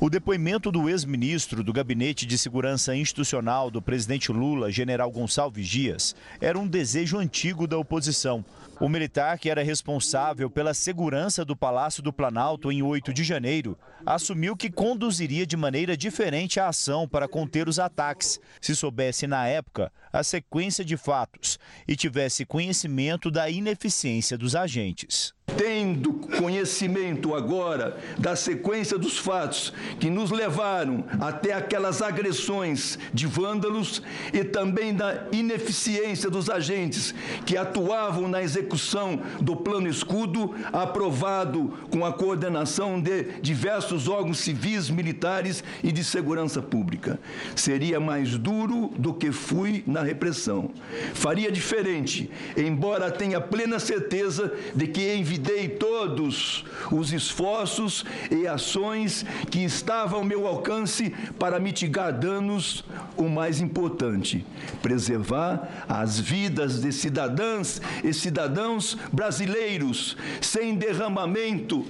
O 0.03 0.11
depoimento 0.11 0.73
do 0.73 0.89
ex-ministro 0.89 1.63
do 1.63 1.73
Gabinete 1.73 2.27
de 2.27 2.37
Segurança 2.37 2.93
Institucional 2.93 3.71
do 3.71 3.81
presidente 3.81 4.33
Lula, 4.33 4.69
general 4.69 5.09
Gonçalves 5.13 5.69
Dias, 5.69 6.17
era 6.41 6.59
um 6.59 6.67
desejo 6.67 7.19
antigo 7.19 7.69
da 7.69 7.79
oposição. 7.79 8.45
O 8.81 8.89
militar, 8.89 9.39
que 9.39 9.49
era 9.49 9.63
responsável 9.63 10.51
pela 10.51 10.75
segurança 10.75 11.45
do 11.45 11.55
Palácio 11.55 12.03
do 12.03 12.13
Planalto 12.13 12.73
em 12.73 12.83
8 12.83 13.13
de 13.13 13.23
janeiro, 13.23 13.79
assumiu 14.05 14.57
que 14.57 14.69
conduziria 14.69 15.47
de 15.47 15.57
maneira 15.57 15.97
diferente 15.97 16.59
a 16.59 16.67
ação 16.67 17.07
para 17.07 17.29
conter 17.29 17.69
os 17.69 17.79
ataques, 17.79 18.41
se 18.61 18.75
soubesse 18.75 19.29
na 19.29 19.47
época 19.47 19.93
a 20.13 20.25
sequência 20.25 20.85
de 20.85 20.97
fatos 20.97 21.61
e 21.87 21.95
tivesse 21.95 22.45
conhecimento 22.45 23.31
da 23.31 23.49
ineficiência 23.49 24.37
dos 24.37 24.57
agentes. 24.57 25.33
Tendo 25.45 26.13
conhecimento 26.39 27.35
agora 27.35 27.97
da 28.17 28.37
sequência 28.37 28.97
dos 28.97 29.19
fatos 29.19 29.73
que 29.99 30.09
nos 30.09 30.31
levaram 30.31 31.05
até 31.21 31.53
aquelas 31.53 32.01
agressões 32.01 32.97
de 33.13 33.27
vândalos 33.27 34.01
e 34.33 34.45
também 34.45 34.95
da 34.95 35.27
ineficiência 35.33 36.31
dos 36.31 36.49
agentes 36.49 37.13
que 37.45 37.57
atuavam 37.57 38.29
na 38.29 38.41
execução 38.41 39.21
do 39.41 39.57
plano 39.57 39.89
escudo, 39.89 40.55
aprovado 40.73 41.77
com 41.91 42.07
a 42.07 42.13
coordenação 42.13 43.01
de 43.01 43.25
diversos 43.43 44.09
órgãos 44.09 44.39
civis, 44.39 44.89
militares 44.89 45.63
e 45.83 45.91
de 45.91 46.05
segurança 46.05 46.63
pública. 46.63 47.19
Seria 47.57 47.99
mais 47.99 48.39
duro 48.39 48.93
do 48.97 49.13
que 49.13 49.33
fui 49.33 49.83
na 49.89 50.03
repressão. 50.03 50.71
Faria 51.15 51.51
diferente, 51.51 52.31
embora 52.57 53.11
tenha 53.11 53.41
plena 53.41 53.81
certeza 53.81 54.53
de 54.75 54.87
que 54.87 55.15
enviei 55.15 55.32
dei 55.39 55.69
todos 55.69 56.65
os 56.91 57.13
esforços 57.13 58.05
e 58.31 58.47
ações 58.47 59.25
que 59.51 59.61
estavam 59.65 60.21
ao 60.21 60.25
meu 60.25 60.47
alcance 60.47 61.15
para 61.39 61.61
mitigar 61.61 62.13
danos, 62.13 62.85
o 63.17 63.29
mais 63.29 63.61
importante, 63.61 64.45
preservar 64.83 65.85
as 65.89 66.19
vidas 66.19 66.81
de 66.81 66.93
cidadãs 66.93 67.81
e 68.03 68.13
cidadãos 68.13 68.97
brasileiros 69.13 70.17
sem 70.41 70.75
derramamento 70.75 71.85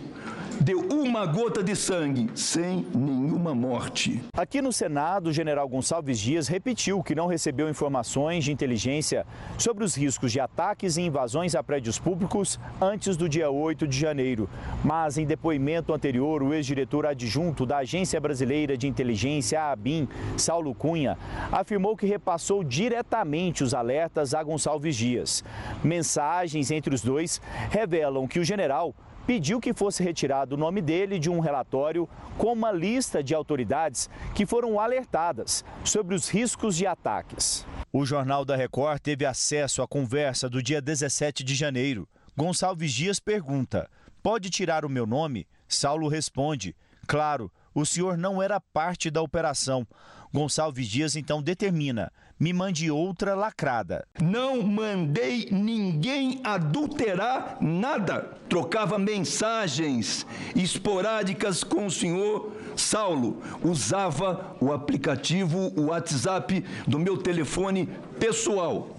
de 0.61 0.75
uma 0.75 1.27
gota 1.27 1.63
de 1.63 1.75
sangue, 1.75 2.31
sem 2.35 2.87
nenhuma 2.95 3.55
morte. 3.55 4.23
Aqui 4.37 4.61
no 4.61 4.73
Senado, 4.73 5.29
o 5.29 5.33
general 5.33 5.69
Gonçalves 5.69 6.19
Dias 6.19 6.49
repetiu 6.49 7.03
que 7.03 7.15
não 7.15 7.27
recebeu 7.27 7.69
informações 7.69 8.45
de 8.45 8.53
inteligência 8.53 9.27
sobre 9.59 9.85
os 9.85 9.95
riscos 9.95 10.33
de 10.33 10.41
ataques 10.41 10.97
e 10.97 11.03
invasões 11.03 11.55
a 11.55 11.63
prédios 11.63 11.99
públicos 11.99 12.59
antes 12.81 13.17
do 13.17 13.29
dia 13.29 13.51
8 13.51 13.87
de 13.87 13.99
janeiro. 13.99 14.49
Mas, 14.85 15.19
em 15.19 15.27
depoimento 15.27 15.93
anterior, 15.93 16.43
o 16.43 16.55
ex-diretor 16.55 17.07
adjunto 17.07 17.67
da 17.67 17.79
Agência 17.79 18.21
Brasileira 18.21 18.77
de 18.77 18.87
Inteligência, 18.87 19.61
a 19.61 19.73
ABIN, 19.73 20.09
Saulo 20.37 20.75
Cunha, 20.75 21.17
afirmou 21.51 21.97
que 21.97 22.07
repassou 22.07 22.63
diretamente 22.63 23.65
os 23.65 23.75
alertas 23.75 24.35
a 24.35 24.43
Gonçalves 24.43 24.97
Dias. 24.97 25.45
Mensagens 25.83 26.71
entre 26.71 26.95
os 26.95 27.03
dois 27.03 27.41
revelam 27.71 28.27
que 28.27 28.39
o 28.39 28.45
general 28.45 28.95
pediu 29.27 29.61
que 29.61 29.73
fosse 29.73 30.03
retirado 30.03 30.55
o 30.55 30.59
nome 30.59 30.81
dele 30.81 31.19
de 31.19 31.31
um 31.31 31.41
relatório 31.41 32.09
com 32.37 32.53
uma 32.53 32.73
lista 32.73 33.23
de 33.23 33.35
autoridades 33.35 34.09
que 34.35 34.47
foram 34.47 34.81
alertadas 34.81 35.65
sobre 35.85 36.15
os 36.15 36.29
riscos 36.29 36.77
de 36.77 36.87
ataques. 36.87 37.67
O 37.93 38.05
Jornal 38.05 38.45
da 38.45 38.57
Record 38.57 39.01
teve 39.01 39.27
acesso 39.27 39.83
à 39.83 39.89
conversa 39.89 40.49
do 40.49 40.63
dia 40.63 40.81
17 40.81 41.45
de 41.45 41.55
janeiro. 41.55 42.09
Gonçalves 42.37 42.93
Dias 42.93 43.21
pergunta: 43.21 43.89
Pode 44.23 44.49
tirar 44.51 44.85
o 44.85 44.89
meu 44.89 45.07
nome? 45.07 45.47
Saulo 45.69 46.09
responde: 46.09 46.75
Claro, 47.07 47.51
o 47.75 47.85
senhor 47.85 48.17
não 48.17 48.43
era 48.43 48.61
parte 48.61 49.11
da 49.11 49.21
operação. 49.21 49.87
Gonçalves 50.33 50.89
Dias 50.89 51.17
então 51.17 51.43
determina: 51.43 52.11
me 52.43 52.53
mande 52.53 52.91
outra 52.91 53.37
lacrada. 53.37 54.05
Não 54.21 54.65
mandei 54.65 55.47
ninguém 55.53 56.41
adulterar 56.43 57.59
nada. 57.61 58.33
Trocava 58.49 58.99
mensagens 58.99 60.27
esporádicas 60.57 61.63
com 61.63 61.87
o 61.87 61.91
senhor 61.91 62.51
Saulo. 62.75 63.41
Usava 63.63 64.57
o 64.61 64.73
aplicativo 64.73 65.73
o 65.77 65.87
WhatsApp 65.91 66.65
do 66.85 66.99
meu 66.99 67.17
telefone 67.17 67.89
pessoal. 68.19 68.97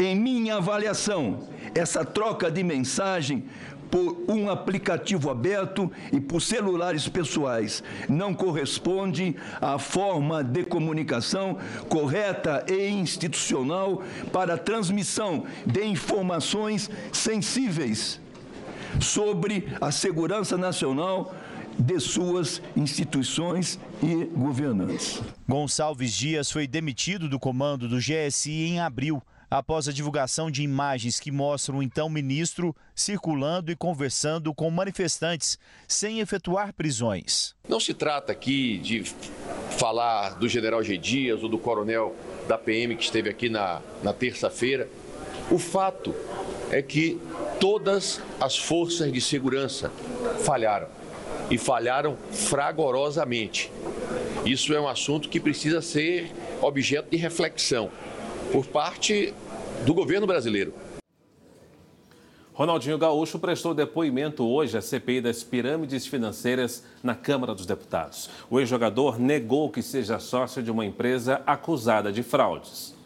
Em 0.00 0.16
minha 0.16 0.56
avaliação, 0.56 1.40
essa 1.74 2.06
troca 2.06 2.50
de 2.50 2.64
mensagem 2.64 3.44
por 3.90 4.24
um 4.28 4.50
aplicativo 4.50 5.30
aberto 5.30 5.90
e 6.12 6.20
por 6.20 6.40
celulares 6.40 7.08
pessoais. 7.08 7.82
Não 8.08 8.34
corresponde 8.34 9.36
à 9.60 9.78
forma 9.78 10.42
de 10.42 10.64
comunicação 10.64 11.58
correta 11.88 12.64
e 12.68 12.88
institucional 12.88 14.02
para 14.32 14.54
a 14.54 14.58
transmissão 14.58 15.44
de 15.64 15.84
informações 15.84 16.90
sensíveis 17.12 18.20
sobre 19.00 19.68
a 19.80 19.90
segurança 19.90 20.56
nacional 20.56 21.34
de 21.78 22.00
suas 22.00 22.62
instituições 22.74 23.78
e 24.02 24.24
governantes. 24.24 25.22
Gonçalves 25.46 26.12
Dias 26.12 26.50
foi 26.50 26.66
demitido 26.66 27.28
do 27.28 27.38
comando 27.38 27.88
do 27.88 27.98
GSI 27.98 28.64
em 28.64 28.80
abril 28.80 29.22
após 29.50 29.88
a 29.88 29.92
divulgação 29.92 30.50
de 30.50 30.62
imagens 30.62 31.20
que 31.20 31.30
mostram 31.30 31.78
o 31.78 31.82
então 31.82 32.08
ministro 32.08 32.74
circulando 32.94 33.70
e 33.70 33.76
conversando 33.76 34.52
com 34.54 34.70
manifestantes 34.70 35.58
sem 35.86 36.20
efetuar 36.20 36.72
prisões. 36.72 37.54
Não 37.68 37.80
se 37.80 37.94
trata 37.94 38.32
aqui 38.32 38.78
de 38.78 39.04
falar 39.78 40.30
do 40.38 40.48
general 40.48 40.82
G. 40.82 40.96
Dias 40.96 41.42
ou 41.42 41.48
do 41.48 41.58
coronel 41.58 42.14
da 42.48 42.58
PM 42.58 42.96
que 42.96 43.04
esteve 43.04 43.28
aqui 43.28 43.48
na, 43.48 43.80
na 44.02 44.12
terça-feira. 44.12 44.88
O 45.50 45.58
fato 45.58 46.14
é 46.70 46.82
que 46.82 47.20
todas 47.60 48.20
as 48.40 48.58
forças 48.58 49.12
de 49.12 49.20
segurança 49.20 49.90
falharam 50.44 50.88
e 51.48 51.56
falharam 51.56 52.16
fragorosamente. 52.32 53.70
Isso 54.44 54.74
é 54.74 54.80
um 54.80 54.88
assunto 54.88 55.28
que 55.28 55.38
precisa 55.38 55.80
ser 55.80 56.32
objeto 56.60 57.10
de 57.10 57.16
reflexão 57.16 57.90
por 58.56 58.66
parte 58.68 59.34
do 59.84 59.92
governo 59.92 60.26
brasileiro. 60.26 60.72
Ronaldinho 62.54 62.96
Gaúcho 62.96 63.38
prestou 63.38 63.74
depoimento 63.74 64.48
hoje 64.48 64.78
à 64.78 64.80
CPI 64.80 65.20
das 65.20 65.44
pirâmides 65.44 66.06
financeiras 66.06 66.82
na 67.02 67.14
Câmara 67.14 67.54
dos 67.54 67.66
Deputados. 67.66 68.30
O 68.48 68.58
ex-jogador 68.58 69.20
negou 69.20 69.68
que 69.68 69.82
seja 69.82 70.18
sócio 70.18 70.62
de 70.62 70.70
uma 70.70 70.86
empresa 70.86 71.42
acusada 71.46 72.10
de 72.10 72.22
fraudes. 72.22 72.96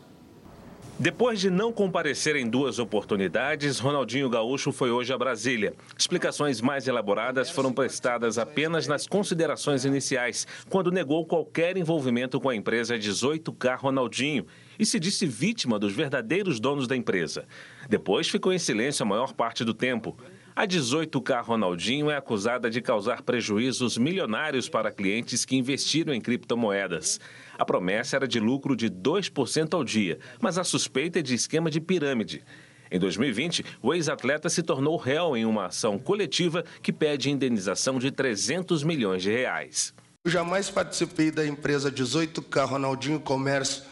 Depois 1.01 1.41
de 1.41 1.51
não 1.51 1.73
comparecer 1.73 2.37
em 2.37 2.47
duas 2.47 2.79
oportunidades, 2.79 3.81
Ronaldinho 3.81 4.29
Gaúcho 4.29 4.71
foi 4.71 4.91
hoje 4.91 5.13
a 5.13 5.19
Brasília. 5.19 5.75
Explicações 5.99 6.61
mais 6.61 6.87
elaboradas 6.87 7.51
foram 7.51 7.73
prestadas 7.73 8.39
apenas 8.39 8.87
nas 8.87 9.07
considerações 9.07 9.85
iniciais, 9.85 10.47
quando 10.69 10.93
negou 10.93 11.25
qualquer 11.27 11.77
envolvimento 11.77 12.39
com 12.39 12.51
a 12.51 12.55
empresa 12.55 12.97
18K 12.97 13.79
Ronaldinho 13.79 14.47
e 14.81 14.87
se 14.87 14.99
disse 14.99 15.27
vítima 15.27 15.79
dos 15.79 15.93
verdadeiros 15.93 16.59
donos 16.59 16.89
da 16.89 16.97
empresa. 16.97 17.45
Depois 17.87 18.31
ficou 18.31 18.51
em 18.51 18.59
silêncio 18.59 19.03
a 19.03 19.07
maior 19.07 19.35
parte 19.35 19.63
do 19.63 19.75
tempo. 19.75 20.17
A 20.57 20.67
18K 20.67 21.45
Ronaldinho 21.45 22.11
é 22.11 22.17
acusada 22.17 22.71
de 22.71 22.81
causar 22.81 23.21
prejuízos 23.21 23.99
milionários 23.99 24.71
para 24.71 24.91
clientes 24.91 25.45
que 25.45 25.55
investiram 25.55 26.15
em 26.15 26.21
criptomoedas. 26.21 27.21
A 27.59 27.65
promessa 27.65 28.17
era 28.17 28.27
de 28.27 28.41
lucro 28.41 28.75
de 28.75 28.89
2% 28.89 29.75
ao 29.75 29.85
dia, 29.85 30.19
mas 30.41 30.57
a 30.57 30.65
suspeita 30.65 31.19
é 31.19 31.23
de 31.23 31.35
esquema 31.35 31.71
de 31.71 31.79
pirâmide. 31.79 32.43
Em 32.91 32.99
2020, 32.99 33.65
o 33.83 33.93
ex-atleta 33.93 34.49
se 34.49 34.63
tornou 34.63 34.97
réu 34.97 35.37
em 35.37 35.45
uma 35.45 35.67
ação 35.67 35.99
coletiva 35.99 36.65
que 36.83 36.93
pede 36.93 37.31
indenização 37.31 37.99
de 37.99 38.11
300 38.11 38.83
milhões 38.83 39.23
de 39.23 39.31
reais. 39.31 39.95
Eu 40.25 40.31
jamais 40.31 40.71
participei 40.71 41.31
da 41.31 41.47
empresa 41.47 41.93
18K 41.93 42.67
Ronaldinho 42.67 43.21
Comércio 43.21 43.85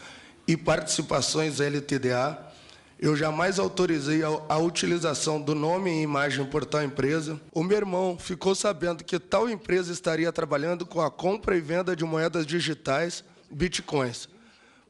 e 0.49 0.57
Participações 0.57 1.59
LTDA. 1.59 2.35
Eu 2.99 3.15
jamais 3.15 3.59
autorizei 3.59 4.23
a, 4.23 4.57
utilização 4.57 5.39
do 5.39 5.53
nome 5.53 5.91
e 5.91 6.01
imagem 6.01 6.43
por 6.43 6.65
tal 6.65 6.81
empresa. 6.81 7.39
O 7.51 7.63
meu 7.63 7.77
irmão 7.77 8.17
ficou 8.17 8.55
sabendo 8.55 9.03
que 9.03 9.19
tal 9.19 9.47
empresa 9.47 9.93
estaria 9.93 10.33
trabalhando 10.33 10.87
com 10.87 11.01
a 11.01 11.11
compra 11.11 11.55
e 11.55 11.61
venda 11.61 11.95
de 11.95 12.03
moedas 12.03 12.47
digitais 12.47 13.23
bitcoins. 13.51 14.27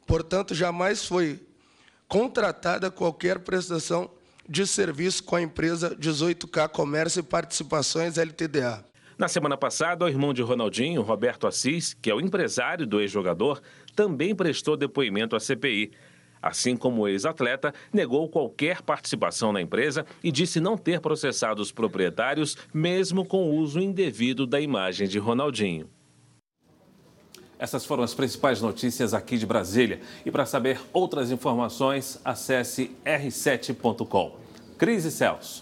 Portanto, 0.07 0.55
jamais 0.55 1.05
foi 1.05 1.41
contratada 2.07 2.89
qualquer 2.89 3.39
prestação 3.39 4.09
de 4.47 4.65
serviço 4.65 5.25
com 5.25 5.35
a 5.35 5.41
empresa 5.41 5.93
18K 5.93 6.69
Comércio 6.69 7.19
e 7.19 7.23
Participações 7.23 8.17
LTDA. 8.17 8.85
Na 9.19 9.27
semana 9.27 9.57
passada, 9.57 10.05
o 10.05 10.07
irmão 10.07 10.33
de 10.33 10.41
Ronaldinho, 10.41 11.01
Roberto 11.01 11.45
Assis, 11.45 11.93
que 11.93 12.09
é 12.09 12.15
o 12.15 12.21
empresário 12.21 12.87
do 12.87 13.01
ex-jogador, 13.01 13.61
também 13.99 14.33
prestou 14.33 14.77
depoimento 14.77 15.35
à 15.35 15.41
CPI. 15.41 15.91
Assim 16.41 16.77
como 16.77 17.01
o 17.01 17.07
ex-atleta, 17.09 17.73
negou 17.91 18.29
qualquer 18.29 18.81
participação 18.81 19.51
na 19.51 19.61
empresa 19.61 20.05
e 20.23 20.31
disse 20.31 20.61
não 20.61 20.77
ter 20.77 21.01
processado 21.01 21.61
os 21.61 21.69
proprietários, 21.69 22.55
mesmo 22.73 23.25
com 23.25 23.49
o 23.49 23.55
uso 23.55 23.77
indevido 23.77 24.47
da 24.47 24.61
imagem 24.61 25.05
de 25.05 25.19
Ronaldinho. 25.19 25.89
Essas 27.59 27.83
foram 27.83 28.03
as 28.03 28.13
principais 28.13 28.61
notícias 28.61 29.13
aqui 29.13 29.37
de 29.37 29.45
Brasília. 29.45 29.99
E 30.25 30.31
para 30.31 30.45
saber 30.45 30.79
outras 30.93 31.29
informações, 31.29 32.21
acesse 32.23 32.95
r7.com. 33.03 34.39
Cris 34.77 35.03
e 35.03 35.11
Celso. 35.11 35.61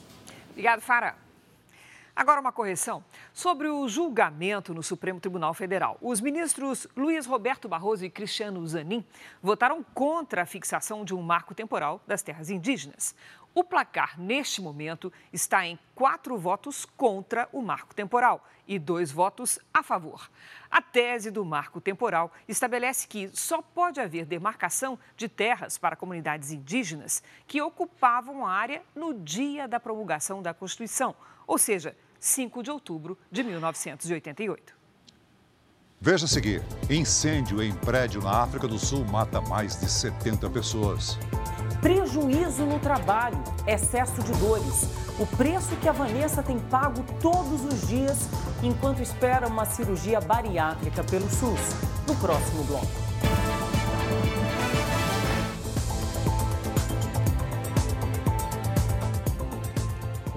Obrigado, 0.52 0.82
Fara. 0.82 1.27
Agora 2.18 2.42
uma 2.42 2.52
correção 2.52 3.06
sobre 3.32 3.68
o 3.68 3.88
julgamento 3.88 4.74
no 4.74 4.82
Supremo 4.82 5.20
Tribunal 5.20 5.54
Federal. 5.54 6.00
Os 6.02 6.20
ministros 6.20 6.88
Luiz 6.98 7.28
Roberto 7.28 7.70
Barroso 7.70 8.04
e 8.04 8.10
Cristiano 8.10 8.66
Zanin 8.66 9.06
votaram 9.40 9.86
contra 9.94 10.42
a 10.42 10.46
fixação 10.48 11.06
de 11.06 11.14
um 11.14 11.22
marco 11.22 11.54
temporal 11.54 12.02
das 12.08 12.24
terras 12.24 12.50
indígenas. 12.50 13.14
O 13.54 13.64
placar, 13.64 14.20
neste 14.20 14.64
momento, 14.64 15.14
está 15.32 15.64
em 15.68 15.78
quatro 15.94 16.36
votos 16.40 16.86
contra 16.86 17.48
o 17.54 17.62
marco 17.62 17.94
temporal 17.94 18.44
e 18.68 18.80
dois 18.80 19.12
votos 19.12 19.60
a 19.72 19.84
favor. 19.84 20.28
A 20.72 20.82
tese 20.82 21.30
do 21.30 21.46
marco 21.46 21.80
temporal 21.80 22.32
estabelece 22.48 23.08
que 23.08 23.30
só 23.30 23.62
pode 23.62 24.00
haver 24.00 24.26
demarcação 24.26 24.98
de 25.16 25.30
terras 25.30 25.78
para 25.78 25.96
comunidades 25.96 26.52
indígenas 26.52 27.22
que 27.46 27.62
ocupavam 27.62 28.44
a 28.44 28.52
área 28.52 28.82
no 28.96 29.14
dia 29.14 29.68
da 29.68 29.80
promulgação 29.80 30.42
da 30.42 30.52
Constituição, 30.52 31.16
ou 31.46 31.58
seja, 31.58 31.96
5 32.20 32.64
de 32.64 32.72
outubro 32.72 33.18
de 33.32 33.44
1988. 33.44 34.74
Veja 36.00 36.26
a 36.26 36.28
seguir: 36.28 36.64
incêndio 36.90 37.62
em 37.62 37.74
prédio 37.74 38.22
na 38.22 38.44
África 38.44 38.68
do 38.68 38.78
Sul 38.78 39.04
mata 39.06 39.42
mais 39.42 39.80
de 39.80 39.90
70 39.90 40.50
pessoas. 40.50 41.18
Prejuízo 41.82 42.66
no 42.66 42.80
trabalho, 42.80 43.38
excesso 43.66 44.22
de 44.24 44.32
dores. 44.40 44.84
O 45.20 45.26
preço 45.36 45.76
que 45.78 45.88
a 45.88 45.92
Vanessa 45.92 46.44
tem 46.44 46.60
pago 46.60 47.04
todos 47.20 47.66
os 47.66 47.88
dias 47.88 48.30
enquanto 48.62 49.02
espera 49.02 49.48
uma 49.48 49.66
cirurgia 49.66 50.20
bariátrica 50.20 51.04
pelo 51.04 51.30
SUS. 51.30 51.60
No 52.08 52.16
próximo 52.16 52.64
bloco. 52.64 52.88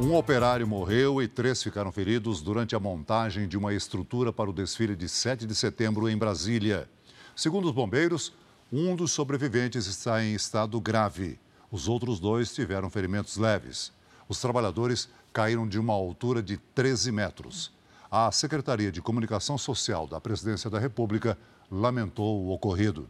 Um 0.03 0.17
operário 0.17 0.67
morreu 0.67 1.21
e 1.21 1.29
três 1.29 1.63
ficaram 1.63 1.93
feridos 1.93 2.41
durante 2.41 2.75
a 2.75 2.81
montagem 2.81 3.47
de 3.47 3.59
uma 3.59 3.75
estrutura 3.75 4.33
para 4.33 4.49
o 4.49 4.53
desfile 4.53 4.97
de 4.97 5.07
7 5.07 5.47
de 5.47 5.55
setembro 5.55 6.09
em 6.09 6.17
Brasília. 6.17 6.89
Segundo 7.37 7.67
os 7.67 7.73
bombeiros, 7.75 8.33
um 8.73 8.97
dos 8.97 9.13
sobreviventes 9.13 9.87
está 9.87 10.25
em 10.25 10.33
estado 10.35 10.81
grave. 10.81 11.39
Os 11.71 11.87
outros 11.87 12.19
dois 12.19 12.51
tiveram 12.55 12.89
ferimentos 12.89 13.37
leves. 13.37 13.93
Os 14.27 14.41
trabalhadores 14.41 15.07
caíram 15.35 15.69
de 15.69 15.79
uma 15.79 15.93
altura 15.93 16.43
de 16.43 16.57
13 16.57 17.13
metros. 17.13 17.71
A 18.11 18.33
Secretaria 18.33 18.91
de 18.91 19.03
Comunicação 19.03 19.59
Social 19.59 20.07
da 20.07 20.19
Presidência 20.19 20.71
da 20.71 20.79
República 20.79 21.37
lamentou 21.71 22.43
o 22.43 22.53
ocorrido. 22.53 23.07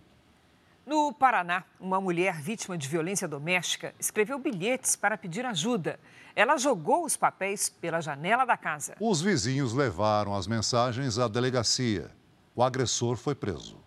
No 0.91 1.13
Paraná, 1.13 1.63
uma 1.79 2.01
mulher 2.01 2.43
vítima 2.43 2.77
de 2.77 2.89
violência 2.89 3.29
doméstica 3.29 3.95
escreveu 3.97 4.41
bilhetes 4.41 4.97
para 4.97 5.17
pedir 5.17 5.47
ajuda. 5.47 6.01
Ela 6.35 6.57
jogou 6.57 7.05
os 7.05 7.17
papéis 7.17 7.69
pela 7.69 8.01
janela 8.01 8.45
da 8.45 8.57
casa. 8.57 8.97
Os 8.99 9.23
vizinhos 9.23 9.73
levaram 9.73 10.35
as 10.35 10.49
mensagens 10.49 11.17
à 11.17 11.29
delegacia. 11.29 12.11
O 12.57 12.61
agressor 12.61 13.17
foi 13.17 13.37
preso. 13.37 13.79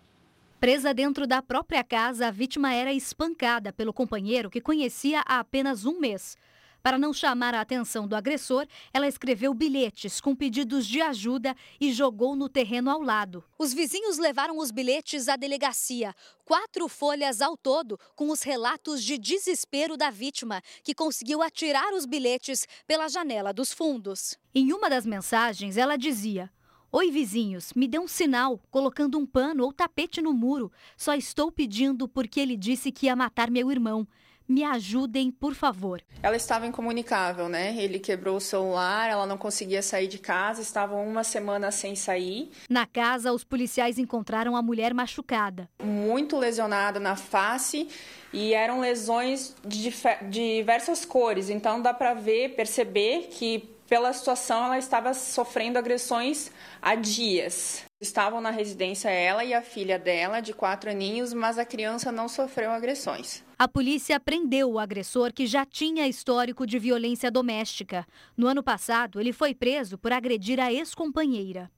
Presa 0.58 0.94
dentro 0.94 1.26
da 1.26 1.42
própria 1.42 1.84
casa, 1.84 2.28
a 2.28 2.30
vítima 2.30 2.72
era 2.72 2.90
espancada 2.90 3.70
pelo 3.70 3.92
companheiro 3.92 4.48
que 4.48 4.62
conhecia 4.62 5.20
há 5.26 5.40
apenas 5.40 5.84
um 5.84 6.00
mês. 6.00 6.38
Para 6.84 6.98
não 6.98 7.14
chamar 7.14 7.54
a 7.54 7.62
atenção 7.62 8.06
do 8.06 8.14
agressor, 8.14 8.66
ela 8.92 9.08
escreveu 9.08 9.54
bilhetes 9.54 10.20
com 10.20 10.36
pedidos 10.36 10.86
de 10.86 11.00
ajuda 11.00 11.56
e 11.80 11.90
jogou 11.90 12.36
no 12.36 12.46
terreno 12.46 12.90
ao 12.90 13.00
lado. 13.00 13.42
Os 13.58 13.72
vizinhos 13.72 14.18
levaram 14.18 14.58
os 14.58 14.70
bilhetes 14.70 15.26
à 15.26 15.34
delegacia, 15.34 16.14
quatro 16.44 16.86
folhas 16.86 17.40
ao 17.40 17.56
todo, 17.56 17.98
com 18.14 18.28
os 18.28 18.42
relatos 18.42 19.02
de 19.02 19.16
desespero 19.16 19.96
da 19.96 20.10
vítima, 20.10 20.60
que 20.82 20.94
conseguiu 20.94 21.40
atirar 21.40 21.94
os 21.94 22.04
bilhetes 22.04 22.68
pela 22.86 23.08
janela 23.08 23.50
dos 23.50 23.72
fundos. 23.72 24.38
Em 24.54 24.70
uma 24.70 24.90
das 24.90 25.06
mensagens, 25.06 25.78
ela 25.78 25.96
dizia: 25.96 26.52
Oi, 26.92 27.10
vizinhos, 27.10 27.72
me 27.72 27.88
dê 27.88 27.98
um 27.98 28.06
sinal, 28.06 28.60
colocando 28.70 29.18
um 29.18 29.24
pano 29.24 29.64
ou 29.64 29.72
tapete 29.72 30.20
no 30.20 30.34
muro. 30.34 30.70
Só 30.98 31.14
estou 31.14 31.50
pedindo 31.50 32.06
porque 32.06 32.38
ele 32.38 32.58
disse 32.58 32.92
que 32.92 33.06
ia 33.06 33.16
matar 33.16 33.50
meu 33.50 33.70
irmão. 33.72 34.06
Me 34.48 34.62
ajudem, 34.64 35.30
por 35.30 35.54
favor. 35.54 36.02
Ela 36.22 36.36
estava 36.36 36.66
incomunicável, 36.66 37.48
né? 37.48 37.74
Ele 37.76 37.98
quebrou 37.98 38.36
o 38.36 38.40
celular, 38.40 39.08
ela 39.08 39.26
não 39.26 39.38
conseguia 39.38 39.82
sair 39.82 40.06
de 40.06 40.18
casa, 40.18 40.60
estavam 40.60 41.06
uma 41.06 41.24
semana 41.24 41.70
sem 41.70 41.96
sair. 41.96 42.50
Na 42.68 42.86
casa, 42.86 43.32
os 43.32 43.44
policiais 43.44 43.98
encontraram 43.98 44.56
a 44.56 44.62
mulher 44.62 44.92
machucada. 44.92 45.68
Muito 45.82 46.38
lesionada 46.38 47.00
na 47.00 47.16
face 47.16 47.88
e 48.32 48.52
eram 48.52 48.80
lesões 48.80 49.54
de 49.64 49.92
diversas 50.28 51.04
cores. 51.04 51.48
Então 51.48 51.80
dá 51.80 51.94
para 51.94 52.14
ver, 52.14 52.54
perceber 52.54 53.28
que 53.30 53.73
pela 53.88 54.12
situação 54.12 54.64
ela 54.64 54.78
estava 54.78 55.14
sofrendo 55.14 55.78
agressões 55.78 56.50
há 56.80 56.94
dias. 56.94 57.84
Estavam 58.00 58.40
na 58.40 58.50
residência 58.50 59.08
ela 59.08 59.44
e 59.44 59.54
a 59.54 59.62
filha 59.62 59.98
dela, 59.98 60.40
de 60.40 60.52
quatro 60.52 60.90
aninhos, 60.90 61.32
mas 61.32 61.58
a 61.58 61.64
criança 61.64 62.12
não 62.12 62.28
sofreu 62.28 62.70
agressões. 62.70 63.42
A 63.58 63.68
polícia 63.68 64.18
prendeu 64.18 64.72
o 64.72 64.78
agressor 64.78 65.32
que 65.32 65.46
já 65.46 65.64
tinha 65.64 66.06
histórico 66.06 66.66
de 66.66 66.78
violência 66.78 67.30
doméstica. 67.30 68.06
No 68.36 68.46
ano 68.46 68.62
passado, 68.62 69.20
ele 69.20 69.32
foi 69.32 69.54
preso 69.54 69.96
por 69.96 70.12
agredir 70.12 70.60
a 70.60 70.72
ex-companheira. 70.72 71.70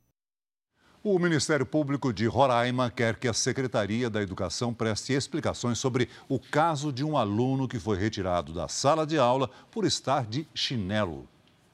O 1.08 1.20
Ministério 1.20 1.64
Público 1.64 2.12
de 2.12 2.26
Roraima 2.26 2.90
quer 2.90 3.14
que 3.14 3.28
a 3.28 3.32
Secretaria 3.32 4.10
da 4.10 4.20
Educação 4.20 4.74
preste 4.74 5.12
explicações 5.12 5.78
sobre 5.78 6.08
o 6.28 6.40
caso 6.40 6.92
de 6.92 7.04
um 7.04 7.16
aluno 7.16 7.68
que 7.68 7.78
foi 7.78 7.96
retirado 7.96 8.52
da 8.52 8.66
sala 8.66 9.06
de 9.06 9.16
aula 9.16 9.48
por 9.70 9.84
estar 9.84 10.26
de 10.26 10.48
chinelo. 10.52 11.28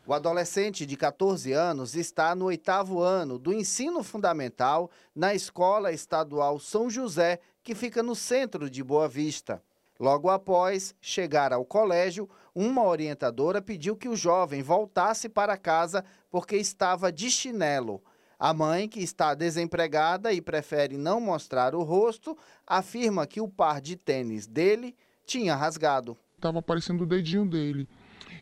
O 0.05 0.13
adolescente 0.13 0.85
de 0.85 0.97
14 0.97 1.53
anos 1.53 1.95
está 1.95 2.35
no 2.35 2.47
oitavo 2.47 3.01
ano 3.01 3.39
do 3.39 3.53
ensino 3.53 4.03
fundamental 4.03 4.91
na 5.15 5.33
Escola 5.33 5.93
Estadual 5.93 6.59
São 6.59 6.91
José, 6.91 7.39
que 7.63 7.73
fica 7.73 8.03
no 8.03 8.17
centro 8.17 8.69
de 8.69 8.83
Boa 8.83 9.07
Vista. 9.07 9.63
Logo 10.01 10.29
após 10.29 10.93
chegar 11.01 11.53
ao 11.53 11.65
colégio, 11.65 12.29
uma 12.53 12.83
orientadora 12.83 13.63
pediu 13.63 13.97
que 13.97 14.09
o 14.09 14.17
jovem 14.17 14.61
voltasse 14.61 15.29
para 15.29 15.57
casa 15.57 16.05
porque 16.29 16.57
estava 16.57 17.13
de 17.13 17.31
chinelo. 17.31 18.03
A 18.37 18.53
mãe, 18.53 18.89
que 18.89 18.99
está 18.99 19.35
desempregada 19.35 20.33
e 20.33 20.43
prefere 20.43 20.97
não 20.97 21.21
mostrar 21.21 21.77
o 21.77 21.85
rosto, 21.85 22.37
afirma 22.67 23.25
que 23.25 23.41
o 23.41 23.47
par 23.47 23.81
de 23.81 23.95
tênis 23.95 24.49
dele 24.49 24.97
tinha 25.25 25.55
rasgado. 25.55 26.19
Estava 26.35 26.59
aparecendo 26.59 27.03
o 27.03 27.07
dedinho 27.07 27.47
dele. 27.47 27.89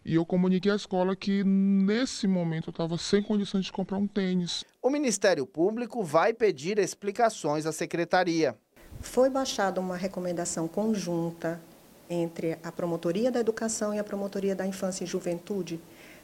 E 0.04 0.14
eu 0.14 0.24
comuniquei 0.24 0.72
à 0.72 0.76
escola 0.76 1.14
que 1.14 1.44
nesse 1.44 2.26
momento 2.26 2.68
eu 2.68 2.72
estava 2.72 2.96
sem 2.98 3.22
condições 3.22 3.64
de 3.64 3.72
comprar 3.72 3.98
um 3.98 4.06
tênis. 4.06 4.64
O 4.82 4.90
Ministério 4.90 5.46
Público 5.46 6.02
vai 6.02 6.32
pedir 6.32 6.78
explicações 6.78 7.66
à 7.66 7.72
secretaria. 7.72 8.56
Foi 9.00 9.30
baixada 9.30 9.80
uma 9.80 9.96
recomendação 9.96 10.66
conjunta 10.66 11.60
entre 12.08 12.58
a 12.62 12.72
Promotoria 12.72 13.30
da 13.30 13.40
Educação 13.40 13.94
e 13.94 13.98
a 13.98 14.04
Promotoria 14.04 14.54
da 14.54 14.66
Infância 14.66 15.04
e 15.04 15.06
Juventude, 15.06 15.80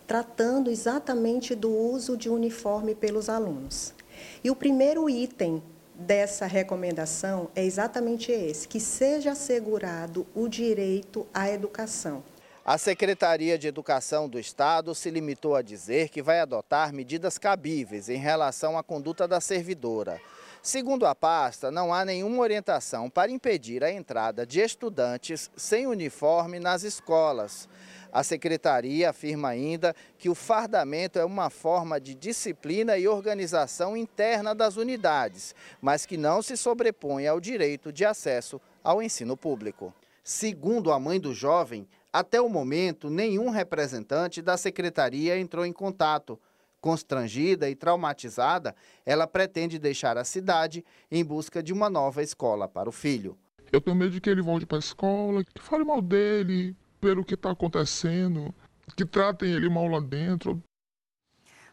tratando 0.07 0.71
exatamente 0.71 1.55
do 1.55 1.71
uso 1.71 2.17
de 2.17 2.29
uniforme 2.29 2.95
pelos 2.95 3.29
alunos. 3.29 3.95
E 4.43 4.51
o 4.51 4.57
primeiro 4.57 5.09
item 5.09 5.63
dessa 5.95 6.47
recomendação 6.47 7.49
é 7.55 7.65
exatamente 7.65 8.31
esse: 8.33 8.69
que 8.69 8.81
seja 8.81 9.33
assegurado 9.33 10.27
o 10.35 10.49
direito 10.49 11.27
à 11.33 11.49
educação. 11.49 12.23
A 12.69 12.77
Secretaria 12.79 13.57
de 13.57 13.69
Educação 13.69 14.29
do 14.29 14.41
Estado 14.41 14.93
se 14.93 15.09
limitou 15.09 15.55
a 15.55 15.63
dizer 15.63 16.09
que 16.09 16.21
vai 16.21 16.41
adotar 16.41 16.93
medidas 16.93 17.39
cabíveis 17.39 18.09
em 18.09 18.17
relação 18.17 18.77
à 18.77 18.83
conduta 18.83 19.29
da 19.29 19.41
servidora. 19.41 20.21
Segundo 20.61 21.07
a 21.07 21.15
pasta, 21.15 21.71
não 21.71 21.95
há 21.95 22.05
nenhuma 22.05 22.43
orientação 22.43 23.09
para 23.09 23.31
impedir 23.31 23.85
a 23.85 23.93
entrada 23.93 24.45
de 24.45 24.59
estudantes 24.59 25.49
sem 25.57 25.87
uniforme 25.87 26.59
nas 26.59 26.83
escolas. 26.83 27.69
A 28.13 28.25
secretaria 28.25 29.11
afirma 29.11 29.51
ainda 29.51 29.95
que 30.19 30.29
o 30.29 30.35
fardamento 30.35 31.21
é 31.21 31.25
uma 31.25 31.51
forma 31.51 32.01
de 32.01 32.17
disciplina 32.17 32.99
e 32.99 33.07
organização 33.07 33.97
interna 33.97 34.57
das 34.57 34.77
unidades, 34.77 35.55
mas 35.81 36.05
que 36.05 36.17
não 36.17 36.43
se 36.43 36.57
sobrepõe 36.57 37.29
ao 37.29 37.39
direito 37.39 37.93
de 37.93 38.05
acesso 38.05 38.61
ao 38.83 39.01
ensino 39.01 39.37
público. 39.37 39.95
Segundo 40.25 40.91
a 40.91 40.99
mãe 40.99 41.21
do 41.21 41.33
jovem, 41.33 41.87
até 42.19 42.41
o 42.41 42.49
momento, 42.49 43.11
nenhum 43.11 43.51
representante 43.51 44.41
da 44.41 44.57
secretaria 44.57 45.39
entrou 45.39 45.67
em 45.67 45.73
contato. 45.73 46.41
Constrangida 46.81 47.69
e 47.69 47.75
traumatizada, 47.75 48.75
ela 49.05 49.27
pretende 49.27 49.79
deixar 49.79 50.17
a 50.17 50.25
cidade 50.25 50.83
em 51.11 51.23
busca 51.23 51.63
de 51.63 51.75
uma 51.75 51.91
nova 51.91 52.23
escola 52.23 52.67
para 52.67 52.89
o 52.89 52.93
filho. 52.93 53.37
Eu 53.71 53.83
tenho 53.83 53.95
medo 53.95 54.13
de 54.13 54.21
que 54.23 54.31
ele 54.31 54.41
volte 54.41 54.65
para 54.65 54.79
a 54.79 54.81
escola, 54.81 55.45
que 55.45 55.61
fale 55.61 55.85
mal 55.85 56.01
dele, 56.01 56.75
pelo 57.03 57.23
que 57.23 57.35
está 57.35 57.51
acontecendo, 57.51 58.55
que 58.97 59.05
tratem 59.05 59.53
ele 59.53 59.69
mal 59.69 59.87
lá 59.87 60.01
dentro. 60.01 60.63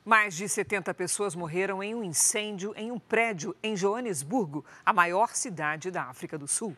Mais 0.03 0.35
de 0.35 0.49
70 0.49 0.93
pessoas 0.93 1.35
morreram 1.35 1.81
em 1.81 1.95
um 1.95 2.03
incêndio 2.03 2.73
em 2.75 2.91
um 2.91 2.99
prédio 2.99 3.55
em 3.63 3.77
Joanesburgo, 3.77 4.65
a 4.85 4.91
maior 4.91 5.29
cidade 5.35 5.89
da 5.89 6.03
África 6.03 6.37
do 6.37 6.49
Sul. 6.49 6.75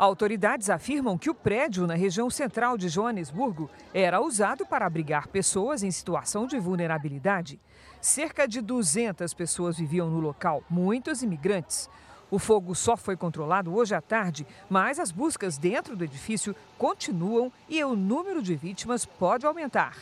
Autoridades 0.00 0.70
afirmam 0.70 1.18
que 1.18 1.28
o 1.28 1.34
prédio 1.34 1.86
na 1.86 1.92
região 1.92 2.30
central 2.30 2.78
de 2.78 2.88
Joanesburgo 2.88 3.68
era 3.92 4.18
usado 4.18 4.64
para 4.64 4.86
abrigar 4.86 5.28
pessoas 5.28 5.82
em 5.82 5.90
situação 5.90 6.46
de 6.46 6.58
vulnerabilidade. 6.58 7.60
Cerca 8.00 8.48
de 8.48 8.62
200 8.62 9.34
pessoas 9.34 9.76
viviam 9.76 10.08
no 10.08 10.18
local, 10.18 10.64
muitos 10.70 11.22
imigrantes. 11.22 11.86
O 12.30 12.38
fogo 12.38 12.74
só 12.74 12.96
foi 12.96 13.14
controlado 13.14 13.74
hoje 13.74 13.94
à 13.94 14.00
tarde, 14.00 14.46
mas 14.70 14.98
as 14.98 15.10
buscas 15.10 15.58
dentro 15.58 15.94
do 15.94 16.02
edifício 16.02 16.56
continuam 16.78 17.52
e 17.68 17.84
o 17.84 17.94
número 17.94 18.40
de 18.40 18.54
vítimas 18.54 19.04
pode 19.04 19.44
aumentar. 19.44 19.98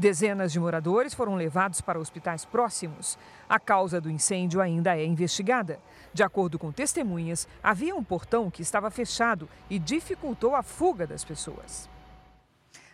Dezenas 0.00 0.50
de 0.50 0.58
moradores 0.58 1.12
foram 1.12 1.34
levados 1.34 1.82
para 1.82 2.00
hospitais 2.00 2.46
próximos. 2.46 3.18
A 3.46 3.60
causa 3.60 4.00
do 4.00 4.08
incêndio 4.08 4.58
ainda 4.58 4.96
é 4.96 5.04
investigada. 5.04 5.78
De 6.10 6.22
acordo 6.22 6.58
com 6.58 6.72
testemunhas, 6.72 7.46
havia 7.62 7.94
um 7.94 8.02
portão 8.02 8.50
que 8.50 8.62
estava 8.62 8.90
fechado 8.90 9.46
e 9.68 9.78
dificultou 9.78 10.56
a 10.56 10.62
fuga 10.62 11.06
das 11.06 11.22
pessoas. 11.22 11.86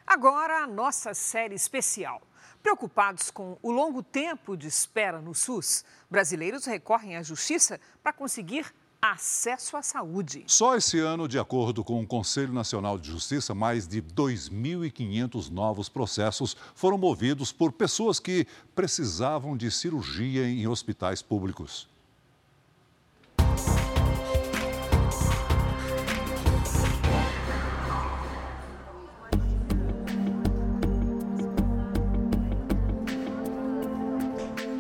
Agora, 0.05 0.65
a 0.65 0.67
nossa 0.67 1.15
série 1.15 1.55
especial. 1.55 2.21
Preocupados 2.61 3.31
com 3.31 3.57
o 3.63 3.71
longo 3.71 4.03
tempo 4.03 4.57
de 4.57 4.67
espera 4.67 5.21
no 5.21 5.33
SUS, 5.33 5.85
brasileiros 6.11 6.65
recorrem 6.65 7.17
à 7.17 7.23
justiça 7.23 7.79
para 8.03 8.13
conseguir 8.13 8.75
acesso 9.01 9.77
à 9.77 9.83
saúde. 9.83 10.45
Só 10.47 10.77
esse 10.77 10.99
ano, 10.99 11.29
de 11.29 11.39
acordo 11.39 11.85
com 11.85 12.01
o 12.01 12.07
Conselho 12.07 12.53
Nacional 12.53 12.99
de 12.99 13.11
Justiça, 13.11 13.55
mais 13.55 13.87
de 13.87 14.03
2.500 14.03 15.51
novos 15.51 15.89
processos 15.89 16.57
foram 16.75 16.99
movidos 16.99 17.53
por 17.53 17.73
pessoas 17.73 18.19
que 18.19 18.47
precisavam 18.75 19.57
de 19.57 19.71
cirurgia 19.71 20.49
em 20.49 20.67
hospitais 20.67 21.23
públicos. 21.23 21.89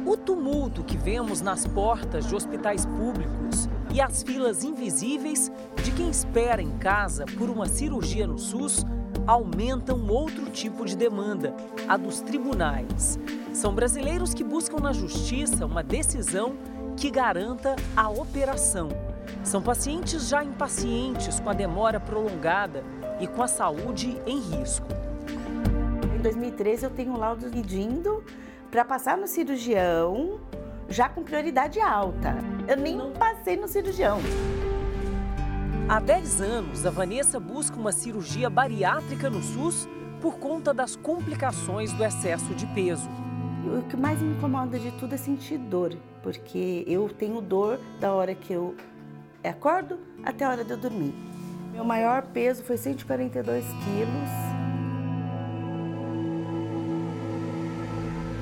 O 0.05 0.17
tumulto 0.17 0.83
que 0.83 0.97
vemos 0.97 1.41
nas 1.41 1.67
portas 1.67 2.27
de 2.27 2.35
hospitais 2.35 2.85
públicos 2.87 3.46
e 3.97 4.01
as 4.03 4.23
filas 4.23 4.63
invisíveis 4.63 5.51
de 5.83 5.91
quem 5.91 6.11
espera 6.11 6.61
em 6.61 6.77
casa 6.77 7.25
por 7.39 7.49
uma 7.49 7.67
cirurgia 7.67 8.27
no 8.27 8.39
SUS 8.39 8.85
aumentam 9.27 10.07
outro 10.09 10.51
tipo 10.51 10.85
de 10.85 10.95
demanda, 10.95 11.57
a 11.89 11.97
dos 11.97 12.21
tribunais. 12.21 13.19
São 13.55 13.75
brasileiros 13.75 14.35
que 14.35 14.45
buscam 14.45 14.81
na 14.81 14.93
justiça 14.93 15.65
uma 15.65 15.83
decisão 15.83 16.59
que 16.95 17.11
garanta 17.11 17.75
a 17.97 18.11
operação. 18.11 18.91
São 19.43 19.63
pacientes 19.63 20.29
já 20.29 20.45
impacientes 20.45 21.41
com 21.41 21.49
a 21.49 21.55
demora 21.55 21.99
prolongada 21.99 22.85
e 23.19 23.27
com 23.27 23.43
a 23.43 23.49
saúde 23.49 24.21
em 24.27 24.39
risco. 24.39 24.89
Em 26.15 26.21
2013 26.21 26.85
eu 26.85 26.91
tenho 26.91 27.13
um 27.13 27.17
laudo 27.17 27.49
pedindo 27.49 28.23
para 28.71 28.85
passar 28.85 29.17
no 29.17 29.27
cirurgião 29.27 30.39
já 30.87 31.09
com 31.09 31.23
prioridade 31.23 31.81
alta. 31.81 32.37
Eu 32.69 32.77
nem 32.77 32.99
passei 33.13 33.57
no 33.57 33.69
cirurgião. 33.69 34.19
Há 35.89 36.01
10 36.01 36.41
anos, 36.41 36.85
a 36.85 36.91
Vanessa 36.91 37.39
busca 37.39 37.77
uma 37.77 37.93
cirurgia 37.93 38.51
bariátrica 38.51 39.31
no 39.31 39.41
SUS 39.41 39.89
por 40.21 40.37
conta 40.39 40.75
das 40.75 40.97
complicações 40.97 41.93
do 41.93 42.05
excesso 42.05 42.53
de 42.57 42.67
peso. 42.67 43.09
O 43.65 43.83
que 43.89 43.97
mais 43.97 44.21
me 44.21 44.35
incomoda 44.35 44.81
de 44.81 44.91
tudo 44.93 45.15
é 45.15 45.17
sentir 45.17 45.59
dor, 45.59 45.97
porque 46.25 46.83
eu 46.89 47.09
tenho 47.09 47.41
dor 47.41 47.79
da 48.01 48.13
hora 48.13 48.35
que 48.35 48.53
eu 48.53 48.75
acordo 49.45 50.01
até 50.25 50.45
a 50.45 50.51
hora 50.51 50.65
de 50.65 50.73
eu 50.73 50.77
dormir. 50.77 51.15
Meu 51.73 51.85
maior 51.85 52.23
peso 52.23 52.65
foi 52.65 52.77
142 52.77 53.65
quilos. 53.65 54.56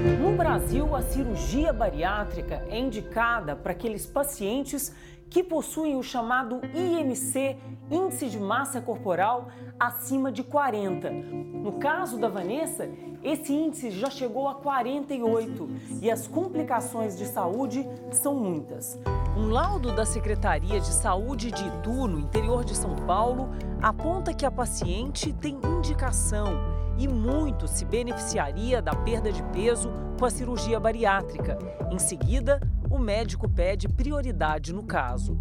No 0.05 0.37
Brasil, 0.37 0.95
a 0.95 1.01
cirurgia 1.01 1.73
bariátrica 1.73 2.63
é 2.69 2.79
indicada 2.79 3.57
para 3.57 3.73
aqueles 3.73 4.05
pacientes 4.05 4.93
que 5.29 5.43
possuem 5.43 5.97
o 5.97 6.03
chamado 6.03 6.61
IMC, 6.75 7.57
Índice 7.91 8.31
de 8.31 8.39
Massa 8.39 8.81
Corporal, 8.81 9.49
acima 9.79 10.33
de 10.33 10.43
40. 10.43 11.11
No 11.11 11.73
caso 11.73 12.19
da 12.19 12.29
Vanessa, 12.29 12.89
esse 13.23 13.53
índice 13.53 13.91
já 13.91 14.11
chegou 14.11 14.49
a 14.49 14.55
48 14.55 15.69
e 16.01 16.11
as 16.11 16.27
complicações 16.27 17.17
de 17.17 17.27
saúde 17.27 17.87
são 18.11 18.35
muitas. 18.35 18.99
Um 19.37 19.49
laudo 19.49 19.95
da 19.95 20.05
Secretaria 20.05 20.79
de 20.81 20.93
Saúde 20.93 21.51
de 21.51 21.67
Itu, 21.67 22.07
no 22.07 22.21
interior 22.21 22.65
de 22.65 22.77
São 22.77 22.95
Paulo, 22.95 23.51
aponta 23.83 24.33
que 24.33 24.47
a 24.47 24.51
paciente 24.51 25.33
tem 25.33 25.59
indicação 25.65 26.75
e 26.97 27.09
muito 27.09 27.67
se 27.67 27.85
beneficiaria 27.85 28.81
da 28.81 28.95
perda 28.95 29.33
de 29.33 29.43
peso 29.45 29.91
com 30.19 30.25
a 30.25 30.31
cirurgia 30.31 30.79
bariátrica. 30.79 31.59
Em 31.91 31.99
seguida, 31.99 32.61
o 32.95 32.99
médico 32.99 33.49
pede 33.49 33.89
prioridade 33.89 34.73
no 34.73 34.85
caso. 34.85 35.37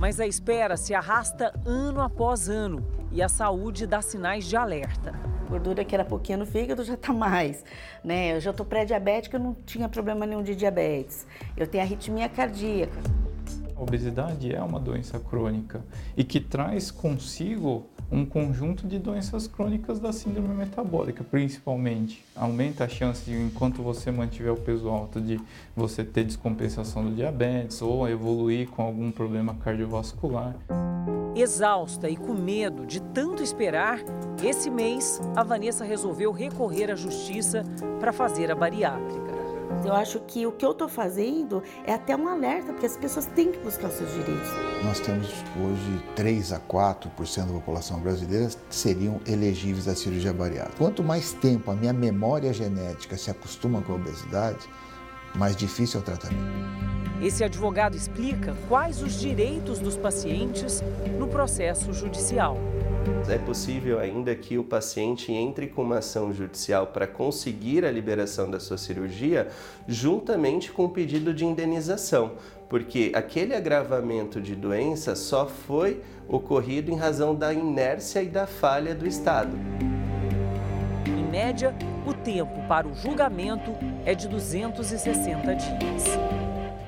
Mas 0.00 0.18
a 0.18 0.26
espera 0.26 0.76
se 0.76 0.92
arrasta 0.92 1.54
ano 1.64 2.00
após 2.00 2.48
ano 2.48 2.84
e 3.12 3.22
a 3.22 3.28
saúde 3.28 3.86
dá 3.86 4.02
sinais 4.02 4.46
de 4.46 4.56
alerta. 4.56 5.14
A 5.46 5.48
gordura 5.48 5.84
que 5.84 5.94
era 5.94 6.04
pouquinha 6.04 6.36
no 6.36 6.44
fígado 6.44 6.82
já 6.82 6.94
está 6.94 7.12
mais, 7.12 7.64
né? 8.02 8.34
Eu 8.34 8.40
já 8.40 8.50
estou 8.50 8.66
pré-diabética, 8.66 9.36
eu 9.36 9.40
não 9.40 9.54
tinha 9.54 9.88
problema 9.88 10.26
nenhum 10.26 10.42
de 10.42 10.56
diabetes. 10.56 11.24
Eu 11.56 11.68
tenho 11.68 11.84
arritmia 11.84 12.28
cardíaca. 12.28 12.98
A 13.76 13.80
obesidade 13.80 14.52
é 14.52 14.60
uma 14.60 14.80
doença 14.80 15.20
crônica 15.20 15.84
e 16.16 16.24
que 16.24 16.40
traz 16.40 16.90
consigo 16.90 17.88
um 18.10 18.24
conjunto 18.24 18.86
de 18.86 18.98
doenças 18.98 19.46
crônicas 19.46 20.00
da 20.00 20.12
síndrome 20.12 20.54
metabólica, 20.54 21.22
principalmente. 21.22 22.24
Aumenta 22.34 22.84
a 22.84 22.88
chance 22.88 23.24
de, 23.24 23.36
enquanto 23.36 23.82
você 23.82 24.10
mantiver 24.10 24.52
o 24.52 24.56
peso 24.56 24.88
alto, 24.88 25.20
de 25.20 25.40
você 25.76 26.02
ter 26.02 26.24
descompensação 26.24 27.04
do 27.04 27.14
diabetes 27.14 27.80
ou 27.80 28.08
evoluir 28.08 28.68
com 28.68 28.82
algum 28.82 29.10
problema 29.10 29.54
cardiovascular. 29.54 30.56
Exausta 31.36 32.10
e 32.10 32.16
com 32.16 32.34
medo 32.34 32.84
de 32.84 33.00
tanto 33.00 33.42
esperar, 33.42 34.00
esse 34.42 34.68
mês 34.68 35.20
a 35.36 35.44
Vanessa 35.44 35.84
resolveu 35.84 36.32
recorrer 36.32 36.90
à 36.90 36.96
justiça 36.96 37.64
para 38.00 38.12
fazer 38.12 38.50
a 38.50 38.54
bariátrica. 38.54 39.39
Eu 39.84 39.94
acho 39.94 40.20
que 40.20 40.46
o 40.46 40.52
que 40.52 40.64
eu 40.64 40.72
estou 40.72 40.88
fazendo 40.88 41.62
é 41.84 41.94
até 41.94 42.16
um 42.16 42.28
alerta, 42.28 42.72
porque 42.72 42.86
as 42.86 42.96
pessoas 42.96 43.26
têm 43.26 43.50
que 43.50 43.58
buscar 43.58 43.88
os 43.88 43.94
seus 43.94 44.10
direitos. 44.12 44.48
Nós 44.84 45.00
temos 45.00 45.28
hoje 45.56 46.04
3 46.16 46.52
a 46.52 46.60
4% 46.60 47.46
da 47.46 47.52
população 47.52 47.98
brasileira 48.00 48.50
seriam 48.68 49.20
elegíveis 49.26 49.88
à 49.88 49.94
cirurgia 49.94 50.32
bariátrica. 50.32 50.76
Quanto 50.78 51.02
mais 51.02 51.32
tempo 51.32 51.70
a 51.70 51.74
minha 51.74 51.92
memória 51.92 52.52
genética 52.52 53.16
se 53.16 53.30
acostuma 53.30 53.80
com 53.80 53.92
a 53.92 53.96
obesidade, 53.96 54.68
mais 55.34 55.56
difícil 55.56 56.00
é 56.00 56.02
o 56.02 56.04
tratamento. 56.04 56.70
Esse 57.22 57.44
advogado 57.44 57.96
explica 57.96 58.56
quais 58.66 59.02
os 59.02 59.20
direitos 59.20 59.78
dos 59.78 59.96
pacientes 59.96 60.82
no 61.18 61.28
processo 61.28 61.92
judicial. 61.92 62.56
É 63.28 63.38
possível 63.38 63.98
ainda 63.98 64.34
que 64.34 64.58
o 64.58 64.64
paciente 64.64 65.32
entre 65.32 65.66
com 65.66 65.82
uma 65.82 65.98
ação 65.98 66.32
judicial 66.32 66.86
para 66.86 67.06
conseguir 67.06 67.84
a 67.84 67.90
liberação 67.90 68.50
da 68.50 68.58
sua 68.58 68.78
cirurgia, 68.78 69.48
juntamente 69.86 70.72
com 70.72 70.86
o 70.86 70.88
pedido 70.88 71.32
de 71.32 71.44
indenização, 71.44 72.32
porque 72.68 73.12
aquele 73.14 73.54
agravamento 73.54 74.40
de 74.40 74.54
doença 74.54 75.14
só 75.14 75.46
foi 75.46 76.00
ocorrido 76.28 76.90
em 76.90 76.96
razão 76.96 77.34
da 77.34 77.52
inércia 77.52 78.22
e 78.22 78.28
da 78.28 78.46
falha 78.46 78.94
do 78.94 79.06
Estado. 79.06 79.56
Em 81.06 81.24
média, 81.30 81.74
o 82.06 82.14
tempo 82.14 82.66
para 82.68 82.88
o 82.88 82.94
julgamento 82.94 83.72
é 84.04 84.14
de 84.14 84.28
260 84.28 85.54
dias 85.54 86.04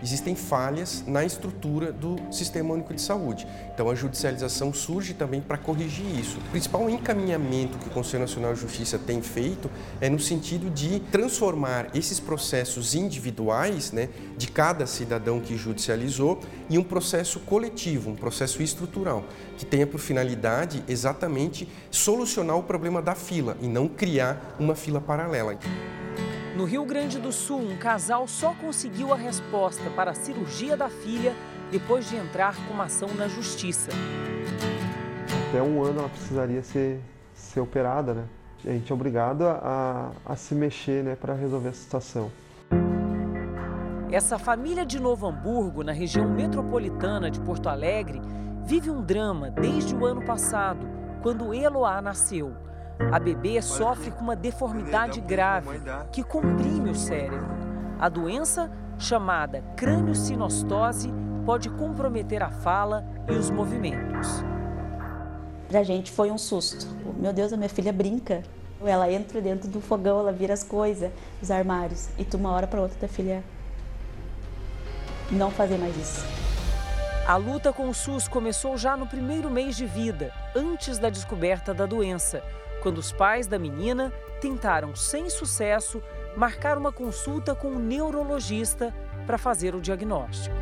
existem 0.02 0.34
falhas 0.34 1.04
na 1.06 1.24
estrutura 1.24 1.92
do 1.92 2.16
Sistema 2.30 2.74
Único 2.74 2.92
de 2.92 3.00
Saúde. 3.00 3.46
Então 3.72 3.88
a 3.88 3.94
judicialização 3.94 4.74
surge 4.74 5.14
também 5.14 5.40
para 5.40 5.56
corrigir 5.56 6.04
isso. 6.18 6.38
O 6.38 6.50
principal 6.50 6.90
encaminhamento 6.90 7.78
que 7.78 7.88
o 7.88 7.90
Conselho 7.90 8.22
Nacional 8.22 8.52
de 8.52 8.60
Justiça 8.60 8.98
tem 8.98 9.22
feito 9.22 9.70
é 10.00 10.10
no 10.10 10.18
sentido 10.18 10.68
de 10.68 10.98
transformar 11.00 11.88
esses 11.94 12.18
processos 12.18 12.94
individuais 12.94 13.92
né, 13.92 14.08
de 14.36 14.48
cada 14.48 14.86
cidadão 14.86 15.40
que 15.40 15.56
judicializou 15.56 16.40
em 16.68 16.78
um 16.78 16.82
processo 16.82 17.38
coletivo, 17.40 18.10
um 18.10 18.16
processo 18.16 18.62
estrutural, 18.62 19.24
que 19.56 19.64
tenha 19.64 19.86
por 19.86 20.00
finalidade 20.00 20.82
exatamente 20.88 21.68
solucionar 21.90 22.56
o 22.56 22.62
problema 22.62 23.00
da 23.00 23.14
fila 23.14 23.56
e 23.60 23.68
não 23.68 23.86
criar 23.86 24.56
uma 24.58 24.74
fila 24.74 25.00
paralela. 25.00 25.56
No 26.62 26.68
Rio 26.68 26.84
Grande 26.84 27.18
do 27.18 27.32
Sul, 27.32 27.58
um 27.58 27.76
casal 27.76 28.28
só 28.28 28.54
conseguiu 28.54 29.12
a 29.12 29.16
resposta 29.16 29.82
para 29.96 30.12
a 30.12 30.14
cirurgia 30.14 30.76
da 30.76 30.88
filha 30.88 31.34
depois 31.72 32.08
de 32.08 32.14
entrar 32.14 32.54
com 32.54 32.74
uma 32.74 32.84
ação 32.84 33.08
na 33.14 33.26
justiça. 33.26 33.90
Até 35.48 35.60
um 35.60 35.82
ano 35.82 35.98
ela 35.98 36.08
precisaria 36.08 36.62
ser, 36.62 37.00
ser 37.34 37.58
operada, 37.58 38.14
né? 38.14 38.24
A 38.64 38.68
gente 38.68 38.92
é 38.92 38.94
obrigado 38.94 39.42
a, 39.42 40.12
a 40.24 40.36
se 40.36 40.54
mexer 40.54 41.02
né, 41.02 41.16
para 41.16 41.34
resolver 41.34 41.70
a 41.70 41.72
situação. 41.72 42.30
Essa 44.12 44.38
família 44.38 44.86
de 44.86 45.00
Novo 45.00 45.26
Hamburgo, 45.26 45.82
na 45.82 45.90
região 45.90 46.30
metropolitana 46.30 47.28
de 47.28 47.40
Porto 47.40 47.68
Alegre, 47.68 48.22
vive 48.64 48.88
um 48.88 49.02
drama 49.02 49.50
desde 49.50 49.96
o 49.96 50.06
ano 50.06 50.24
passado, 50.24 50.88
quando 51.22 51.52
Eloá 51.52 52.00
nasceu. 52.00 52.54
A 53.10 53.18
bebê 53.18 53.60
sofre 53.60 54.10
com 54.10 54.20
uma 54.20 54.36
deformidade 54.36 55.20
grave 55.20 55.80
que 56.10 56.22
comprime 56.22 56.90
o 56.90 56.94
cérebro. 56.94 57.46
A 57.98 58.08
doença, 58.08 58.70
chamada 58.98 59.62
crâniosinostose, 59.76 61.12
pode 61.44 61.68
comprometer 61.70 62.42
a 62.42 62.50
fala 62.50 63.04
e 63.28 63.32
os 63.32 63.50
movimentos. 63.50 64.28
Para 65.68 65.80
a 65.80 65.84
gente 65.84 66.10
foi 66.10 66.30
um 66.30 66.38
susto. 66.38 66.86
Meu 67.16 67.32
Deus, 67.32 67.52
a 67.52 67.56
minha 67.56 67.68
filha 67.68 67.92
brinca. 67.92 68.42
Ela 68.84 69.10
entra 69.10 69.40
dentro 69.40 69.68
do 69.68 69.80
fogão, 69.80 70.18
ela 70.18 70.32
vira 70.32 70.52
as 70.52 70.64
coisas, 70.64 71.10
os 71.40 71.50
armários. 71.50 72.08
E 72.18 72.24
tu, 72.24 72.36
uma 72.36 72.50
hora 72.50 72.66
para 72.66 72.80
outra, 72.80 72.98
tua 72.98 73.08
filha 73.08 73.42
não 75.30 75.50
fazer 75.50 75.78
mais 75.78 75.96
isso. 75.96 76.26
A 77.26 77.36
luta 77.36 77.72
com 77.72 77.88
o 77.88 77.94
SUS 77.94 78.26
começou 78.26 78.76
já 78.76 78.96
no 78.96 79.06
primeiro 79.06 79.48
mês 79.48 79.76
de 79.76 79.86
vida, 79.86 80.32
antes 80.56 80.98
da 80.98 81.08
descoberta 81.08 81.72
da 81.72 81.86
doença 81.86 82.42
quando 82.82 82.98
os 82.98 83.12
pais 83.12 83.46
da 83.46 83.58
menina 83.58 84.12
tentaram, 84.40 84.94
sem 84.96 85.30
sucesso, 85.30 86.02
marcar 86.36 86.76
uma 86.76 86.90
consulta 86.90 87.54
com 87.54 87.68
um 87.68 87.78
neurologista 87.78 88.92
para 89.26 89.38
fazer 89.38 89.74
o 89.74 89.80
diagnóstico. 89.80 90.54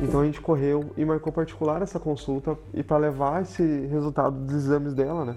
Então 0.00 0.20
a 0.20 0.24
gente 0.24 0.40
correu 0.40 0.92
e 0.96 1.04
marcou 1.04 1.32
particular 1.32 1.82
essa 1.82 1.98
consulta 1.98 2.56
e 2.72 2.82
para 2.82 2.96
levar 2.96 3.42
esse 3.42 3.86
resultado 3.86 4.36
dos 4.46 4.54
exames 4.54 4.94
dela, 4.94 5.24
né? 5.24 5.36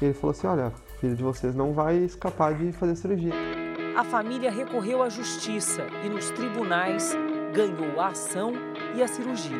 E 0.00 0.06
ele 0.06 0.14
falou 0.14 0.30
assim: 0.30 0.46
olha, 0.46 0.72
filho 1.00 1.14
de 1.14 1.22
vocês 1.22 1.54
não 1.54 1.72
vai 1.72 1.96
escapar 1.96 2.54
de 2.54 2.72
fazer 2.72 2.96
cirurgia. 2.96 3.32
A 3.96 4.04
família 4.04 4.50
recorreu 4.50 5.02
à 5.02 5.08
justiça 5.08 5.82
e 6.04 6.08
nos 6.08 6.30
tribunais 6.30 7.14
ganhou 7.52 8.00
a 8.00 8.08
ação 8.08 8.52
e 8.94 9.02
a 9.02 9.08
cirurgia. 9.08 9.58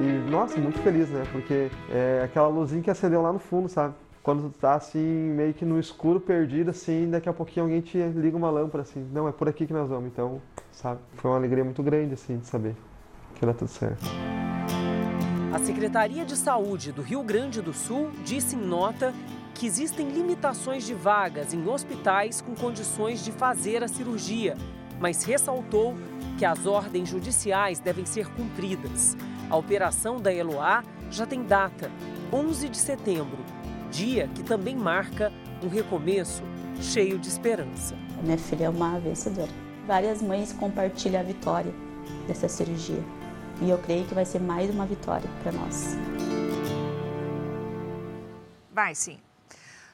E 0.00 0.30
nossa, 0.30 0.56
muito 0.58 0.78
feliz, 0.78 1.10
né? 1.10 1.24
Porque 1.32 1.68
é 1.90 2.22
aquela 2.24 2.48
luzinha 2.48 2.80
que 2.80 2.90
acendeu 2.90 3.20
lá 3.20 3.32
no 3.32 3.40
fundo, 3.40 3.68
sabe? 3.68 3.94
Quando 4.22 4.50
tu 4.50 4.58
tá 4.58 4.74
assim, 4.74 5.00
meio 5.00 5.52
que 5.52 5.64
no 5.64 5.80
escuro, 5.80 6.20
perdido, 6.20 6.70
assim, 6.70 7.10
daqui 7.10 7.28
a 7.28 7.32
pouquinho 7.32 7.64
alguém 7.64 7.80
te 7.80 7.98
liga 7.98 8.36
uma 8.36 8.50
lâmpada, 8.50 8.82
assim, 8.82 9.04
não, 9.12 9.28
é 9.28 9.32
por 9.32 9.48
aqui 9.48 9.66
que 9.66 9.72
nós 9.72 9.88
vamos. 9.88 10.06
Então, 10.06 10.40
sabe, 10.70 11.00
foi 11.14 11.30
uma 11.30 11.36
alegria 11.36 11.64
muito 11.64 11.82
grande, 11.82 12.14
assim, 12.14 12.38
de 12.38 12.46
saber 12.46 12.76
que 13.34 13.44
era 13.44 13.52
tudo 13.52 13.68
certo. 13.68 14.04
A 15.52 15.58
Secretaria 15.58 16.24
de 16.24 16.36
Saúde 16.36 16.92
do 16.92 17.02
Rio 17.02 17.22
Grande 17.22 17.60
do 17.60 17.74
Sul 17.74 18.10
disse 18.24 18.54
em 18.54 18.60
nota 18.60 19.12
que 19.54 19.66
existem 19.66 20.08
limitações 20.08 20.86
de 20.86 20.94
vagas 20.94 21.52
em 21.52 21.68
hospitais 21.68 22.40
com 22.40 22.54
condições 22.54 23.24
de 23.24 23.32
fazer 23.32 23.82
a 23.82 23.88
cirurgia, 23.88 24.56
mas 25.00 25.24
ressaltou 25.24 25.94
que 26.38 26.44
as 26.44 26.64
ordens 26.64 27.08
judiciais 27.08 27.80
devem 27.80 28.06
ser 28.06 28.28
cumpridas. 28.28 29.16
A 29.50 29.56
operação 29.56 30.20
da 30.20 30.32
Eloá 30.32 30.82
já 31.10 31.26
tem 31.26 31.42
data, 31.42 31.90
11 32.32 32.68
de 32.68 32.78
setembro, 32.78 33.38
dia 33.92 34.26
que 34.34 34.42
também 34.42 34.74
marca 34.74 35.30
um 35.62 35.68
recomeço 35.68 36.42
cheio 36.80 37.18
de 37.18 37.28
esperança. 37.28 37.94
A 38.18 38.22
minha 38.22 38.38
filha 38.38 38.64
é 38.64 38.68
uma 38.68 38.98
vencedora. 38.98 39.52
Várias 39.86 40.22
mães 40.22 40.52
compartilham 40.52 41.20
a 41.20 41.24
vitória 41.24 41.72
dessa 42.26 42.48
cirurgia 42.48 43.04
e 43.60 43.68
eu 43.68 43.78
creio 43.78 44.06
que 44.06 44.14
vai 44.14 44.24
ser 44.24 44.40
mais 44.40 44.70
uma 44.70 44.86
vitória 44.86 45.28
para 45.42 45.52
nós. 45.52 45.94
Vai 48.72 48.94
sim. 48.94 49.20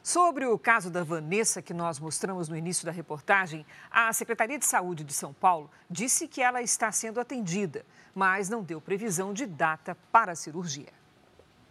Sobre 0.01 0.47
o 0.47 0.57
caso 0.57 0.91
da 0.91 1.03
Vanessa, 1.03 1.61
que 1.61 1.75
nós 1.75 1.99
mostramos 1.99 2.49
no 2.49 2.57
início 2.57 2.87
da 2.87 2.93
reportagem, 2.93 3.67
a 3.91 4.11
Secretaria 4.13 4.59
de 4.59 4.65
Saúde 4.65 5.03
de 5.03 5.13
São 5.13 5.35
Paulo 5.35 5.69
disse 5.91 6.29
que 6.29 6.41
ela 6.41 6.63
está 6.63 6.91
sendo 6.93 7.21
atendida, 7.21 7.85
mas 8.15 8.49
não 8.49 8.63
deu 8.63 8.81
previsão 8.81 9.35
de 9.35 9.45
data 9.45 9.97
para 10.13 10.33
a 10.33 10.37
cirurgia. 10.37 10.98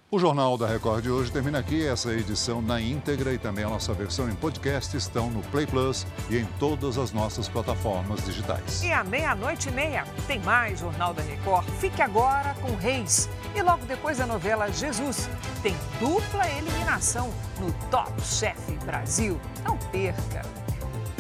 O 0.10 0.18
Jornal 0.18 0.58
da 0.58 0.66
Record 0.66 1.04
de 1.04 1.12
hoje 1.12 1.30
termina 1.30 1.60
aqui. 1.60 1.86
Essa 1.86 2.14
edição 2.14 2.62
na 2.62 2.80
íntegra 2.80 3.34
e 3.34 3.38
também 3.38 3.66
a 3.66 3.70
nossa 3.70 3.94
versão 3.94 4.30
em 4.30 4.36
podcast 4.36 4.96
estão 4.96 5.30
no 5.30 5.42
Play 5.42 5.68
Plus 5.68 6.08
e 6.30 6.38
em 6.38 6.46
todas 6.58 6.98
as 6.98 7.12
nossas 7.12 7.50
plataformas 7.50 8.24
digitais. 8.24 8.82
E 8.84 8.92
à 8.94 9.04
meia-noite 9.04 9.68
e 9.68 9.72
meia 9.74 10.06
tem 10.26 10.40
mais 10.40 10.80
Jornal 10.80 11.14
da 11.14 11.22
Record. 11.24 11.68
Fique 11.82 12.02
agora 12.02 12.56
com 12.62 12.74
Reis. 12.78 13.30
E 13.54 13.62
logo 13.62 13.86
depois 13.86 14.18
da 14.18 14.26
novela 14.26 14.72
Jesus, 14.72 15.30
tem 15.62 15.76
dupla 16.00 16.50
eliminação 16.52 17.30
no 17.60 17.70
Top 17.92 18.10
Chef 18.22 18.58
Brasil. 18.86 19.38
Não 19.66 19.78
perca. 19.92 20.42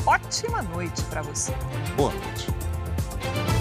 Ótima 0.06 0.62
noite 0.62 1.04
para 1.10 1.22
você. 1.24 1.52
Boa 1.98 2.14
noite. 2.14 3.57